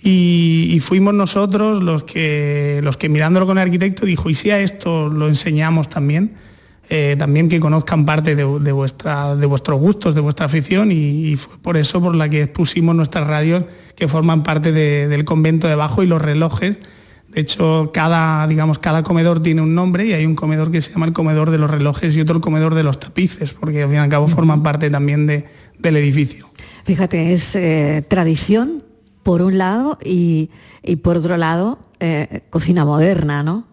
Y, 0.06 0.80
fuimos 0.82 1.14
nosotros 1.14 1.82
los 1.82 2.04
que, 2.04 2.82
los 2.84 2.98
que 2.98 3.08
mirándolo 3.08 3.46
con 3.46 3.58
el 3.58 3.64
arquitecto 3.64 4.06
dijo, 4.06 4.30
y 4.30 4.36
si 4.36 4.52
a 4.52 4.60
esto 4.60 5.08
lo 5.08 5.30
enseñamos 5.30 5.88
también, 5.88 6.34
eh, 6.90 7.16
también 7.18 7.48
que 7.48 7.62
conozcan 7.62 8.06
parte 8.06 8.36
de, 8.36 8.44
de 8.44 8.74
de 8.74 9.46
vuestros 9.46 9.80
gustos, 9.80 10.14
de 10.14 10.20
vuestra 10.20 10.48
afición, 10.48 10.92
y, 10.92 11.38
fue 11.38 11.58
por 11.62 11.78
eso 11.78 12.02
por 12.02 12.16
la 12.16 12.28
que 12.28 12.48
pusimos 12.48 12.94
nuestras 12.96 13.26
radios 13.26 13.64
que 13.96 14.10
forman 14.10 14.44
parte 14.44 14.74
de- 14.74 15.08
del 15.08 15.24
convento 15.24 15.68
de 15.68 15.74
abajo 15.74 16.04
y 16.04 16.08
los 16.08 16.22
relojes. 16.22 16.80
De 17.34 17.42
hecho, 17.42 17.90
cada, 17.94 18.46
digamos, 18.48 18.78
cada 18.80 19.02
comedor 19.04 19.42
tiene 19.42 19.62
un 19.62 19.74
nombre 19.74 20.06
y 20.06 20.14
hay 20.14 20.26
un 20.26 20.36
comedor 20.36 20.70
que 20.72 20.82
se 20.82 20.92
llama 20.92 21.08
el 21.08 21.14
comedor 21.14 21.50
de 21.50 21.58
los 21.58 21.70
relojes 21.72 22.16
y 22.16 22.22
otro 22.22 22.36
el 22.36 22.42
comedor 22.42 22.76
de 22.76 22.84
los 22.84 23.00
tapices, 23.00 23.54
porque 23.54 23.82
al 23.84 23.90
fin 23.90 23.96
y 23.98 24.00
al 24.00 24.10
cabo 24.10 24.28
forman 24.28 24.62
parte 24.64 24.90
también 24.90 25.26
de- 25.26 25.46
del 25.80 25.98
edificio. 25.98 26.48
Fíjate, 26.86 27.34
es 27.34 27.56
eh, 27.56 28.06
tradición 28.08 28.84
por 29.24 29.42
un 29.42 29.58
lado 29.58 29.98
y, 30.04 30.50
y 30.84 30.98
por 30.98 31.18
otro 31.18 31.38
lado 31.38 31.80
eh, 32.00 32.42
cocina 32.50 32.86
moderna, 32.86 33.42
¿no? 33.42 33.66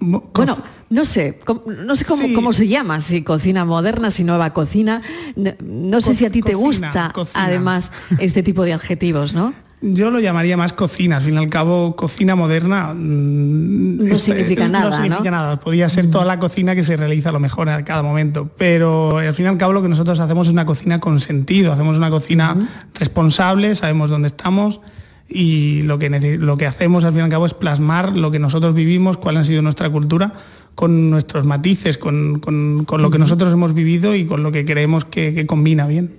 Bueno, 0.00 0.56
no 0.90 1.04
sé, 1.04 1.38
no 1.84 1.96
sé 1.96 2.04
cómo, 2.04 2.22
cómo 2.34 2.52
se 2.52 2.68
llama, 2.68 3.00
si 3.00 3.22
cocina 3.22 3.64
moderna, 3.64 4.10
si 4.12 4.22
nueva 4.22 4.52
cocina. 4.52 5.02
No, 5.34 5.50
no 5.60 6.00
sé 6.00 6.14
si 6.14 6.24
a 6.24 6.30
ti 6.30 6.40
te 6.40 6.54
gusta 6.54 7.10
cocina. 7.12 7.44
además 7.44 7.90
este 8.20 8.42
tipo 8.44 8.62
de 8.62 8.74
adjetivos, 8.74 9.34
¿no? 9.34 9.52
Yo 9.80 10.10
lo 10.10 10.18
llamaría 10.18 10.56
más 10.56 10.72
cocina, 10.72 11.18
al 11.18 11.22
fin 11.22 11.34
y 11.34 11.36
al 11.38 11.48
cabo 11.48 11.94
cocina 11.94 12.34
moderna 12.34 12.92
mm, 12.94 14.08
No 14.08 14.14
significa 14.16 14.68
nada, 14.68 14.90
No 14.90 14.96
significa 14.96 15.30
¿no? 15.30 15.36
nada, 15.36 15.60
podría 15.60 15.88
ser 15.88 16.10
toda 16.10 16.24
la 16.24 16.38
cocina 16.40 16.74
que 16.74 16.82
se 16.82 16.96
realiza 16.96 17.28
a 17.28 17.32
lo 17.32 17.38
mejor 17.40 17.68
a 17.68 17.84
cada 17.84 18.02
momento, 18.02 18.50
pero 18.58 19.18
al 19.18 19.32
fin 19.34 19.44
y 19.44 19.48
al 19.48 19.56
cabo 19.58 19.72
lo 19.72 19.82
que 19.82 19.88
nosotros 19.88 20.18
hacemos 20.18 20.48
es 20.48 20.52
una 20.52 20.66
cocina 20.66 20.98
con 20.98 21.20
sentido, 21.20 21.72
hacemos 21.72 21.96
una 21.96 22.10
cocina 22.10 22.56
responsable, 22.94 23.74
sabemos 23.76 24.10
dónde 24.10 24.26
estamos 24.26 24.80
y 25.28 25.82
lo 25.82 25.98
que, 25.98 26.08
lo 26.38 26.56
que 26.56 26.66
hacemos 26.66 27.04
al 27.04 27.12
fin 27.12 27.20
y 27.20 27.24
al 27.24 27.30
cabo 27.30 27.46
es 27.46 27.54
plasmar 27.54 28.16
lo 28.16 28.30
que 28.32 28.38
nosotros 28.40 28.74
vivimos, 28.74 29.16
cuál 29.16 29.36
ha 29.36 29.44
sido 29.44 29.62
nuestra 29.62 29.90
cultura 29.90 30.32
con 30.74 31.10
nuestros 31.10 31.44
matices, 31.44 31.98
con, 31.98 32.40
con- 32.40 32.84
con 32.84 33.02
lo 33.02 33.10
que 33.10 33.18
nosotros 33.18 33.52
hemos 33.52 33.74
vivido 33.74 34.14
y 34.16 34.24
con 34.26 34.42
lo 34.42 34.50
que 34.50 34.64
creemos 34.64 35.04
que- 35.04 35.34
que 35.34 35.46
combina 35.46 35.86
bien. 35.86 36.17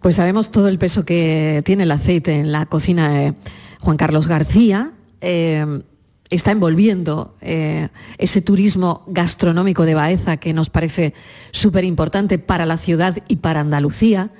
Pues 0.00 0.16
sabemos 0.16 0.50
todo 0.50 0.68
el 0.68 0.78
peso 0.78 1.04
que 1.04 1.62
tiene 1.64 1.82
el 1.82 1.90
aceite 1.90 2.32
en 2.32 2.52
la 2.52 2.66
cocina 2.66 3.08
de 3.10 3.34
Juan 3.80 3.96
Carlos 3.96 4.26
García. 4.26 4.92
eh, 5.20 5.82
está 6.30 6.52
envolviendo 6.52 7.34
eh, 7.40 7.88
ese 8.16 8.40
turismo 8.40 9.02
gastronómico 9.08 9.84
de 9.84 9.94
Baeza 9.94 10.36
que 10.36 10.52
nos 10.52 10.70
parece 10.70 11.12
súper 11.50 11.84
importante 11.84 12.38
para 12.38 12.66
la 12.66 12.78
ciudad 12.78 13.18
y 13.28 13.36
para 13.36 13.60
Andalucía. 13.60 14.30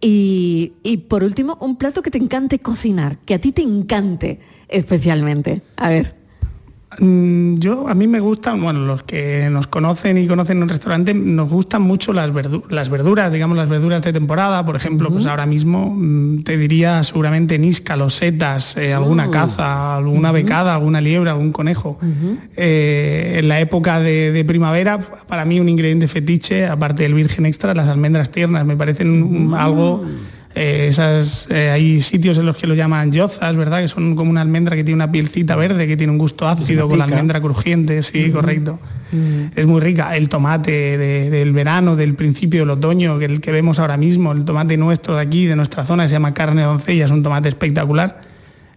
Y, 0.00 0.74
y 0.82 0.98
por 0.98 1.24
último, 1.24 1.58
un 1.60 1.76
plato 1.76 2.02
que 2.02 2.10
te 2.10 2.18
encante 2.18 2.60
cocinar, 2.60 3.18
que 3.24 3.34
a 3.34 3.40
ti 3.40 3.52
te 3.52 3.62
encante 3.62 4.40
especialmente. 4.68 5.62
A 5.76 5.88
ver. 5.88 6.23
Mm, 6.98 7.58
Yo, 7.58 7.88
a 7.88 7.94
mí 7.94 8.06
me 8.06 8.20
gustan, 8.20 8.60
bueno, 8.62 8.80
los 8.80 9.02
que 9.02 9.48
nos 9.50 9.66
conocen 9.66 10.18
y 10.18 10.26
conocen 10.26 10.62
un 10.62 10.68
restaurante, 10.68 11.14
nos 11.14 11.48
gustan 11.48 11.82
mucho 11.82 12.12
las, 12.12 12.32
verdu- 12.32 12.64
las 12.68 12.88
verduras, 12.88 13.32
digamos 13.32 13.56
las 13.56 13.68
verduras 13.68 14.02
de 14.02 14.12
temporada, 14.12 14.64
por 14.64 14.76
ejemplo, 14.76 15.10
pues 15.10 15.26
ahora 15.26 15.46
mismo 15.46 15.94
mm, 15.96 16.42
te 16.42 16.56
diría 16.58 17.02
seguramente 17.02 17.58
níscalos, 17.58 18.14
setas, 18.14 18.76
eh, 18.76 18.92
alguna 18.92 19.30
caza, 19.30 19.96
alguna 19.96 20.32
becada, 20.32 20.74
alguna 20.74 21.00
liebre, 21.00 21.30
algún 21.30 21.52
conejo. 21.52 21.98
Eh, 22.56 23.36
en 23.38 23.48
la 23.48 23.60
época 23.60 24.00
de, 24.00 24.32
de 24.32 24.44
primavera, 24.44 24.98
para 25.28 25.44
mí 25.44 25.60
un 25.60 25.68
ingrediente 25.68 26.08
fetiche, 26.08 26.66
aparte 26.66 27.02
del 27.04 27.14
virgen 27.14 27.46
extra, 27.46 27.74
las 27.74 27.88
almendras 27.88 28.30
tiernas, 28.30 28.64
me 28.66 28.76
parecen 28.76 29.22
un- 29.22 29.54
algo... 29.54 30.04
eh, 30.54 30.86
esas, 30.88 31.46
eh, 31.50 31.70
hay 31.70 32.00
sitios 32.02 32.38
en 32.38 32.46
los 32.46 32.56
que 32.56 32.66
lo 32.66 32.74
llaman 32.74 33.10
yozas, 33.12 33.56
¿verdad? 33.56 33.80
Que 33.80 33.88
son 33.88 34.14
como 34.16 34.30
una 34.30 34.40
almendra 34.40 34.76
que 34.76 34.84
tiene 34.84 34.96
una 34.96 35.10
pielcita 35.10 35.56
verde, 35.56 35.86
que 35.86 35.96
tiene 35.96 36.12
un 36.12 36.18
gusto 36.18 36.46
ácido 36.48 36.88
con 36.88 36.98
la 36.98 37.04
almendra 37.04 37.40
crujiente, 37.40 38.02
sí, 38.02 38.30
correcto. 38.30 38.78
Es 39.54 39.66
muy 39.66 39.80
rica. 39.80 40.16
El 40.16 40.28
tomate 40.28 40.98
de- 40.98 41.30
del 41.30 41.52
verano, 41.52 41.94
del 41.96 42.14
principio 42.14 42.60
del 42.60 42.70
otoño, 42.70 43.18
que 43.18 43.26
el 43.26 43.40
que 43.40 43.52
vemos 43.52 43.78
ahora 43.78 43.96
mismo, 43.96 44.32
el 44.32 44.44
tomate 44.44 44.76
nuestro 44.76 45.14
de 45.16 45.22
aquí, 45.22 45.46
de 45.46 45.54
nuestra 45.56 45.84
zona, 45.84 46.02
que 46.04 46.08
se 46.08 46.14
llama 46.16 46.34
carne 46.34 46.62
de 46.62 46.66
doncella, 46.66 47.04
es 47.04 47.10
un 47.12 47.22
tomate 47.22 47.48
espectacular. 47.48 48.33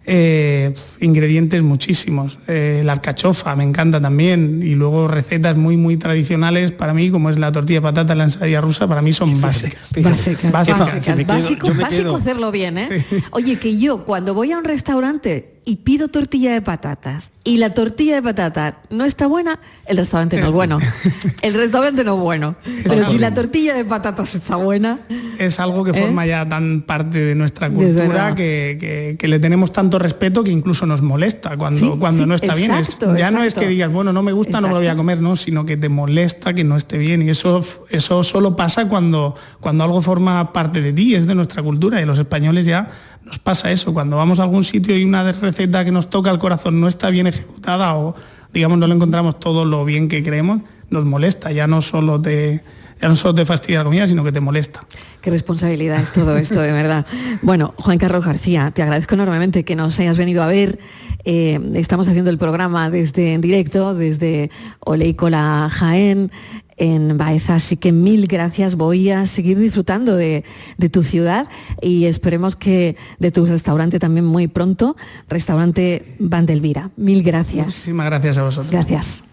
Eh, 0.09 0.73
ingredientes 1.01 1.61
muchísimos. 1.63 2.39
Eh, 2.47 2.81
la 2.85 2.93
alcachofa 2.93 3.53
me 3.57 3.65
encanta 3.65 3.99
también. 3.99 4.61
Y 4.63 4.73
luego 4.75 5.09
recetas 5.09 5.57
muy, 5.57 5.75
muy 5.75 5.97
tradicionales 5.97 6.71
para 6.71 6.93
mí, 6.93 7.11
como 7.11 7.29
es 7.29 7.37
la 7.37 7.51
tortilla 7.51 7.79
de 7.79 7.83
patata, 7.83 8.15
la 8.15 8.23
ensalada 8.23 8.61
rusa, 8.61 8.87
para 8.87 9.01
mí 9.01 9.11
son 9.11 9.41
básicas. 9.41 9.91
Básicas, 10.01 10.51
Básicas. 10.51 10.79
básicas, 10.79 11.27
básico, 11.27 11.73
básico 11.73 12.15
hacerlo 12.15 12.51
bien, 12.51 12.77
¿eh? 12.77 13.05
Oye, 13.31 13.57
que 13.57 13.77
yo 13.77 14.05
cuando 14.05 14.33
voy 14.33 14.53
a 14.53 14.57
un 14.57 14.63
restaurante 14.63 15.56
y 15.67 15.75
pido 15.75 16.07
tortilla 16.07 16.53
de 16.53 16.61
patatas 16.61 17.29
y 17.43 17.57
la 17.57 17.73
tortilla 17.73 18.15
de 18.15 18.21
patata 18.21 18.77
no 18.89 19.03
está 19.03 19.27
buena, 19.27 19.59
el 19.85 19.97
restaurante 19.97 20.39
no 20.39 20.47
es 20.47 20.51
bueno. 20.53 20.79
El 21.41 21.53
restaurante 21.53 22.03
no 22.05 22.13
es 22.15 22.19
bueno. 22.21 22.55
Pero 22.85 23.05
si 23.05 23.19
la 23.19 23.33
tortilla 23.33 23.73
de 23.73 23.83
patatas 23.85 24.33
está 24.35 24.55
buena, 24.55 24.99
es 25.39 25.59
algo 25.59 25.83
que 25.83 25.91
¿Eh? 25.91 26.01
forma 26.01 26.25
ya 26.25 26.47
tan 26.47 26.81
parte 26.83 27.19
de 27.19 27.35
nuestra 27.35 27.67
Es 27.67 27.73
cultura 27.73 28.33
que, 28.35 28.77
que- 28.79 29.15
que 29.19 29.27
le 29.27 29.39
tenemos 29.39 29.71
tanto 29.73 29.99
respeto 29.99 30.41
que 30.43 30.51
incluso 30.51 30.85
nos 30.85 31.01
molesta 31.01 31.57
cuando, 31.57 31.79
Sí, 31.79 31.91
cuando 31.99 32.23
sí, 32.23 32.29
no 32.29 32.35
está 32.35 32.55
bien. 32.55 32.71
Es- 32.73 32.87
exacto, 32.89 33.17
ya 33.17 33.29
no 33.31 33.43
es 33.43 33.53
que 33.53 33.67
digas, 33.67 33.91
bueno, 33.91 34.13
no 34.13 34.23
me 34.23 34.31
gusta, 34.31 34.61
no 34.61 34.67
me 34.67 34.73
lo 34.73 34.79
voy 34.79 34.87
a 34.87 34.95
comer, 34.95 35.21
no, 35.21 35.35
sino 35.35 35.65
que 35.65 35.75
te 35.77 35.89
molesta 35.89 36.53
que 36.53 36.63
no 36.63 36.77
esté 36.77 36.97
bien. 36.97 37.21
Y 37.23 37.29
eso, 37.29 37.61
eso 37.89 38.23
solo 38.23 38.55
pasa 38.55 38.87
cuando, 38.87 39.35
cuando 39.59 39.83
algo 39.83 40.01
forma 40.01 40.53
parte 40.53 40.81
de 40.81 40.93
ti, 40.93 41.13
es 41.15 41.27
de 41.27 41.35
nuestra 41.35 41.61
cultura. 41.61 42.01
Y 42.01 42.05
los 42.05 42.19
españoles 42.19 42.65
ya 42.65 42.89
nos 43.27 43.39
pasa 43.39 43.71
eso. 43.71 43.93
Cuando 43.93 44.17
vamos 44.17 44.39
a 44.39 44.43
algún 44.43 44.63
sitio 44.63 44.97
y 44.97 45.03
una 45.03 45.31
receta 45.31 45.85
que 45.85 45.91
nos 45.91 46.09
toca 46.09 46.31
el 46.31 46.39
corazón 46.39 46.79
no 46.79 46.87
está 46.87 47.09
bien 47.09 47.27
ejecutada 47.27 47.95
o 47.95 48.15
digamos 48.53 48.77
no 48.77 48.87
le 48.87 48.95
encontramos 48.95 49.39
todo 49.39 49.65
lo 49.65 49.85
bien 49.85 50.07
que 50.07 50.23
creemos, 50.23 50.61
nos 50.89 51.05
molesta. 51.05 51.51
Ya 51.51 51.67
no 51.67 51.81
solo 51.81 52.19
te, 52.21 52.63
ya 53.01 53.07
no 53.09 53.15
solo 53.15 53.35
te 53.35 53.45
fastidia 53.45 53.79
la 53.79 53.85
comida, 53.85 54.07
sino 54.07 54.23
que 54.23 54.31
te 54.31 54.39
molesta. 54.39 54.85
qué 55.21 55.29
responsabilidad 55.29 56.01
es 56.01 56.11
todo 56.11 56.37
esto, 56.37 56.59
de 56.61 56.71
verdad. 56.71 57.05
Bueno, 57.41 57.73
Juan 57.77 57.97
Carlos 57.97 58.25
García, 58.25 58.71
te 58.73 58.81
agradezco 58.81 59.15
enormemente 59.15 59.63
que 59.63 59.75
nos 59.75 59.99
hayas 59.99 60.17
venido 60.17 60.43
a 60.43 60.47
ver. 60.47 60.79
Eh, 61.25 61.59
estamos 61.75 62.07
haciendo 62.07 62.29
el 62.29 62.37
programa 62.37 62.89
desde 62.89 63.33
en 63.33 63.41
directo, 63.41 63.93
desde 63.93 64.49
Oleícola 64.79 65.69
Jaén, 65.71 66.31
en 66.77 67.17
Baeza, 67.17 67.55
así 67.55 67.75
que 67.75 67.91
mil 67.91 68.27
gracias. 68.27 68.75
Voy 68.75 69.09
a 69.09 69.25
seguir 69.25 69.57
disfrutando 69.57 70.15
de, 70.15 70.43
de 70.77 70.89
tu 70.89 71.03
ciudad 71.03 71.47
y 71.81 72.05
esperemos 72.05 72.55
que 72.55 72.95
de 73.19 73.31
tu 73.31 73.45
restaurante 73.45 73.99
también 73.99 74.25
muy 74.25 74.47
pronto, 74.47 74.95
restaurante 75.27 76.15
Vandelvira. 76.19 76.91
Mil 76.95 77.23
gracias. 77.23 77.65
Muchísimas 77.65 78.05
gracias 78.05 78.37
a 78.37 78.43
vosotros. 78.43 78.71
Gracias. 78.71 79.23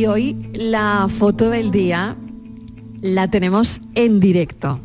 Y 0.00 0.06
hoy 0.06 0.34
la 0.54 1.08
foto 1.10 1.50
del 1.50 1.70
día 1.70 2.16
la 3.02 3.28
tenemos 3.28 3.82
en 3.94 4.18
directo. 4.18 4.80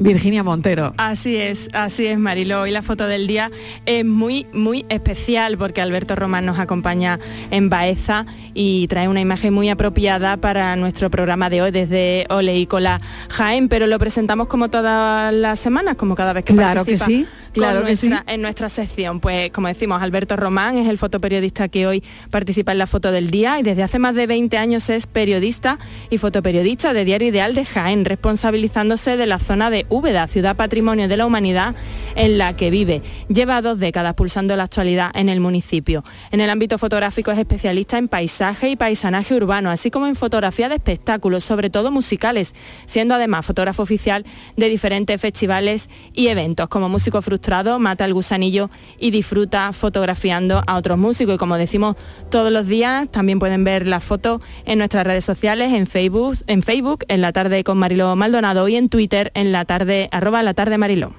Virginia 0.00 0.42
Montero. 0.42 0.92
Así 0.96 1.36
es, 1.36 1.68
así 1.72 2.06
es 2.06 2.18
Marilo. 2.18 2.62
Hoy 2.62 2.72
la 2.72 2.82
foto 2.82 3.06
del 3.06 3.28
día 3.28 3.52
es 3.86 4.04
muy, 4.04 4.48
muy 4.52 4.84
especial 4.88 5.58
porque 5.58 5.80
Alberto 5.80 6.16
Román 6.16 6.44
nos 6.44 6.58
acompaña 6.58 7.20
en 7.52 7.68
Baeza 7.68 8.26
y 8.52 8.88
trae 8.88 9.06
una 9.06 9.20
imagen 9.20 9.54
muy 9.54 9.68
apropiada 9.68 10.36
para 10.38 10.74
nuestro 10.74 11.08
programa 11.08 11.50
de 11.50 11.62
hoy 11.62 11.70
desde 11.70 12.26
Oleícola 12.30 13.00
Jaén, 13.28 13.68
pero 13.68 13.86
lo 13.86 13.96
presentamos 14.00 14.48
como 14.48 14.70
todas 14.70 15.32
las 15.32 15.60
semanas, 15.60 15.94
como 15.94 16.16
cada 16.16 16.32
vez 16.32 16.44
que 16.44 16.54
Claro 16.54 16.84
que 16.84 16.98
sí, 16.98 17.26
claro 17.52 17.80
que 17.80 17.86
nuestra- 17.86 18.24
en 18.26 18.42
nuestra 18.42 18.68
sección. 18.68 19.20
Pues 19.20 19.50
como 19.50 19.68
decimos, 19.68 20.00
Alberto 20.02 20.36
Román 20.36 20.78
es 20.78 20.88
el 20.88 20.98
fotoperiodista 20.98 21.68
que 21.68 21.86
hoy 21.86 22.02
participa 22.30 22.72
en 22.72 22.78
la 22.78 22.86
foto 22.86 23.12
del 23.12 23.30
día 23.30 23.58
y 23.58 23.62
desde 23.62 23.82
hace 23.82 23.98
más 23.98 24.14
de 24.14 24.26
20 24.26 24.56
años 24.58 24.88
es 24.90 25.06
periodista 25.06 25.78
y 26.10 26.18
fotoperiodista 26.18 26.92
de 26.92 27.04
Diario 27.04 27.28
Ideal 27.28 27.54
de 27.54 27.64
Jaén, 27.64 28.04
responsabilizándose 28.04 29.16
de 29.16 29.26
la 29.26 29.38
zona 29.38 29.70
de 29.70 29.86
Úbeda, 29.88 30.26
ciudad 30.28 30.56
patrimonio 30.56 31.08
de 31.08 31.16
la 31.16 31.26
humanidad 31.26 31.74
en 32.16 32.38
la 32.38 32.56
que 32.56 32.70
vive. 32.70 33.02
Lleva 33.28 33.62
dos 33.62 33.78
décadas 33.78 34.14
pulsando 34.14 34.56
la 34.56 34.64
actualidad 34.64 35.10
en 35.14 35.28
el 35.28 35.40
municipio. 35.40 36.04
En 36.30 36.40
el 36.40 36.50
ámbito 36.50 36.78
fotográfico 36.78 37.30
es 37.30 37.38
especialista 37.38 37.98
en 37.98 38.08
paisaje 38.08 38.68
y 38.70 38.76
paisanaje 38.76 39.34
urbano, 39.34 39.70
así 39.70 39.90
como 39.90 40.06
en 40.06 40.16
fotografía 40.16 40.68
de 40.68 40.76
espectáculos, 40.76 41.44
sobre 41.44 41.70
todo 41.70 41.90
musicales, 41.90 42.54
siendo 42.86 43.14
además 43.14 43.46
fotógrafo 43.46 43.82
oficial 43.82 44.24
de 44.56 44.68
diferentes 44.68 45.20
festivales 45.20 45.88
y 46.14 46.28
eventos. 46.28 46.68
Como 46.68 46.88
músico 46.88 47.20
frustrado, 47.22 47.39
mata 47.78 48.04
el 48.04 48.14
gusanillo 48.14 48.70
y 48.98 49.10
disfruta 49.10 49.72
fotografiando 49.72 50.62
a 50.66 50.76
otros 50.76 50.98
músicos. 50.98 51.34
Y 51.34 51.38
como 51.38 51.56
decimos 51.56 51.96
todos 52.30 52.52
los 52.52 52.66
días, 52.66 53.08
también 53.10 53.38
pueden 53.38 53.64
ver 53.64 53.86
las 53.86 54.04
fotos 54.04 54.42
en 54.64 54.78
nuestras 54.78 55.06
redes 55.06 55.24
sociales, 55.24 55.72
en 55.72 55.86
Facebook, 55.86 56.36
en 56.46 56.62
Facebook, 56.62 57.04
en 57.08 57.20
la 57.20 57.32
tarde 57.32 57.64
con 57.64 57.78
Mariló 57.78 58.14
Maldonado 58.16 58.68
y 58.68 58.76
en 58.76 58.88
Twitter 58.88 59.30
en 59.34 59.52
la 59.52 59.64
tarde, 59.64 60.08
arroba 60.12 60.42
la 60.42 60.54
tarde 60.54 60.78
Mariló. 60.78 61.12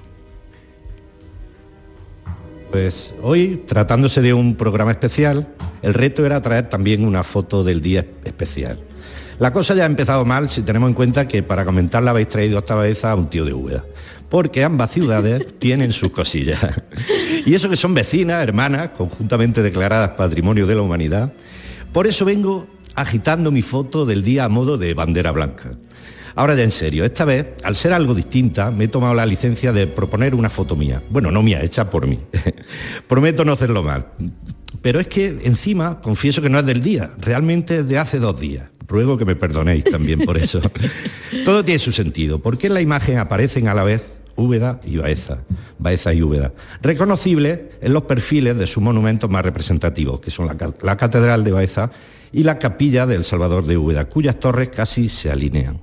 Pues 2.70 3.14
hoy, 3.22 3.62
tratándose 3.66 4.22
de 4.22 4.32
un 4.32 4.56
programa 4.56 4.92
especial, 4.92 5.46
el 5.82 5.92
reto 5.92 6.24
era 6.24 6.40
traer 6.40 6.70
también 6.70 7.04
una 7.04 7.22
foto 7.22 7.62
del 7.62 7.82
día 7.82 8.06
especial. 8.24 8.78
La 9.38 9.52
cosa 9.52 9.74
ya 9.74 9.82
ha 9.82 9.86
empezado 9.86 10.24
mal 10.24 10.48
si 10.48 10.62
tenemos 10.62 10.88
en 10.88 10.94
cuenta 10.94 11.26
que 11.26 11.42
para 11.42 11.64
comentarla 11.64 12.12
habéis 12.12 12.28
traído 12.28 12.60
esta 12.60 12.76
vez 12.76 13.04
a 13.04 13.14
un 13.14 13.28
tío 13.28 13.44
de 13.44 13.52
Úbeda, 13.52 13.84
porque 14.32 14.64
ambas 14.64 14.90
ciudades 14.90 15.46
tienen 15.58 15.92
sus 15.92 16.10
cosillas. 16.10 16.58
Y 17.44 17.52
eso 17.52 17.68
que 17.68 17.76
son 17.76 17.92
vecinas, 17.92 18.42
hermanas, 18.42 18.88
conjuntamente 18.96 19.62
declaradas 19.62 20.12
Patrimonio 20.12 20.66
de 20.66 20.74
la 20.74 20.80
Humanidad. 20.80 21.34
Por 21.92 22.06
eso 22.06 22.24
vengo 22.24 22.66
agitando 22.94 23.50
mi 23.50 23.60
foto 23.60 24.06
del 24.06 24.24
día 24.24 24.44
a 24.44 24.48
modo 24.48 24.78
de 24.78 24.94
bandera 24.94 25.32
blanca. 25.32 25.72
Ahora 26.34 26.54
ya 26.54 26.62
en 26.62 26.70
serio, 26.70 27.04
esta 27.04 27.26
vez, 27.26 27.48
al 27.62 27.76
ser 27.76 27.92
algo 27.92 28.14
distinta, 28.14 28.70
me 28.70 28.84
he 28.84 28.88
tomado 28.88 29.12
la 29.12 29.26
licencia 29.26 29.70
de 29.70 29.86
proponer 29.86 30.34
una 30.34 30.48
foto 30.48 30.76
mía. 30.76 31.02
Bueno, 31.10 31.30
no 31.30 31.42
mía, 31.42 31.62
hecha 31.62 31.90
por 31.90 32.06
mí. 32.06 32.18
Prometo 33.06 33.44
no 33.44 33.52
hacerlo 33.52 33.82
mal. 33.82 34.06
Pero 34.80 34.98
es 34.98 35.08
que 35.08 35.40
encima, 35.42 36.00
confieso 36.00 36.40
que 36.40 36.48
no 36.48 36.58
es 36.58 36.64
del 36.64 36.80
día, 36.80 37.10
realmente 37.18 37.80
es 37.80 37.86
de 37.86 37.98
hace 37.98 38.18
dos 38.18 38.40
días. 38.40 38.64
Ruego 38.88 39.18
que 39.18 39.26
me 39.26 39.36
perdonéis 39.36 39.84
también 39.84 40.20
por 40.20 40.38
eso. 40.38 40.62
Todo 41.44 41.62
tiene 41.66 41.78
su 41.78 41.92
sentido, 41.92 42.38
porque 42.38 42.68
en 42.68 42.74
la 42.74 42.80
imagen 42.80 43.18
aparecen 43.18 43.68
a 43.68 43.74
la 43.74 43.84
vez 43.84 44.21
Úbeda 44.36 44.80
y 44.84 44.96
Baeza, 44.96 45.38
Baeza 45.78 46.12
y 46.14 46.22
Úbeda, 46.22 46.52
reconocibles 46.82 47.60
en 47.80 47.92
los 47.92 48.04
perfiles 48.04 48.56
de 48.58 48.66
sus 48.66 48.82
monumentos 48.82 49.28
más 49.30 49.44
representativos, 49.44 50.20
que 50.20 50.30
son 50.30 50.46
la, 50.46 50.56
ca- 50.56 50.74
la 50.82 50.96
Catedral 50.96 51.44
de 51.44 51.52
Baeza 51.52 51.90
y 52.32 52.42
la 52.42 52.58
Capilla 52.58 53.06
del 53.06 53.24
Salvador 53.24 53.66
de 53.66 53.76
Úbeda, 53.76 54.06
cuyas 54.06 54.38
torres 54.40 54.70
casi 54.70 55.08
se 55.08 55.30
alinean. 55.30 55.80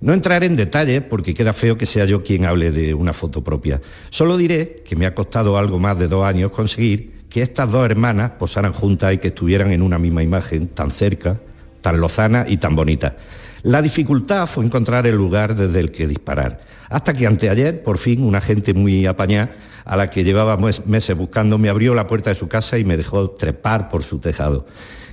No 0.00 0.12
entraré 0.12 0.46
en 0.46 0.56
detalles 0.56 1.00
porque 1.02 1.32
queda 1.32 1.52
feo 1.52 1.78
que 1.78 1.86
sea 1.86 2.04
yo 2.04 2.24
quien 2.24 2.44
hable 2.44 2.72
de 2.72 2.92
una 2.92 3.12
foto 3.12 3.44
propia. 3.44 3.80
Solo 4.10 4.36
diré 4.36 4.82
que 4.84 4.96
me 4.96 5.06
ha 5.06 5.14
costado 5.14 5.56
algo 5.56 5.78
más 5.78 5.98
de 5.98 6.08
dos 6.08 6.24
años 6.26 6.50
conseguir 6.50 7.22
que 7.30 7.40
estas 7.42 7.70
dos 7.70 7.86
hermanas 7.86 8.32
posaran 8.38 8.72
juntas 8.72 9.14
y 9.14 9.18
que 9.18 9.28
estuvieran 9.28 9.70
en 9.70 9.80
una 9.80 9.98
misma 9.98 10.22
imagen, 10.22 10.68
tan 10.68 10.90
cerca, 10.90 11.38
tan 11.80 12.00
lozana 12.00 12.44
y 12.48 12.56
tan 12.56 12.74
bonita. 12.74 13.16
La 13.62 13.80
dificultad 13.80 14.48
fue 14.48 14.64
encontrar 14.64 15.06
el 15.06 15.14
lugar 15.14 15.54
desde 15.54 15.78
el 15.78 15.92
que 15.92 16.08
disparar. 16.08 16.60
Hasta 16.92 17.14
que 17.14 17.26
anteayer, 17.26 17.82
por 17.82 17.96
fin, 17.96 18.22
una 18.22 18.42
gente 18.42 18.74
muy 18.74 19.06
apañada, 19.06 19.50
a 19.84 19.96
la 19.96 20.10
que 20.10 20.24
llevaba 20.24 20.56
meses 20.58 21.16
buscando, 21.16 21.56
me 21.56 21.70
abrió 21.70 21.94
la 21.94 22.06
puerta 22.06 22.30
de 22.30 22.36
su 22.36 22.48
casa 22.48 22.78
y 22.78 22.84
me 22.84 22.96
dejó 22.96 23.30
trepar 23.30 23.88
por 23.88 24.04
su 24.04 24.18
tejado. 24.18 24.66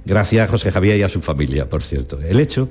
Gracias 0.06 0.48
a 0.48 0.52
José 0.52 0.72
Javier 0.72 0.98
y 0.98 1.04
a 1.04 1.10
su 1.10 1.22
familia, 1.22 1.70
por 1.70 1.82
cierto. 1.82 2.20
El 2.22 2.40
hecho 2.40 2.70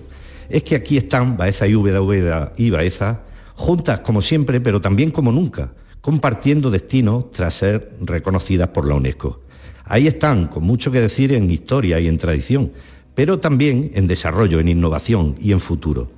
es 0.51 0.63
que 0.63 0.77
aquí 0.77 0.99
están 0.99 1.37
Baeza 1.37 1.67
y 1.67 1.75
Úbeda, 1.75 2.53
y 2.57 2.71
Baeza, 2.71 3.23
juntas 3.55 4.01
como 4.01 4.21
siempre, 4.21 4.61
pero 4.61 4.81
también 4.81 5.11
como 5.11 5.33
nunca, 5.33 5.73
compartiendo 6.03 6.71
destino 6.71 7.31
tras 7.33 7.55
ser 7.55 7.93
reconocidas 8.01 8.69
por 8.69 8.87
la 8.87 8.95
UNESCO. 8.95 9.41
Ahí 9.85 10.07
están, 10.07 10.49
con 10.49 10.65
mucho 10.65 10.93
que 10.93 11.01
decir 11.01 11.33
en 11.33 11.51
historia 11.51 11.99
y 11.99 12.09
en 12.09 12.19
tradición, 12.19 12.73
pero 13.15 13.41
también 13.41 13.91
en 13.95 14.07
desarrollo, 14.07 14.61
en 14.61 14.69
innovación 14.69 15.35
y 15.41 15.53
en 15.53 15.61
futuro. 15.61 16.09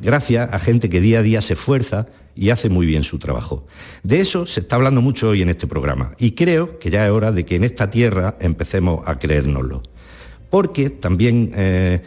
Gracias 0.00 0.52
a 0.52 0.58
gente 0.58 0.88
que 0.88 1.00
día 1.00 1.20
a 1.20 1.22
día 1.22 1.40
se 1.42 1.52
esfuerza 1.52 2.06
y 2.40 2.48
hace 2.48 2.70
muy 2.70 2.86
bien 2.86 3.04
su 3.04 3.18
trabajo. 3.18 3.66
De 4.02 4.18
eso 4.18 4.46
se 4.46 4.60
está 4.60 4.76
hablando 4.76 5.02
mucho 5.02 5.28
hoy 5.28 5.42
en 5.42 5.50
este 5.50 5.66
programa 5.66 6.14
y 6.18 6.30
creo 6.32 6.78
que 6.78 6.88
ya 6.88 7.04
es 7.04 7.12
hora 7.12 7.32
de 7.32 7.44
que 7.44 7.56
en 7.56 7.64
esta 7.64 7.90
tierra 7.90 8.36
empecemos 8.40 9.06
a 9.06 9.18
creérnoslo. 9.18 9.82
Porque 10.48 10.88
también 10.88 11.52
eh, 11.54 12.00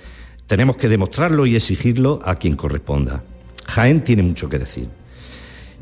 tenemos 0.48 0.76
que 0.76 0.90
demostrarlo 0.90 1.46
y 1.46 1.56
exigirlo 1.56 2.20
a 2.26 2.34
quien 2.34 2.56
corresponda. 2.56 3.24
Jaén 3.68 4.04
tiene 4.04 4.24
mucho 4.24 4.50
que 4.50 4.58
decir. 4.58 4.88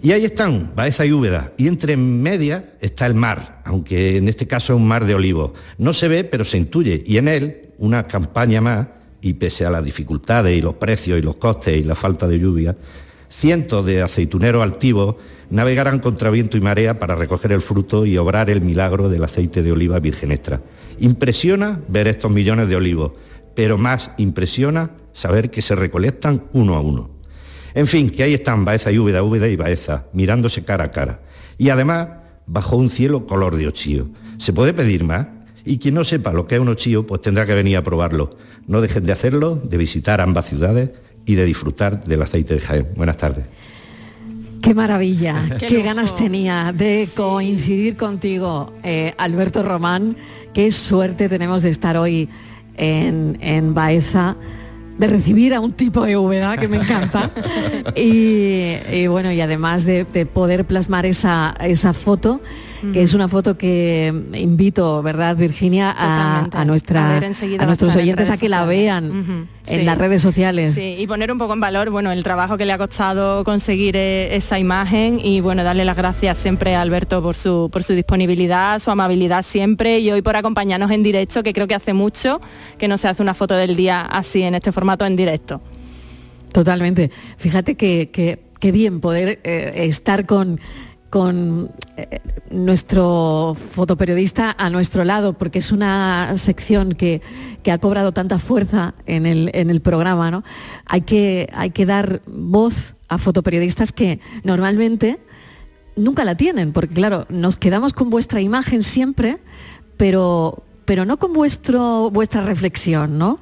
Y 0.04 0.12
ahí 0.12 0.26
están, 0.26 0.74
Baeza 0.76 1.06
y 1.06 1.14
Úbeda, 1.14 1.54
y 1.58 1.70
entre 1.70 1.95
medias 1.95 2.64
está 2.82 3.06
el 3.06 3.14
mar, 3.14 3.62
aunque 3.64 4.18
en 4.18 4.28
este 4.28 4.47
caso 4.47 4.74
es 4.74 4.78
un 4.78 4.88
mar 4.88 5.06
de 5.06 5.16
olivos. 5.16 5.52
No 5.78 5.93
se 5.93 6.10
ve, 6.10 6.26
pero 6.26 6.43
se 6.43 6.58
intuye, 6.58 7.02
y 7.06 7.18
en 7.18 7.30
él 7.30 7.70
una 7.78 8.04
campaña 8.04 8.60
más, 8.60 8.88
y 9.22 9.34
pese 9.34 9.66
a 9.66 9.70
las 9.70 9.86
dificultades 9.86 10.58
y 10.58 10.62
los 10.62 10.76
precios 10.76 11.20
y 11.20 11.22
los 11.22 11.38
costes 11.38 11.78
y 11.78 11.84
la 11.84 11.95
falta 11.95 12.28
de 12.28 12.39
lluvia, 12.39 12.76
cientos 13.32 13.86
de 13.86 14.02
aceituneros 14.02 14.62
altivos 14.62 15.16
navegarán 15.50 16.00
contra 16.00 16.30
viento 16.30 16.58
y 16.58 16.62
marea 16.62 17.00
para 17.00 17.16
recoger 17.16 17.54
el 17.54 17.62
fruto 17.62 18.06
y 18.06 18.18
obrar 18.18 18.50
el 18.50 18.62
milagro 18.62 19.10
del 19.10 19.24
aceite 19.24 19.64
de 19.64 19.72
oliva 19.72 20.00
virgen 20.00 20.32
extra. 20.32 20.62
Impresiona 21.00 21.82
ver 21.88 22.08
estos 22.08 22.30
millones 22.30 22.68
de 22.68 22.76
olivos, 22.76 23.14
pero 23.56 23.78
más 23.78 24.12
impresiona 24.18 24.92
saber 25.14 25.50
que 25.50 25.62
se 25.62 25.76
recolectan 25.76 26.44
uno 26.54 26.76
a 26.76 26.82
uno. 26.82 27.10
En 27.74 27.88
fin, 27.88 28.10
que 28.10 28.24
ahí 28.24 28.34
están 28.34 28.66
Baeza 28.66 28.92
y 28.92 29.00
Úbeda, 29.00 29.24
Úbeda 29.24 29.48
y 29.48 29.56
Baeza, 29.56 30.06
mirándose 30.14 30.64
cara 30.64 30.86
a 30.86 30.92
cara. 30.92 31.22
Y 31.58 31.70
además, 31.70 32.08
bajo 32.46 32.76
un 32.76 32.90
cielo 32.90 33.26
color 33.26 33.56
de 33.56 33.68
ochío. 33.68 34.10
¿Se 34.38 34.52
puede 34.52 34.74
pedir 34.74 35.04
más? 35.04 35.28
Y 35.64 35.78
quien 35.78 35.94
no 35.94 36.04
sepa 36.04 36.34
lo 36.34 36.48
que 36.48 36.56
es 36.56 36.62
un 36.62 36.70
ochío, 36.70 37.06
pues 37.08 37.22
tendrá 37.22 37.46
que 37.46 37.54
venir 37.54 37.78
a 37.78 37.84
probarlo. 37.84 38.32
No 38.68 38.82
dejen 38.82 39.06
de 39.06 39.12
hacerlo, 39.12 39.56
de 39.56 39.78
visitar 39.78 40.20
ambas 40.20 40.48
ciudades 40.48 40.90
y 41.26 41.36
de 41.36 41.45
disfrutar 41.45 42.03
del 42.03 42.22
aceite 42.22 42.55
de 42.55 42.59
Jaén. 42.59 42.88
Buenas 42.95 43.17
tardes. 43.17 43.45
Qué 44.61 44.74
maravilla, 44.74 45.49
qué, 45.59 45.82
ganas 45.82 46.15
tenía 46.15 46.74
de 46.76 47.07
coincidir 47.15 47.97
contigo, 47.97 48.74
eh, 48.84 49.13
Alberto 49.17 49.63
Román. 49.63 50.15
Qué 50.53 50.72
suerte 50.72 51.30
tenemos 51.30 51.63
de 51.63 51.69
estar 51.69 51.97
hoy 51.97 52.30
en, 52.78 53.38
en 53.41 53.74
Baeza 53.74 54.36
de 55.01 55.07
recibir 55.07 55.53
a 55.55 55.59
un 55.59 55.74
tipo 55.74 56.05
de 56.05 56.15
humedad 56.15 56.59
que 56.59 56.67
me 56.67 56.78
encanta. 56.78 57.32
y, 57.95 59.07
bueno, 59.07 59.32
y 59.32 59.41
además 59.41 59.84
de, 59.84 60.05
poder 60.32 60.65
plasmar 60.65 61.07
esa, 61.07 61.55
esa 61.59 61.93
foto, 61.93 62.39
que 62.94 63.04
es 63.04 63.14
una 63.14 63.28
foto 63.28 63.58
que 63.58 64.14
invito, 64.34 65.02
¿verdad, 65.02 65.36
Virginia, 65.36 65.94
a, 65.96 66.66
nuestra, 66.66 67.18
a, 67.18 67.66
nuestros 67.66 67.96
oyentes 67.96 68.30
a 68.30 68.38
que 68.38 68.50
la 68.50 68.66
vean 68.66 69.48
en 69.68 69.86
las 69.86 69.98
redes 69.98 70.22
sociales. 70.22 70.74
Sí, 70.74 70.96
y 70.98 71.08
poner 71.08 71.32
un 71.32 71.38
poco 71.38 71.54
en 71.54 71.60
valor, 71.60 71.90
bueno, 71.90 72.12
el 72.12 72.24
trabajo 72.24 72.58
que 72.58 72.66
le 72.66 72.74
ha 72.74 72.78
costado 72.78 73.44
conseguir 73.44 73.96
eh, 73.96 74.36
esa 74.36 74.60
imagen 74.60 75.20
y 75.24 75.42
bueno, 75.42 75.64
darle 75.64 75.86
las 75.86 75.96
gracias 75.96 76.38
siempre 76.38 76.76
a 76.76 76.82
Alberto 76.82 77.22
por 77.22 77.36
su, 77.36 77.70
por 77.72 77.84
su 77.84 77.94
disponibilidad, 77.94 78.80
su 78.80 78.92
amabilidad 78.92 79.44
siempre 79.44 80.00
y 80.00 80.12
hoy 80.12 80.22
por 80.22 80.36
acompañarnos 80.36 80.92
en 80.92 81.04
directo, 81.04 81.44
que 81.44 81.54
creo 81.54 81.68
que 81.68 81.76
hace 81.76 81.94
mucho 81.94 82.42
que 82.78 82.88
no 82.88 82.98
se 82.98 83.08
hace 83.08 83.22
una 83.22 83.34
foto 83.34 83.56
del 83.56 83.76
día 83.76 84.02
así 84.02 84.44
en 84.44 84.56
este 84.56 84.72
formato 84.72 85.06
en 85.06 85.16
directo. 85.16 85.62
Totalmente. 86.52 87.12
Fíjate 87.38 87.76
que, 87.76 88.10
que, 88.12 88.72
bien 88.72 89.00
poder 89.00 89.40
eh, 89.44 89.74
estar 89.88 90.26
con 90.26 90.60
con 91.12 91.70
eh, 91.97 92.20
nuestro 92.49 93.55
fotoperiodista 93.74 94.55
a 94.57 94.70
nuestro 94.70 95.03
lado, 95.03 95.34
porque 95.34 95.59
es 95.59 95.74
una 95.74 96.36
sección 96.38 96.93
que, 96.93 97.22
ha 97.70 97.78
cobrado 97.78 98.14
tanta 98.14 98.39
fuerza 98.39 98.95
en 99.05 99.26
el, 99.26 99.51
en 99.53 99.70
el 99.70 99.82
programa. 99.82 100.32
¿no? 100.32 100.43
Hay, 100.86 101.01
que, 101.01 101.49
hay 101.53 101.72
que 101.72 101.86
dar 101.86 102.22
voz 102.26 102.95
a 103.09 103.18
fotoperiodistas 103.18 103.91
que 103.91 104.22
normalmente 104.43 105.20
nunca 105.97 106.24
la 106.24 106.36
tienen, 106.36 106.72
porque 106.72 106.95
claro, 106.95 107.28
nos 107.30 107.57
quedamos 107.57 107.91
con 107.91 108.09
vuestra 108.09 108.39
imagen 108.39 108.82
siempre, 108.82 109.38
pero, 109.97 110.64
pero 110.86 111.03
no 111.03 111.20
con 111.20 111.34
vuestro, 111.34 112.09
vuestra 112.09 112.41
reflexión, 112.45 113.18
¿no? 113.18 113.39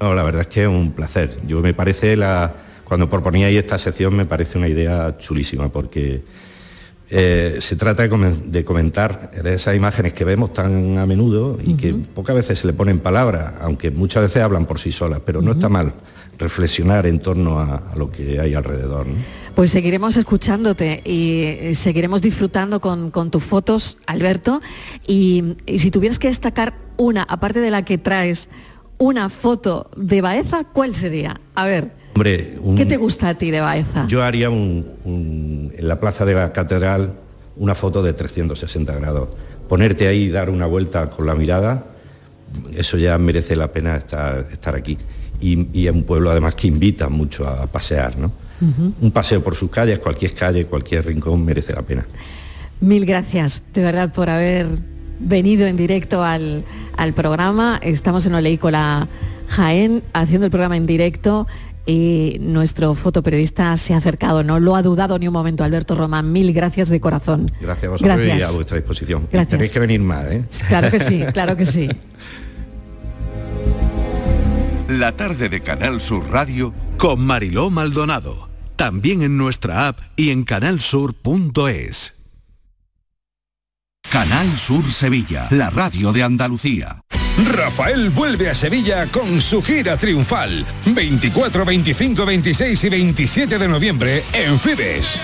No, 0.00 0.14
la 0.14 0.22
verdad 0.22 0.42
es 0.42 0.48
que 0.48 0.62
es 0.62 0.68
un 0.68 0.92
placer. 0.92 1.40
Yo 1.46 1.60
me 1.60 1.74
parece 1.74 2.16
la. 2.16 2.54
Cuando 2.84 3.10
proponíais 3.10 3.58
esta 3.58 3.76
sección 3.78 4.14
me 4.14 4.24
parece 4.26 4.56
una 4.56 4.68
idea 4.68 5.16
chulísima, 5.18 5.68
porque 5.68 6.22
eh, 7.08 7.58
se 7.60 7.76
trata 7.76 8.08
de 8.08 8.64
comentar 8.64 9.30
esas 9.44 9.76
imágenes 9.76 10.12
que 10.12 10.24
vemos 10.24 10.52
tan 10.52 10.98
a 10.98 11.06
menudo 11.06 11.56
y 11.64 11.74
que 11.74 11.92
pocas 11.92 12.34
veces 12.34 12.58
se 12.58 12.66
le 12.66 12.72
ponen 12.72 12.98
palabras, 12.98 13.54
aunque 13.60 13.90
muchas 13.90 14.22
veces 14.22 14.42
hablan 14.42 14.64
por 14.64 14.80
sí 14.80 14.90
solas, 14.90 15.20
pero 15.24 15.40
no 15.40 15.52
está 15.52 15.68
mal 15.68 15.94
reflexionar 16.38 17.06
en 17.06 17.20
torno 17.20 17.60
a, 17.60 17.92
lo 17.96 18.08
que 18.08 18.40
hay 18.40 18.54
alrededor. 18.54 19.06
Pues 19.54 19.70
seguiremos 19.70 20.16
escuchándote 20.16 21.00
y 21.04 21.42
eh, 21.44 21.74
seguiremos 21.74 22.20
disfrutando 22.20 22.80
con, 22.80 23.30
tus 23.30 23.42
fotos, 23.42 23.98
Alberto. 24.06 24.60
Y, 25.06 25.56
y, 25.64 25.78
si 25.78 25.90
tuvieras 25.90 26.18
que 26.18 26.28
destacar 26.28 26.74
una, 26.96 27.22
aparte 27.22 27.60
de 27.60 27.70
la 27.70 27.84
que 27.84 27.98
traes, 27.98 28.48
una 28.98 29.28
foto 29.28 29.90
de 29.96 30.20
Baeza, 30.20 30.64
¿cuál 30.64 30.94
sería? 30.94 31.40
A 31.54 31.66
ver. 31.66 32.05
¿Qué 32.22 32.86
te 32.86 32.96
gusta 32.96 33.30
a 33.30 33.34
ti 33.34 33.50
de 33.50 33.60
Baeza? 33.60 34.06
Yo 34.08 34.22
haría 34.22 34.48
en 34.48 35.72
la 35.78 36.00
plaza 36.00 36.24
de 36.24 36.34
la 36.34 36.52
catedral 36.52 37.14
una 37.56 37.74
foto 37.74 38.02
de 38.02 38.12
360 38.12 38.94
grados. 38.96 39.28
Ponerte 39.68 40.06
ahí 40.06 40.24
y 40.24 40.28
dar 40.30 40.50
una 40.50 40.66
vuelta 40.66 41.06
con 41.08 41.26
la 41.26 41.34
mirada, 41.34 41.86
eso 42.74 42.96
ya 42.96 43.18
merece 43.18 43.56
la 43.56 43.72
pena 43.72 43.96
estar, 43.96 44.46
estar 44.52 44.74
aquí. 44.74 44.98
Y, 45.40 45.86
es 45.86 45.92
un 45.92 46.04
pueblo 46.04 46.30
además 46.30 46.54
que 46.54 46.66
invita 46.68 47.08
mucho 47.08 47.46
a 47.46 47.66
pasear, 47.66 48.18
¿no? 48.18 48.32
Un 49.00 49.10
paseo 49.10 49.42
por 49.42 49.54
sus 49.54 49.70
calles, 49.70 49.98
cualquier 49.98 50.32
calle, 50.32 50.64
cualquier 50.64 51.04
rincón 51.04 51.44
merece 51.44 51.74
la 51.74 51.82
pena. 51.82 52.06
Mil 52.80 53.04
gracias, 53.04 53.62
de 53.74 53.82
verdad, 53.82 54.12
por 54.12 54.30
haber 54.30 54.66
venido 55.20 55.66
en 55.66 55.76
directo 55.76 56.22
al, 56.22 56.64
al 56.96 57.12
programa. 57.12 57.78
Estamos 57.82 58.24
en 58.24 58.34
Oleícola 58.34 59.08
Jaén 59.48 60.02
haciendo 60.14 60.46
el 60.46 60.50
programa 60.50 60.76
en 60.76 60.86
directo 60.86 61.46
y 61.86 62.38
nuestro 62.40 62.94
fotoperiodista 62.96 63.76
se 63.76 63.94
ha 63.94 63.98
acercado, 63.98 64.42
no 64.42 64.58
lo 64.58 64.74
ha 64.74 64.82
dudado 64.82 65.18
ni 65.18 65.28
un 65.28 65.32
momento 65.32 65.62
Alberto 65.62 65.94
Román. 65.94 66.32
Mil 66.32 66.52
gracias 66.52 66.88
de 66.88 67.00
corazón. 67.00 67.52
Gracias 67.60 67.84
a 67.84 67.90
vosotros 67.90 68.26
y 68.26 68.42
a 68.42 68.50
vuestra 68.50 68.76
disposición. 68.76 69.26
Tenéis 69.48 69.72
que 69.72 69.78
venir 69.78 70.00
más, 70.00 70.26
¿eh? 70.26 70.44
Claro 70.68 70.90
que 70.90 71.00
sí, 71.00 71.24
claro 71.32 71.56
que 71.56 71.64
sí. 71.64 71.88
La 74.88 75.12
tarde 75.12 75.48
de 75.48 75.60
Canal 75.60 76.00
Sur 76.00 76.30
Radio 76.30 76.74
con 76.98 77.20
Mariló 77.20 77.70
Maldonado. 77.70 78.48
También 78.76 79.22
en 79.22 79.38
nuestra 79.38 79.88
app 79.88 79.98
y 80.16 80.30
en 80.30 80.44
canalsur.es. 80.44 82.15
Canal 84.10 84.56
Sur 84.56 84.90
Sevilla, 84.90 85.48
la 85.50 85.70
radio 85.70 86.12
de 86.12 86.22
Andalucía. 86.22 87.02
Rafael 87.52 88.10
vuelve 88.10 88.48
a 88.48 88.54
Sevilla 88.54 89.06
con 89.06 89.40
su 89.40 89.62
gira 89.62 89.96
triunfal. 89.96 90.64
24, 90.86 91.64
25, 91.64 92.24
26 92.24 92.84
y 92.84 92.88
27 92.88 93.58
de 93.58 93.68
noviembre 93.68 94.24
en 94.32 94.58
Fibes. 94.58 95.20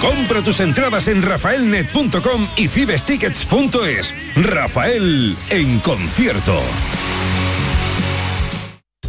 Compra 0.00 0.42
tus 0.42 0.60
entradas 0.60 1.08
en 1.08 1.22
rafaelnet.com 1.22 2.48
y 2.56 2.68
fibestickets.es. 2.68 4.14
Rafael 4.36 5.36
en 5.50 5.78
concierto. 5.80 6.60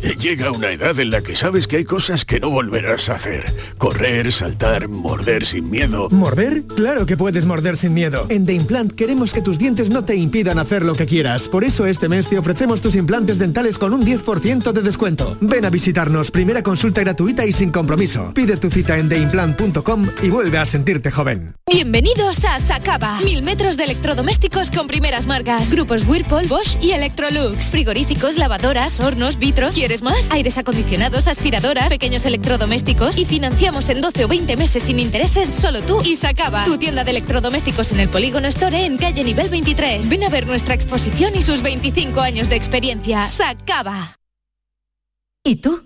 Llega 0.03 0.51
una 0.51 0.69
edad 0.69 0.99
en 0.99 1.11
la 1.11 1.21
que 1.21 1.33
sabes 1.33 1.65
que 1.65 1.77
hay 1.77 1.85
cosas 1.85 2.25
que 2.25 2.39
no 2.39 2.49
volverás 2.49 3.09
a 3.09 3.15
hacer. 3.15 3.55
Correr, 3.77 4.33
saltar, 4.33 4.89
morder 4.89 5.45
sin 5.45 5.69
miedo. 5.69 6.09
¿Morder? 6.11 6.63
Claro 6.63 7.05
que 7.05 7.15
puedes 7.15 7.45
morder 7.45 7.77
sin 7.77 7.93
miedo. 7.93 8.25
En 8.27 8.45
The 8.45 8.53
Implant 8.53 8.91
queremos 8.93 9.33
que 9.33 9.41
tus 9.41 9.57
dientes 9.57 9.89
no 9.89 10.03
te 10.03 10.15
impidan 10.15 10.59
hacer 10.59 10.83
lo 10.83 10.95
que 10.95 11.05
quieras. 11.05 11.47
Por 11.47 11.63
eso 11.63 11.85
este 11.85 12.09
mes 12.09 12.27
te 12.27 12.37
ofrecemos 12.37 12.81
tus 12.81 12.97
implantes 12.97 13.39
dentales 13.39 13.79
con 13.79 13.93
un 13.93 14.05
10% 14.05 14.73
de 14.73 14.81
descuento. 14.81 15.37
Ven 15.39 15.63
a 15.63 15.69
visitarnos, 15.69 16.31
primera 16.31 16.63
consulta 16.63 16.99
gratuita 17.01 17.45
y 17.45 17.53
sin 17.53 17.71
compromiso. 17.71 18.33
Pide 18.33 18.57
tu 18.57 18.69
cita 18.69 18.97
en 18.97 19.07
theimplant.com 19.07 20.09
y 20.21 20.29
vuelve 20.29 20.57
a 20.57 20.65
sentirte 20.65 21.11
joven. 21.11 21.55
Bienvenidos 21.71 22.43
a 22.43 22.59
Sacaba. 22.59 23.19
Mil 23.21 23.41
metros 23.41 23.77
de 23.77 23.85
electrodomésticos 23.85 24.69
con 24.69 24.87
primeras 24.87 25.27
marcas. 25.27 25.71
Grupos 25.71 26.05
Whirlpool, 26.05 26.47
Bosch 26.47 26.77
y 26.81 26.91
Electrolux. 26.91 27.67
Frigoríficos, 27.67 28.37
lavadoras, 28.37 28.99
hornos, 28.99 29.39
vitros. 29.39 29.75
¿Quieres 29.75 29.92
más? 30.01 30.31
Aires 30.31 30.57
acondicionados, 30.57 31.27
aspiradoras, 31.27 31.89
pequeños 31.89 32.25
electrodomésticos. 32.25 33.17
Y 33.17 33.25
financiamos 33.25 33.89
en 33.89 34.01
12 34.01 34.25
o 34.25 34.27
20 34.27 34.57
meses 34.57 34.83
sin 34.83 34.99
intereses 34.99 35.53
solo 35.53 35.81
tú 35.81 36.01
y 36.03 36.15
Sacaba. 36.15 36.65
Tu 36.65 36.77
tienda 36.77 37.03
de 37.03 37.11
electrodomésticos 37.11 37.91
en 37.91 37.99
el 37.99 38.09
Polígono 38.09 38.47
Store 38.47 38.85
en 38.85 38.97
calle 38.97 39.23
nivel 39.23 39.49
23. 39.49 40.09
Ven 40.09 40.23
a 40.23 40.29
ver 40.29 40.47
nuestra 40.47 40.73
exposición 40.73 41.35
y 41.35 41.41
sus 41.41 41.61
25 41.61 42.19
años 42.21 42.49
de 42.49 42.55
experiencia. 42.55 43.25
Sacaba. 43.27 44.17
¿Y 45.43 45.57
tú? 45.57 45.83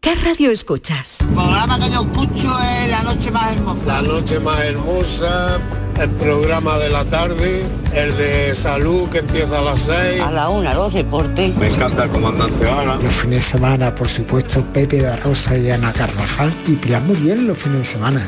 ¿Qué 0.00 0.14
radio 0.14 0.50
escuchas? 0.50 1.20
El 1.20 1.26
programa 1.28 1.78
que 1.78 1.90
yo 1.90 2.00
escucho 2.00 2.58
es 2.60 2.90
La 2.90 3.02
Noche 3.02 3.30
Más 3.30 3.52
Hermosa. 3.52 3.86
La 3.86 4.02
noche 4.02 4.40
más 4.40 4.60
hermosa, 4.60 5.60
el 6.00 6.10
programa 6.10 6.78
de 6.78 6.88
la 6.88 7.04
tarde, 7.04 7.62
el 7.94 8.16
de 8.16 8.54
salud 8.54 9.08
que 9.10 9.18
empieza 9.18 9.58
a 9.58 9.62
las 9.62 9.80
6. 9.80 10.20
A 10.22 10.32
la 10.32 10.48
una, 10.48 10.72
los 10.72 10.94
deportes. 10.94 11.54
Me 11.56 11.68
encanta 11.68 12.04
el 12.04 12.10
comandante 12.10 12.68
Ana. 12.68 12.96
Los 12.96 13.12
fines 13.12 13.44
de 13.44 13.50
semana, 13.50 13.94
por 13.94 14.08
supuesto, 14.08 14.64
Pepe 14.72 15.02
de 15.02 15.16
Rosa 15.18 15.58
y 15.58 15.70
Ana 15.70 15.92
Carvajal 15.92 16.54
y 16.66 16.72
Pilar 16.76 17.02
Muriel 17.02 17.46
los 17.46 17.58
fines 17.58 17.80
de 17.80 17.84
semana. 17.84 18.26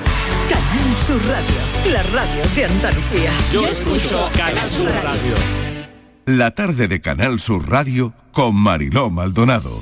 Canal 0.51 0.99
Sur 0.99 1.21
Radio, 1.27 1.93
la 1.93 2.03
radio 2.03 2.43
de 2.55 2.65
Andalucía. 2.67 3.31
Yo 3.53 3.67
escucho 3.67 4.29
Canal 4.37 4.69
Sur 4.69 4.91
Radio. 5.03 5.35
La 6.27 6.51
tarde 6.53 6.89
de 6.89 7.01
Canal 7.01 7.41
Sur 7.41 7.71
Radio 7.71 8.13
con 8.33 8.55
Mariló 8.55 9.11
Maldonado. 9.11 9.73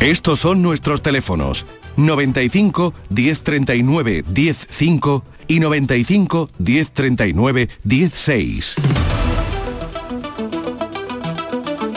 Estos 0.00 0.38
son 0.38 0.62
nuestros 0.62 1.02
teléfonos 1.02 1.66
95 1.96 2.94
1039 3.10 4.24
105 4.32 5.24
y 5.48 5.58
95 5.58 6.50
1039 6.58 7.68
16. 7.82 8.74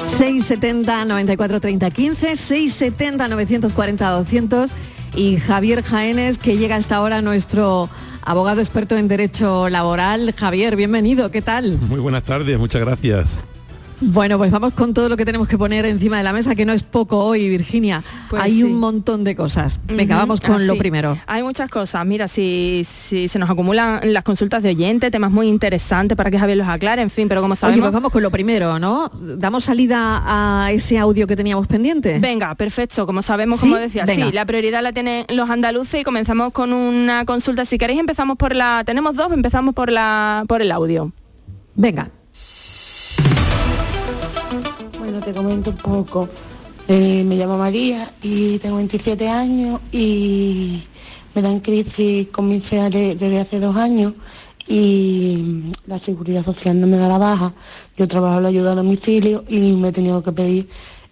670 0.08 1.06
94 1.06 1.62
30 1.62 1.92
15, 1.92 2.36
670 2.36 3.28
940 3.28 4.10
200 4.10 4.72
y 5.16 5.38
Javier 5.38 5.84
Jaénes 5.84 6.40
que 6.40 6.58
llega 6.58 6.78
hasta 6.78 6.96
ahora 6.96 7.22
nuestro 7.22 7.88
abogado 8.24 8.62
experto 8.62 8.98
en 8.98 9.10
derecho 9.10 9.70
laboral. 9.70 10.34
Javier, 10.36 10.76
bienvenido, 10.76 11.30
¿qué 11.30 11.44
tal? 11.44 11.78
Muy 11.88 12.00
buenas 12.00 12.24
tardes, 12.24 12.58
muchas 12.58 12.82
gracias. 12.82 13.44
Bueno, 14.04 14.40
pues 14.40 14.50
vamos 14.50 14.74
con 14.74 14.96
todo 14.96 15.10
lo 15.10 15.16
que 15.18 15.26
tenemos 15.26 15.48
que 15.48 15.60
poner 15.60 15.86
encima 15.86 16.18
de 16.18 16.24
la 16.24 16.34
mesa, 16.34 16.56
que 16.56 16.66
no 16.66 16.74
es 16.74 16.82
poco 16.82 17.20
hoy, 17.24 17.48
Virginia. 17.50 18.04
Pues 18.32 18.42
Hay 18.42 18.54
sí. 18.58 18.64
un 18.64 18.80
montón 18.80 19.24
de 19.24 19.36
cosas. 19.36 19.80
Venga, 19.88 20.16
Ujú, 20.16 20.22
vamos 20.22 20.42
con 20.42 20.66
lo 20.66 20.74
así. 20.74 20.80
primero. 20.80 21.20
Hay 21.28 21.44
muchas 21.44 21.70
cosas. 21.70 22.04
Mira, 22.06 22.28
si, 22.28 22.84
si 22.86 23.28
se 23.28 23.38
nos 23.38 23.48
acumulan 23.50 24.00
las 24.12 24.24
consultas 24.24 24.64
de 24.64 24.70
oyente, 24.70 25.12
temas 25.12 25.30
muy 25.30 25.48
interesantes 25.48 26.18
para 26.18 26.32
que 26.32 26.40
Javier 26.40 26.58
los 26.58 26.68
aclare, 26.68 27.04
en 27.04 27.12
fin, 27.12 27.28
pero 27.28 27.42
como 27.42 27.54
Oye, 27.54 27.60
sabemos... 27.60 27.82
pues 27.82 27.94
vamos 27.94 28.12
con 28.12 28.24
lo 28.24 28.32
primero, 28.32 28.80
¿no? 28.80 29.12
¿Damos 29.14 29.66
salida 29.66 30.24
a 30.26 30.72
ese 30.72 30.98
audio 30.98 31.28
que 31.28 31.36
teníamos 31.36 31.68
pendiente? 31.68 32.18
Venga, 32.20 32.56
perfecto. 32.56 33.06
Como 33.06 33.22
sabemos, 33.22 33.60
¿Sí? 33.60 33.70
como 33.70 33.80
decía, 33.80 34.06
Venga. 34.06 34.26
sí, 34.26 34.32
la 34.32 34.46
prioridad 34.46 34.82
la 34.82 34.94
tienen 34.94 35.26
los 35.30 35.48
andaluces 35.50 36.02
y 36.02 36.04
comenzamos 36.04 36.54
con 36.54 36.74
una 36.74 37.24
consulta. 37.26 37.66
Si 37.66 37.78
queréis, 37.78 38.00
empezamos 38.00 38.38
por 38.38 38.56
la... 38.56 38.82
Tenemos 38.84 39.16
dos, 39.16 39.32
empezamos 39.32 39.76
por 39.76 39.92
la 39.92 40.44
por 40.48 40.64
el 40.64 40.72
audio. 40.72 41.12
Venga. 41.76 42.10
Bueno, 45.12 45.26
te 45.26 45.34
comento 45.34 45.72
un 45.72 45.76
poco. 45.76 46.30
Eh, 46.88 47.26
me 47.26 47.36
llamo 47.36 47.58
María 47.58 48.00
y 48.24 48.60
tengo 48.60 48.78
27 48.78 49.28
años 49.28 49.82
y 49.92 50.82
me 51.36 51.42
dan 51.42 51.60
crisis 51.60 52.30
convencionales 52.30 53.20
desde 53.20 53.42
hace 53.42 53.60
dos 53.60 53.76
años 53.76 54.14
y 54.70 55.64
la 55.86 56.00
seguridad 56.00 56.46
social 56.46 56.80
no 56.80 56.88
me 56.88 56.96
da 56.96 57.10
la 57.10 57.18
baja. 57.18 57.54
Yo 57.98 58.08
trabajo 58.08 58.40
la 58.40 58.48
ayuda 58.48 58.72
a 58.72 58.76
domicilio 58.76 59.44
y 59.50 59.74
me 59.74 59.90
he 59.90 59.92
tenido 59.92 60.24
que 60.24 60.32
pedir 60.32 60.70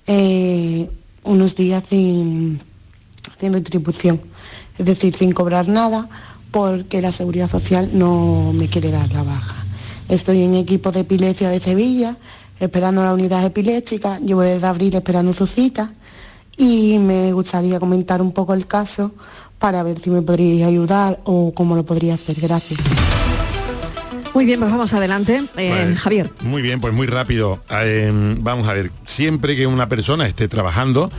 eh, 0.08 0.90
unos 1.26 1.58
días 1.58 1.84
sin, 1.90 2.58
sin 3.38 3.52
retribución, 3.52 4.22
es 4.78 4.86
decir, 4.86 5.14
sin 5.14 5.34
cobrar 5.34 5.68
nada 5.68 6.08
porque 6.52 7.02
la 7.02 7.12
seguridad 7.12 7.50
social 7.50 7.90
no 7.92 8.54
me 8.54 8.70
quiere 8.70 8.92
dar 8.92 9.12
la 9.12 9.24
baja. 9.24 9.69
Estoy 10.10 10.44
en 10.44 10.56
equipo 10.56 10.92
de 10.92 11.02
epilepsia 11.02 11.50
de 11.50 11.60
Sevilla, 11.60 12.18
esperando 12.60 13.04
la 13.04 13.14
unidad 13.14 13.46
epiléptica, 13.46 14.20
llevo 14.20 14.42
desde 14.42 14.66
abril 14.66 14.96
esperando 14.96 15.34
su 15.34 15.46
cita 15.46 15.94
y 16.58 16.98
me 16.98 17.32
gustaría 17.32 17.80
comentar 17.80 18.22
un 18.22 18.34
poco 18.34 18.54
el 18.56 18.66
caso 18.68 19.14
para 19.60 19.84
ver 19.84 20.00
si 20.00 20.10
me 20.10 20.22
podríais 20.24 20.66
ayudar 20.66 21.20
o 21.24 21.54
cómo 21.54 21.76
lo 21.76 21.86
podría 21.86 22.16
hacer. 22.16 22.38
Gracias. 22.42 22.80
Muy 24.34 24.46
bien, 24.46 24.60
pues 24.60 24.72
vamos 24.72 24.94
adelante. 24.94 25.44
Eh, 25.58 25.70
Vale. 25.70 25.96
Javier. 25.96 26.32
Muy 26.44 26.62
bien, 26.62 26.82
pues 26.82 26.94
muy 26.94 27.08
rápido. 27.08 27.60
Eh, 27.70 28.12
vamos 28.40 28.68
a 28.68 28.74
ver, 28.74 28.92
siempre 29.06 29.56
que 29.56 29.68
una 29.68 29.90
persona 29.90 30.28
esté 30.28 30.48
trabajando, 30.48 31.10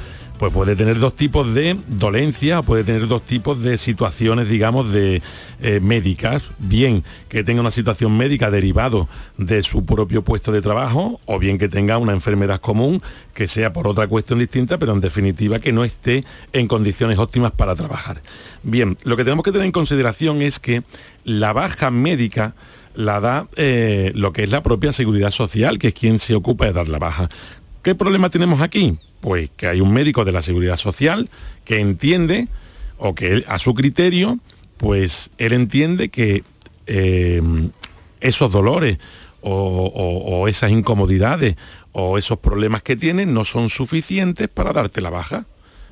pues 0.40 0.54
puede 0.54 0.74
tener 0.74 0.98
dos 0.98 1.14
tipos 1.14 1.52
de 1.52 1.76
dolencia 1.86 2.62
puede 2.62 2.82
tener 2.82 3.06
dos 3.06 3.26
tipos 3.26 3.62
de 3.62 3.76
situaciones, 3.76 4.48
digamos, 4.48 4.90
de 4.90 5.20
eh, 5.60 5.80
médicas. 5.80 6.44
Bien 6.58 7.04
que 7.28 7.44
tenga 7.44 7.60
una 7.60 7.70
situación 7.70 8.16
médica 8.16 8.50
derivado 8.50 9.06
de 9.36 9.62
su 9.62 9.84
propio 9.84 10.22
puesto 10.24 10.50
de 10.50 10.62
trabajo 10.62 11.20
o 11.26 11.38
bien 11.38 11.58
que 11.58 11.68
tenga 11.68 11.98
una 11.98 12.12
enfermedad 12.12 12.58
común 12.58 13.02
que 13.34 13.48
sea 13.48 13.74
por 13.74 13.86
otra 13.86 14.08
cuestión 14.08 14.38
distinta, 14.38 14.78
pero 14.78 14.94
en 14.94 15.02
definitiva 15.02 15.58
que 15.58 15.74
no 15.74 15.84
esté 15.84 16.24
en 16.54 16.68
condiciones 16.68 17.18
óptimas 17.18 17.52
para 17.52 17.74
trabajar. 17.74 18.22
Bien, 18.62 18.96
lo 19.04 19.18
que 19.18 19.24
tenemos 19.24 19.44
que 19.44 19.52
tener 19.52 19.66
en 19.66 19.72
consideración 19.72 20.40
es 20.40 20.58
que 20.58 20.82
la 21.22 21.52
baja 21.52 21.90
médica 21.90 22.54
la 22.94 23.20
da 23.20 23.46
eh, 23.56 24.10
lo 24.14 24.32
que 24.32 24.44
es 24.44 24.50
la 24.50 24.62
propia 24.62 24.92
seguridad 24.92 25.30
social, 25.30 25.78
que 25.78 25.88
es 25.88 25.94
quien 25.94 26.18
se 26.18 26.34
ocupa 26.34 26.66
de 26.66 26.72
dar 26.72 26.88
la 26.88 26.98
baja. 26.98 27.28
¿Qué 27.82 27.94
problema 27.94 28.30
tenemos 28.30 28.60
aquí? 28.60 28.98
Pues 29.20 29.50
que 29.56 29.66
hay 29.66 29.80
un 29.80 29.92
médico 29.92 30.24
de 30.24 30.32
la 30.32 30.42
seguridad 30.42 30.76
social 30.76 31.28
que 31.64 31.80
entiende, 31.80 32.48
o 32.98 33.14
que 33.14 33.44
a 33.48 33.58
su 33.58 33.74
criterio, 33.74 34.38
pues 34.76 35.30
él 35.38 35.52
entiende 35.52 36.10
que 36.10 36.44
eh, 36.86 37.42
esos 38.20 38.52
dolores 38.52 38.98
o, 39.42 40.46
esas 40.48 40.70
incomodidades 40.70 41.56
o 41.92 42.18
esos 42.18 42.38
problemas 42.38 42.82
que 42.82 42.96
tienen 42.96 43.32
no 43.32 43.44
son 43.44 43.70
suficientes 43.70 44.48
para 44.48 44.72
darte 44.72 45.00
la 45.00 45.10
baja. 45.10 45.46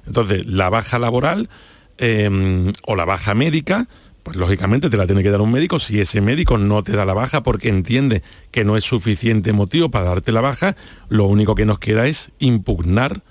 Entonces, 0.07 0.45
la 0.47 0.69
baja 0.69 0.99
laboral 0.99 1.49
eh, 1.97 2.73
o 2.87 2.97
la 2.97 3.05
baja 3.05 3.35
médica, 3.35 3.89
pues 4.29 4.37
lógicamente 4.37 4.91
te 4.91 4.99
la 4.99 5.07
tiene 5.07 5.23
que 5.23 5.31
dar 5.31 5.41
un 5.41 5.51
médico. 5.51 5.79
Si 5.79 6.03
ese 6.03 6.21
médico 6.21 6.59
no 6.59 6.83
te 6.83 6.93
da 6.93 7.07
la 7.07 7.15
baja 7.15 7.43
porque 7.43 7.71
entiende 7.71 8.23
que 8.51 8.63
no 8.63 8.77
es 8.77 8.85
suficiente 8.85 9.55
motivo 9.55 9.89
para 9.89 10.11
darte 10.11 10.33
la 10.33 10.43
baja, 10.43 10.77
lo 11.09 11.25
único 11.25 11.55
que 11.55 11.65
nos 11.65 11.79
queda 11.79 12.07
es 12.07 12.31
impugnar 12.39 13.23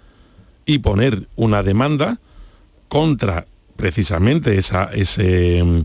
y 0.65 0.79
poner 0.79 1.27
una 1.35 1.61
demanda 1.61 2.19
contra 2.87 3.45
precisamente 3.75 4.57
esa, 4.57 4.85
ese, 4.85 5.63
mm, 5.63 5.81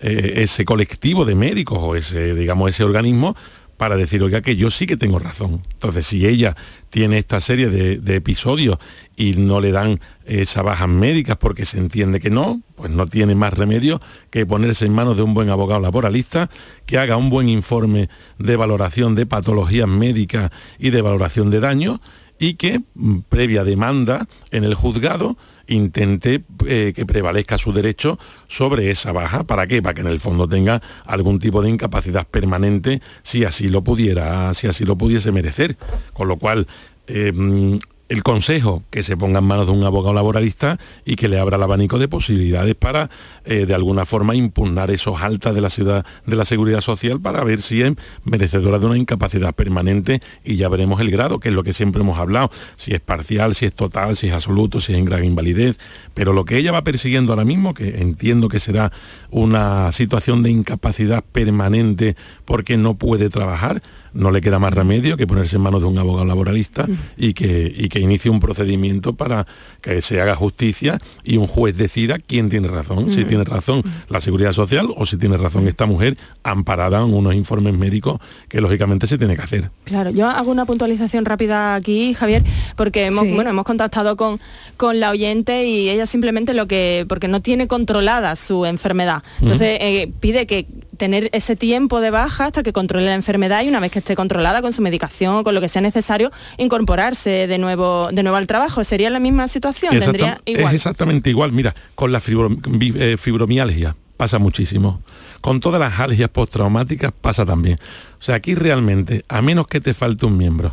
eh, 0.00 0.32
ese 0.38 0.64
colectivo 0.64 1.24
de 1.24 1.36
médicos 1.36 1.78
o 1.80 1.94
ese, 1.94 2.34
digamos, 2.34 2.70
ese 2.70 2.82
organismo 2.82 3.36
para 3.78 3.96
decir, 3.96 4.22
oiga, 4.22 4.42
que 4.42 4.56
yo 4.56 4.70
sí 4.70 4.86
que 4.86 4.96
tengo 4.96 5.18
razón. 5.20 5.62
Entonces, 5.72 6.04
si 6.04 6.26
ella 6.26 6.56
tiene 6.90 7.16
esta 7.16 7.40
serie 7.40 7.70
de, 7.70 8.16
episodios 8.16 8.78
y 9.16 9.34
no 9.34 9.60
le 9.60 9.70
dan 9.70 10.00
esas 10.26 10.64
bajas 10.64 10.88
médicas 10.88 11.36
porque 11.36 11.64
se 11.64 11.78
entiende 11.78 12.18
que 12.18 12.28
no, 12.28 12.60
pues 12.74 12.90
no 12.90 13.06
tiene 13.06 13.36
más 13.36 13.54
remedio 13.54 14.00
que 14.30 14.44
ponerse 14.44 14.84
en 14.84 14.92
manos 14.92 15.16
de 15.16 15.22
un 15.22 15.32
buen 15.32 15.48
abogado 15.48 15.80
laboralista 15.80 16.50
que 16.86 16.98
haga 16.98 17.16
un 17.16 17.30
buen 17.30 17.48
informe 17.48 18.08
de 18.38 18.56
valoración 18.56 19.14
de 19.14 19.26
patologías 19.26 19.88
médicas 19.88 20.50
y 20.78 20.90
de 20.90 21.00
valoración 21.00 21.50
de 21.50 21.60
daño 21.60 22.00
y 22.38 22.54
que, 22.54 22.82
mm, 22.94 23.18
previa 23.28 23.64
demanda 23.64 24.26
en 24.50 24.64
el 24.64 24.74
juzgado, 24.74 25.36
intente 25.66 26.42
eh, 26.66 26.92
que 26.94 27.06
prevalezca 27.06 27.58
su 27.58 27.72
derecho 27.72 28.18
sobre 28.46 28.90
esa 28.90 29.12
baja. 29.12 29.44
¿Para 29.44 29.66
qué? 29.66 29.82
Para 29.82 29.94
que 29.94 30.00
en 30.00 30.06
el 30.06 30.20
fondo 30.20 30.48
tenga 30.48 30.80
algún 31.04 31.38
tipo 31.38 31.62
de 31.62 31.70
incapacidad 31.70 32.26
permanente 32.26 33.02
si 33.22 33.44
así 33.44 33.68
lo 33.68 33.82
pudiera, 33.82 34.52
si 34.54 34.66
así 34.66 34.84
lo 34.84 34.96
pudiese 34.96 35.30
merecer. 35.30 35.76
Con 36.14 36.28
lo 36.28 36.38
cual, 36.38 36.66
eh, 37.06 37.32
mm, 37.34 37.76
el 38.08 38.22
consejo 38.22 38.82
que 38.90 39.02
se 39.02 39.16
ponga 39.16 39.40
en 39.40 39.44
manos 39.44 39.66
de 39.66 39.72
un 39.72 39.84
abogado 39.84 40.14
laboralista 40.14 40.78
y 41.04 41.16
que 41.16 41.28
le 41.28 41.38
abra 41.38 41.56
el 41.56 41.62
abanico 41.62 41.98
de 41.98 42.08
posibilidades 42.08 42.74
para 42.74 43.10
eh, 43.44 43.66
de 43.66 43.74
alguna 43.74 44.04
forma 44.06 44.34
impugnar 44.34 44.90
esos 44.90 45.20
altas 45.20 45.54
de 45.54 45.60
la 45.60 45.70
ciudad 45.70 46.06
de 46.26 46.36
la 46.36 46.44
seguridad 46.44 46.80
social 46.80 47.20
para 47.20 47.44
ver 47.44 47.60
si 47.60 47.82
es 47.82 47.92
merecedora 48.24 48.78
de 48.78 48.86
una 48.86 48.96
incapacidad 48.96 49.54
permanente 49.54 50.20
y 50.44 50.56
ya 50.56 50.68
veremos 50.68 51.00
el 51.00 51.10
grado, 51.10 51.38
que 51.38 51.50
es 51.50 51.54
lo 51.54 51.62
que 51.62 51.72
siempre 51.72 52.00
hemos 52.00 52.18
hablado, 52.18 52.50
si 52.76 52.94
es 52.94 53.00
parcial, 53.00 53.54
si 53.54 53.66
es 53.66 53.74
total, 53.74 54.16
si 54.16 54.28
es 54.28 54.32
absoluto, 54.32 54.80
si 54.80 54.92
es 54.92 54.98
en 54.98 55.04
grave 55.04 55.26
invalidez, 55.26 55.78
pero 56.14 56.32
lo 56.32 56.44
que 56.44 56.56
ella 56.56 56.72
va 56.72 56.82
persiguiendo 56.82 57.32
ahora 57.32 57.44
mismo, 57.44 57.74
que 57.74 58.00
entiendo 58.00 58.48
que 58.48 58.60
será 58.60 58.92
una 59.30 59.92
situación 59.92 60.42
de 60.42 60.50
incapacidad 60.50 61.22
permanente 61.24 62.16
porque 62.44 62.76
no 62.76 62.94
puede 62.94 63.28
trabajar, 63.28 63.82
no 64.12 64.30
le 64.30 64.40
queda 64.40 64.58
más 64.58 64.72
remedio 64.72 65.16
que 65.16 65.26
ponerse 65.26 65.56
en 65.56 65.62
manos 65.62 65.82
de 65.82 65.88
un 65.88 65.98
abogado 65.98 66.24
laboralista 66.24 66.86
y, 67.16 67.34
que, 67.34 67.72
y 67.74 67.88
que 67.88 68.00
inicie 68.00 68.30
un 68.30 68.40
procedimiento 68.40 69.14
para 69.14 69.46
que 69.80 70.02
se 70.02 70.20
haga 70.20 70.34
justicia 70.34 70.98
y 71.24 71.36
un 71.36 71.46
juez 71.46 71.76
decida 71.76 72.18
quién 72.18 72.48
tiene 72.48 72.68
razón, 72.68 73.10
si 73.10 73.24
tiene 73.24 73.44
razón 73.44 73.82
la 74.08 74.20
seguridad 74.20 74.52
social 74.52 74.88
o 74.96 75.06
si 75.06 75.16
tiene 75.16 75.36
razón 75.36 75.68
esta 75.68 75.86
mujer 75.86 76.16
amparada 76.42 76.98
en 76.98 77.14
unos 77.14 77.34
informes 77.34 77.74
médicos 77.74 78.20
que 78.48 78.60
lógicamente 78.60 79.06
se 79.06 79.18
tiene 79.18 79.36
que 79.36 79.42
hacer. 79.42 79.70
Claro, 79.84 80.10
yo 80.10 80.28
hago 80.28 80.50
una 80.50 80.66
puntualización 80.66 81.24
rápida 81.24 81.74
aquí, 81.74 82.14
Javier, 82.14 82.42
porque 82.76 83.06
hemos, 83.06 83.28
bueno, 83.28 83.50
hemos 83.50 83.64
contactado 83.64 84.16
con, 84.16 84.40
con 84.76 85.00
la 85.00 85.10
oyente 85.10 85.66
y 85.66 85.88
ella 85.88 86.06
simplemente 86.06 86.54
lo 86.54 86.66
que, 86.66 87.06
porque 87.08 87.28
no 87.28 87.40
tiene 87.40 87.66
controlada 87.66 88.36
su 88.36 88.66
enfermedad. 88.66 89.22
Entonces 89.40 89.78
eh, 89.80 90.12
pide 90.20 90.46
que 90.46 90.66
tener 90.96 91.30
ese 91.32 91.56
tiempo 91.56 92.00
de 92.00 92.10
baja 92.10 92.46
hasta 92.46 92.62
que 92.62 92.72
controle 92.72 93.06
la 93.06 93.14
enfermedad 93.14 93.62
y 93.62 93.68
una 93.68 93.80
vez 93.80 93.92
que 93.92 93.97
esté 93.98 94.14
controlada 94.14 94.62
con 94.62 94.72
su 94.72 94.82
medicación 94.82 95.36
o 95.36 95.44
con 95.44 95.54
lo 95.54 95.60
que 95.60 95.68
sea 95.68 95.82
necesario, 95.82 96.30
incorporarse 96.56 97.46
de 97.46 97.58
nuevo, 97.58 98.10
de 98.12 98.22
nuevo 98.22 98.36
al 98.36 98.46
trabajo. 98.46 98.84
¿Sería 98.84 99.10
la 99.10 99.20
misma 99.20 99.48
situación? 99.48 99.96
Exactam 99.96 100.36
Es 100.44 100.72
exactamente 100.72 101.30
igual. 101.30 101.52
Mira, 101.52 101.74
con 101.94 102.12
la 102.12 102.20
eh, 102.26 103.16
fibromialgia 103.18 103.96
pasa 104.16 104.38
muchísimo. 104.38 105.02
Con 105.40 105.60
todas 105.60 105.80
las 105.80 105.98
alergias 105.98 106.28
postraumáticas 106.30 107.12
pasa 107.12 107.46
también. 107.46 107.78
O 108.18 108.22
sea, 108.22 108.34
aquí 108.34 108.54
realmente, 108.54 109.24
a 109.28 109.40
menos 109.40 109.66
que 109.66 109.80
te 109.80 109.94
falte 109.94 110.26
un 110.26 110.36
miembro, 110.36 110.72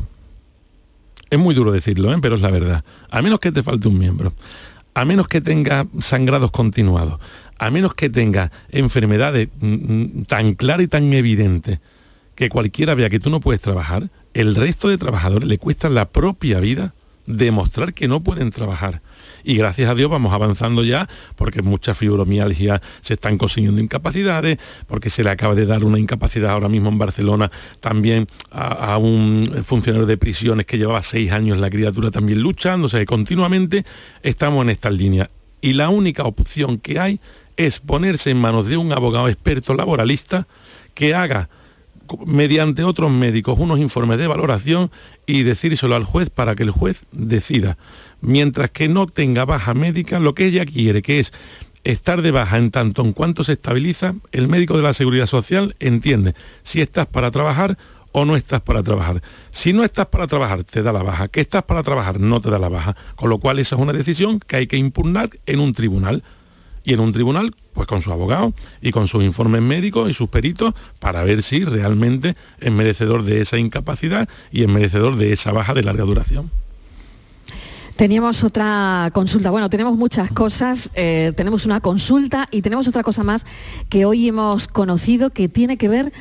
es 1.29 1.39
muy 1.39 1.55
duro 1.55 1.71
decirlo, 1.71 2.11
¿eh? 2.13 2.17
pero 2.21 2.35
es 2.35 2.41
la 2.41 2.51
verdad, 2.51 2.83
a 3.09 3.21
menos 3.21 3.39
que 3.39 3.51
te 3.51 3.63
falte 3.63 3.87
un 3.87 3.97
miembro, 3.97 4.33
a 4.93 5.05
menos 5.05 5.27
que 5.27 5.41
tenga 5.41 5.85
sangrados 5.99 6.51
continuados, 6.51 7.19
a 7.57 7.69
menos 7.69 7.93
que 7.93 8.09
tenga 8.09 8.51
enfermedades 8.69 9.49
mm, 9.59 9.67
mm, 9.67 10.23
tan 10.25 10.55
claras 10.55 10.85
y 10.85 10.87
tan 10.87 11.13
evidentes 11.13 11.79
que 12.35 12.49
cualquiera 12.49 12.95
vea 12.95 13.09
que 13.09 13.19
tú 13.19 13.29
no 13.29 13.39
puedes 13.39 13.61
trabajar, 13.61 14.09
el 14.33 14.55
resto 14.55 14.89
de 14.89 14.97
trabajadores 14.97 15.47
le 15.47 15.57
cuesta 15.57 15.89
la 15.89 16.09
propia 16.09 16.59
vida 16.59 16.93
demostrar 17.25 17.93
que 17.93 18.07
no 18.07 18.21
pueden 18.21 18.49
trabajar. 18.51 19.01
Y 19.43 19.55
gracias 19.55 19.89
a 19.89 19.95
Dios 19.95 20.09
vamos 20.09 20.33
avanzando 20.33 20.83
ya, 20.83 21.07
porque 21.35 21.61
muchas 21.61 21.97
fibromialgia 21.97 22.81
se 23.01 23.13
están 23.13 23.37
consiguiendo 23.37 23.81
incapacidades, 23.81 24.57
porque 24.87 25.09
se 25.09 25.23
le 25.23 25.29
acaba 25.29 25.55
de 25.55 25.65
dar 25.65 25.83
una 25.83 25.99
incapacidad 25.99 26.51
ahora 26.51 26.69
mismo 26.69 26.89
en 26.89 26.97
Barcelona 26.97 27.51
también 27.79 28.27
a, 28.51 28.97
un 28.97 29.63
funcionario 29.63 30.05
de 30.05 30.17
prisiones 30.17 30.65
que 30.65 30.77
llevaba 30.77 31.03
seis 31.03 31.31
años 31.31 31.57
la 31.57 31.69
criatura 31.69 32.11
también 32.11 32.41
luchando, 32.41 32.87
o 32.87 32.89
sea 32.89 33.05
continuamente 33.05 33.85
estamos 34.21 34.63
en 34.63 34.69
esta 34.69 34.89
línea. 34.89 35.29
Y 35.61 35.73
la 35.73 35.89
única 35.89 36.23
opción 36.23 36.77
que 36.77 36.99
hay 36.99 37.19
es 37.57 37.79
ponerse 37.79 38.29
en 38.31 38.39
manos 38.39 38.67
de 38.67 38.77
un 38.77 38.91
abogado 38.91 39.29
experto 39.29 39.73
laboralista 39.73 40.47
que 40.93 41.15
haga 41.15 41.49
mediante 42.25 42.83
otros 42.83 43.11
médicos 43.11 43.57
unos 43.59 43.79
informes 43.79 44.17
de 44.17 44.27
valoración 44.27 44.91
y 45.25 45.43
decírselo 45.43 45.95
al 45.95 46.03
juez 46.03 46.29
para 46.29 46.55
que 46.55 46.63
el 46.63 46.71
juez 46.71 47.05
decida. 47.11 47.77
Mientras 48.21 48.71
que 48.71 48.87
no 48.87 49.07
tenga 49.07 49.45
baja 49.45 49.73
médica, 49.73 50.19
lo 50.19 50.35
que 50.35 50.45
ella 50.45 50.65
quiere, 50.65 51.01
que 51.01 51.19
es 51.19 51.33
estar 51.83 52.21
de 52.21 52.31
baja 52.31 52.57
en 52.57 52.71
tanto 52.71 53.01
en 53.03 53.13
cuanto 53.13 53.43
se 53.43 53.53
estabiliza, 53.53 54.15
el 54.31 54.47
médico 54.47 54.75
de 54.77 54.83
la 54.83 54.93
seguridad 54.93 55.25
social 55.25 55.75
entiende 55.79 56.33
si 56.63 56.81
estás 56.81 57.07
para 57.07 57.31
trabajar 57.31 57.77
o 58.11 58.23
no 58.23 58.37
estás 58.37 58.61
para 58.61 58.81
trabajar. 58.81 59.21
Si 59.51 59.73
no 59.73 59.83
estás 59.83 60.05
para 60.05 60.25
trabajar, 60.25 60.63
te 60.63 60.81
da 60.81 60.93
la 60.93 61.03
baja. 61.03 61.27
Que 61.27 61.41
estás 61.41 61.63
para 61.63 61.83
trabajar, 61.83 62.17
no 62.19 62.39
te 62.39 62.49
da 62.49 62.57
la 62.57 62.69
baja. 62.69 62.95
Con 63.17 63.29
lo 63.29 63.39
cual 63.39 63.59
esa 63.59 63.75
es 63.75 63.81
una 63.81 63.91
decisión 63.91 64.39
que 64.39 64.55
hay 64.55 64.67
que 64.67 64.77
impugnar 64.77 65.29
en 65.45 65.59
un 65.59 65.73
tribunal 65.73 66.23
y 66.85 66.93
en 66.93 66.99
un 66.99 67.11
tribunal 67.11 67.53
pues 67.73 67.87
con 67.87 68.01
su 68.01 68.11
abogado 68.11 68.53
y 68.81 68.91
con 68.91 69.07
sus 69.07 69.23
informes 69.23 69.61
médicos 69.61 70.09
y 70.09 70.13
sus 70.13 70.29
peritos 70.29 70.73
para 70.99 71.23
ver 71.23 71.43
si 71.43 71.65
realmente 71.65 72.35
es 72.59 72.71
merecedor 72.71 73.23
de 73.23 73.41
esa 73.41 73.57
incapacidad 73.57 74.29
y 74.51 74.63
es 74.63 74.69
merecedor 74.69 75.17
de 75.17 75.33
esa 75.33 75.51
baja 75.51 75.73
de 75.73 75.83
larga 75.83 76.05
duración. 76.05 76.51
Teníamos 77.95 78.43
otra 78.43 79.09
consulta. 79.13 79.51
Bueno, 79.51 79.69
tenemos 79.69 79.97
muchas 79.97 80.29
cosas. 80.29 80.89
Eh, 80.95 81.31
tenemos 81.37 81.65
una 81.65 81.79
consulta 81.79 82.49
y 82.51 82.61
tenemos 82.61 82.89
otra 82.89 83.03
cosa 83.03 83.23
más 83.23 83.45
que 83.87 84.05
hoy 84.05 84.27
hemos 84.27 84.67
conocido 84.67 85.29
que 85.29 85.47
tiene 85.47 85.77
que 85.77 85.87
ver 85.87 86.11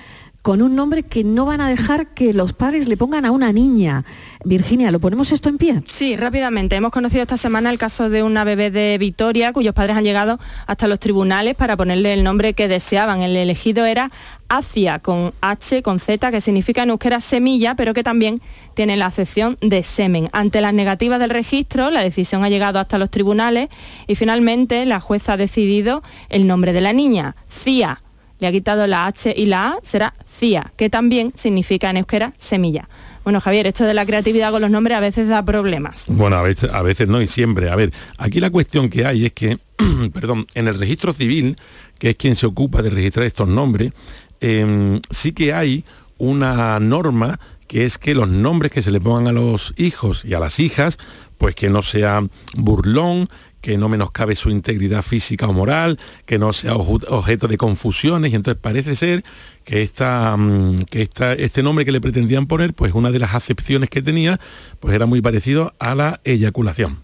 con 0.44 0.60
un 0.60 0.76
nombre 0.76 1.04
que 1.04 1.24
no 1.24 1.46
van 1.46 1.62
a 1.62 1.70
dejar 1.70 2.08
que 2.08 2.34
los 2.34 2.52
padres 2.52 2.86
le 2.86 2.98
pongan 2.98 3.24
a 3.24 3.30
una 3.30 3.50
niña. 3.50 4.04
Virginia, 4.44 4.90
¿lo 4.90 5.00
ponemos 5.00 5.32
esto 5.32 5.48
en 5.48 5.56
pie? 5.56 5.82
Sí, 5.86 6.18
rápidamente. 6.18 6.76
Hemos 6.76 6.90
conocido 6.90 7.22
esta 7.22 7.38
semana 7.38 7.70
el 7.70 7.78
caso 7.78 8.10
de 8.10 8.22
una 8.22 8.44
bebé 8.44 8.70
de 8.70 8.98
Vitoria 8.98 9.54
cuyos 9.54 9.72
padres 9.72 9.96
han 9.96 10.04
llegado 10.04 10.38
hasta 10.66 10.86
los 10.86 11.00
tribunales 11.00 11.54
para 11.54 11.78
ponerle 11.78 12.12
el 12.12 12.24
nombre 12.24 12.52
que 12.52 12.68
deseaban. 12.68 13.22
El 13.22 13.34
elegido 13.38 13.86
era 13.86 14.10
Acia 14.50 14.98
con 14.98 15.32
H, 15.40 15.82
con 15.82 15.98
Z, 15.98 16.30
que 16.30 16.42
significa 16.42 16.82
en 16.82 16.90
euskera 16.90 17.22
semilla, 17.22 17.74
pero 17.74 17.94
que 17.94 18.02
también 18.02 18.42
tiene 18.74 18.98
la 18.98 19.06
acepción 19.06 19.56
de 19.62 19.82
semen. 19.82 20.28
Ante 20.32 20.60
las 20.60 20.74
negativas 20.74 21.20
del 21.20 21.30
registro, 21.30 21.90
la 21.90 22.02
decisión 22.02 22.44
ha 22.44 22.50
llegado 22.50 22.78
hasta 22.78 22.98
los 22.98 23.08
tribunales 23.08 23.70
y 24.06 24.14
finalmente 24.14 24.84
la 24.84 25.00
jueza 25.00 25.32
ha 25.32 25.36
decidido 25.38 26.02
el 26.28 26.46
nombre 26.46 26.74
de 26.74 26.82
la 26.82 26.92
niña, 26.92 27.34
Cia 27.48 28.03
le 28.44 28.48
ha 28.48 28.52
quitado 28.52 28.86
la 28.86 29.06
H 29.06 29.32
y 29.34 29.46
la 29.46 29.68
A, 29.68 29.78
será 29.82 30.12
CIA, 30.28 30.74
que 30.76 30.90
también 30.90 31.32
significa 31.34 31.88
en 31.88 31.96
euskera 31.96 32.34
semilla. 32.36 32.90
Bueno, 33.24 33.40
Javier, 33.40 33.66
esto 33.66 33.84
de 33.84 33.94
la 33.94 34.04
creatividad 34.04 34.50
con 34.52 34.60
los 34.60 34.70
nombres 34.70 34.98
a 34.98 35.00
veces 35.00 35.28
da 35.28 35.42
problemas. 35.42 36.04
Bueno, 36.08 36.36
a 36.36 36.42
veces, 36.42 36.68
a 36.70 36.82
veces 36.82 37.08
no 37.08 37.22
y 37.22 37.26
siempre. 37.26 37.70
A 37.70 37.76
ver, 37.76 37.90
aquí 38.18 38.40
la 38.40 38.50
cuestión 38.50 38.90
que 38.90 39.06
hay 39.06 39.24
es 39.24 39.32
que, 39.32 39.58
perdón, 40.12 40.46
en 40.54 40.68
el 40.68 40.78
registro 40.78 41.14
civil, 41.14 41.56
que 41.98 42.10
es 42.10 42.16
quien 42.16 42.36
se 42.36 42.44
ocupa 42.44 42.82
de 42.82 42.90
registrar 42.90 43.24
estos 43.24 43.48
nombres, 43.48 43.92
em, 44.42 45.00
sí 45.10 45.32
que 45.32 45.54
hay 45.54 45.86
una 46.18 46.78
norma 46.80 47.40
que 47.66 47.86
es 47.86 47.96
que 47.96 48.14
los 48.14 48.28
nombres 48.28 48.70
que 48.72 48.82
se 48.82 48.90
le 48.90 49.00
pongan 49.00 49.28
a 49.28 49.32
los 49.32 49.72
hijos 49.78 50.26
y 50.26 50.34
a 50.34 50.38
las 50.38 50.60
hijas, 50.60 50.98
pues 51.38 51.54
que 51.54 51.70
no 51.70 51.80
sea 51.80 52.22
burlón, 52.58 53.26
que 53.64 53.78
no 53.78 53.88
menoscabe 53.88 54.36
su 54.36 54.50
integridad 54.50 55.00
física 55.00 55.48
o 55.48 55.54
moral, 55.54 55.98
que 56.26 56.38
no 56.38 56.52
sea 56.52 56.76
objeto 56.76 57.48
de 57.48 57.56
confusiones, 57.56 58.30
y 58.30 58.36
entonces 58.36 58.60
parece 58.60 58.94
ser 58.94 59.24
que, 59.64 59.82
esta, 59.82 60.36
mm, 60.36 60.84
que 60.90 61.02
esta, 61.02 61.32
este 61.32 61.62
nombre 61.62 61.84
que 61.84 61.92
le 61.92 62.00
pretendían 62.00 62.46
poner, 62.46 62.74
pues 62.74 62.94
una 62.94 63.10
de 63.10 63.18
las 63.18 63.34
acepciones 63.34 63.90
que 63.90 64.02
tenía, 64.02 64.38
pues 64.80 64.94
era 64.94 65.06
muy 65.06 65.20
parecido 65.20 65.74
a 65.78 65.94
la 65.94 66.20
eyaculación. 66.24 66.98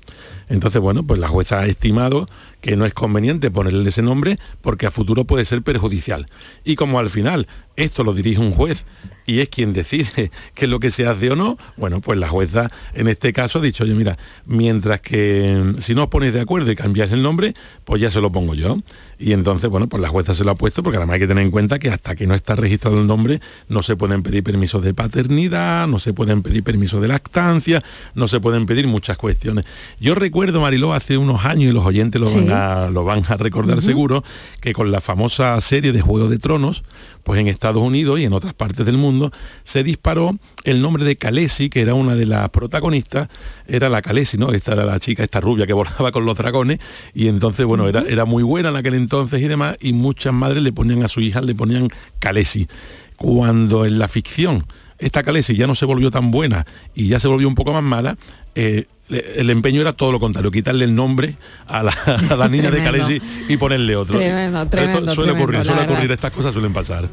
Entonces, 0.49 0.81
bueno, 0.83 1.05
pues 1.05 1.21
la 1.21 1.29
jueza 1.29 1.61
ha 1.61 1.67
estimado 1.67 2.27
que 2.61 2.77
no 2.77 2.85
es 2.85 2.93
conveniente 2.93 3.51
ponerle 3.51 3.89
ese 3.89 4.03
nombre 4.03 4.37
porque 4.61 4.87
a 4.87 4.91
futuro 4.91 5.25
puede 5.25 5.45
ser 5.45 5.63
perjudicial. 5.63 6.27
Y 6.65 6.75
como 6.75 6.99
al 6.99 7.09
final 7.09 7.47
esto 7.77 8.05
lo 8.05 8.13
dirige 8.13 8.41
un 8.41 8.51
juez 8.51 8.85
y 9.27 9.41
es 9.41 9.49
quien 9.49 9.73
decide 9.73 10.31
qué 10.55 10.65
es 10.65 10.71
lo 10.71 10.81
que 10.81 10.91
se 10.91 11.07
hace 11.07 11.31
o 11.31 11.37
no, 11.37 11.57
bueno, 11.77 12.01
pues 12.01 12.19
la 12.19 12.29
jueza 12.29 12.71
en 12.95 13.09
este 13.09 13.33
caso 13.33 13.61
ha 13.61 13.63
dicho, 13.63 13.85
oye, 13.85 13.95
mira, 13.95 14.19
mientras 14.45 15.01
que 15.01 15.63
mm, 15.65 15.81
si 15.81 15.95
no 15.95 16.05
os 16.05 16.09
ponéis 16.09 16.35
de 16.35 16.41
acuerdo 16.41 16.71
y 16.71 16.77
cambiáis 16.77 17.13
el 17.13 17.23
nombre, 17.23 17.55
pues 17.85 18.03
ya 18.03 18.11
se 18.11 18.21
lo 18.21 18.33
pongo 18.33 18.55
yo. 18.55 18.77
Y 19.19 19.33
entonces, 19.33 19.71
bueno, 19.71 19.89
pues 19.89 20.03
la 20.03 20.09
jueza 20.09 20.35
se 20.35 20.45
lo 20.45 20.51
ha 20.51 20.57
puesto 20.57 20.83
porque 20.83 20.97
además 20.97 21.15
hay 21.15 21.21
que 21.21 21.29
tener 21.29 21.45
en 21.45 21.51
cuenta 21.51 21.79
que 21.79 21.91
hasta 21.91 22.17
que 22.17 22.27
no 22.27 22.35
está 22.35 22.50
registrado 22.57 23.01
el 23.01 23.07
nombre, 23.07 23.41
no 23.69 23.83
se 23.83 23.97
pueden 23.97 24.23
pedir 24.23 24.43
permisos 24.43 24.83
de 24.83 24.95
paternidad, 24.95 25.87
no 25.87 25.99
se 25.99 26.13
pueden 26.13 26.43
pedir 26.43 26.63
permisos 26.63 27.01
de 27.01 27.09
lactancia, 27.09 27.83
no 28.15 28.29
se 28.29 28.41
pueden 28.41 28.67
pedir 28.67 28.87
muchas 28.87 29.17
cuestiones. 29.19 29.65
Yo 30.01 30.15
recuerdo, 30.15 30.61
Mariló, 30.61 30.93
hace 30.93 31.17
unos 31.17 31.45
años, 31.45 31.71
y 31.71 31.75
los 31.75 31.85
oyentes 31.85 32.21
lo 32.21 32.33
van 32.33 32.51
a, 32.51 32.91
lo 32.91 33.05
van 33.05 33.25
a 33.29 33.37
recordar 33.37 33.83
seguro, 33.83 34.25
que 34.61 34.73
con 34.73 34.91
la 34.91 35.01
famosa 35.01 35.61
serie 35.61 35.93
de 35.93 36.01
Juego 36.01 36.29
de 36.29 36.39
Tronos, 36.39 36.85
pues 37.23 37.41
en 37.41 37.49
Estados 37.49 37.83
Unidos 37.83 38.21
y 38.21 38.25
en 38.25 38.33
otras 38.33 38.55
partes 38.55 38.85
del 38.87 38.99
mundo, 38.99 39.33
se 39.65 39.83
disparó 39.83 40.37
el 40.65 40.83
nombre 40.83 41.05
de 41.05 41.17
Khaleesi, 41.17 41.71
que 41.71 41.81
era 41.81 41.95
una 41.95 42.15
de 42.15 42.27
las 42.27 42.49
protagonistas, 42.51 43.29
era 43.67 43.89
la 43.89 44.03
Khaleesi, 44.03 44.39
¿no? 44.39 44.53
Esta 44.53 44.73
era 44.73 44.85
la 44.85 44.99
chica, 45.01 45.23
esta 45.23 45.41
rubia 45.41 45.67
que 45.67 45.73
volaba 45.75 46.13
con 46.13 46.25
los 46.25 46.37
dragones, 46.37 46.79
y 47.15 47.29
entonces, 47.29 47.67
bueno, 47.67 47.89
era, 47.89 48.03
era 48.09 48.25
muy 48.25 48.43
buena 48.43 48.71
en 48.71 48.77
aquel 48.77 48.95
entonces 48.95 49.41
y 49.41 49.49
demás, 49.49 49.77
y 49.81 49.93
muchas 49.93 50.33
madres 50.33 50.63
le 50.63 50.73
ponían 50.73 51.03
a 51.03 51.09
su 51.09 51.21
hija, 51.21 51.41
le 51.41 51.55
ponían 51.55 51.89
Khaleesi. 52.19 52.69
Cuando 53.17 53.85
en 53.85 53.99
la 53.99 54.09
ficción 54.09 54.65
esta 55.01 55.23
Khaleesi 55.23 55.57
ya 55.57 55.67
no 55.67 55.75
se 55.75 55.87
volvió 55.87 56.11
tan 56.11 56.31
buena 56.31 56.67
y 56.95 57.09
ya 57.09 57.19
se 57.19 57.27
volvió 57.27 57.49
un 57.49 57.55
poco 57.55 57.73
más 57.73 57.83
mala, 57.83 58.17
eh, 58.55 58.87
el 59.11 59.51
empeño 59.51 59.81
era 59.81 59.93
todo 59.93 60.13
lo 60.13 60.21
contrario, 60.21 60.51
quitarle 60.51 60.85
el 60.85 60.95
nombre 60.95 61.37
a 61.67 61.83
la, 61.83 62.49
niña 62.51 62.71
de 62.71 62.83
Calesi 62.83 63.21
y 63.49 63.57
ponerle 63.57 63.97
otro. 63.97 64.19
Suele 64.19 65.33
ocurrir, 65.33 65.65
suele 65.65 65.83
ocurrir, 65.83 66.11
estas 66.11 66.33
cosas 66.33 66.53
suelen 66.53 66.73
pasar. 66.73 67.09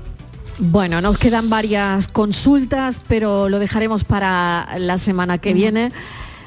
Bueno, 0.59 1.01
nos 1.01 1.17
quedan 1.17 1.49
varias 1.49 2.07
consultas, 2.07 2.99
pero 3.07 3.47
lo 3.47 3.59
dejaremos 3.59 4.03
para 4.03 4.67
la 4.79 4.97
semana 4.97 5.37
que 5.37 5.53
viene. 5.53 5.91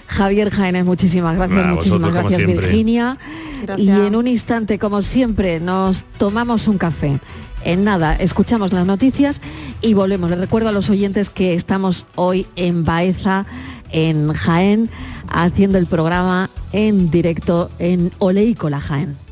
Javier 0.09 0.51
Jaénes, 0.51 0.85
muchísimas 0.85 1.37
gracias, 1.37 1.67
muchísimas 1.67 2.13
gracias 2.13 2.45
Virginia. 2.45 3.19
Y 3.77 3.91
en 3.91 4.17
un 4.17 4.27
instante, 4.27 4.79
como 4.79 5.03
siempre, 5.03 5.61
nos 5.61 6.05
tomamos 6.19 6.67
un 6.67 6.79
café. 6.79 7.21
En 7.63 7.85
nada, 7.85 8.17
escuchamos 8.17 8.73
las 8.73 8.87
noticias 8.87 9.41
y 9.81 9.95
volvemos. 9.95 10.31
Les 10.31 10.39
recuerdo 10.39 10.71
a 10.71 10.73
los 10.73 10.91
oyentes 10.91 11.31
que 11.31 11.55
estamos 11.55 12.07
hoy 12.17 12.47
en 12.57 12.85
Baeza 12.85 13.47
en 13.93 14.33
Jaén 14.33 14.91
haciendo 15.29 15.79
el 15.79 15.87
programa 15.87 16.51
en 16.73 17.11
directo 17.11 17.71
en 17.79 18.13
Oleícola 18.19 18.81
Jaén. 18.81 19.30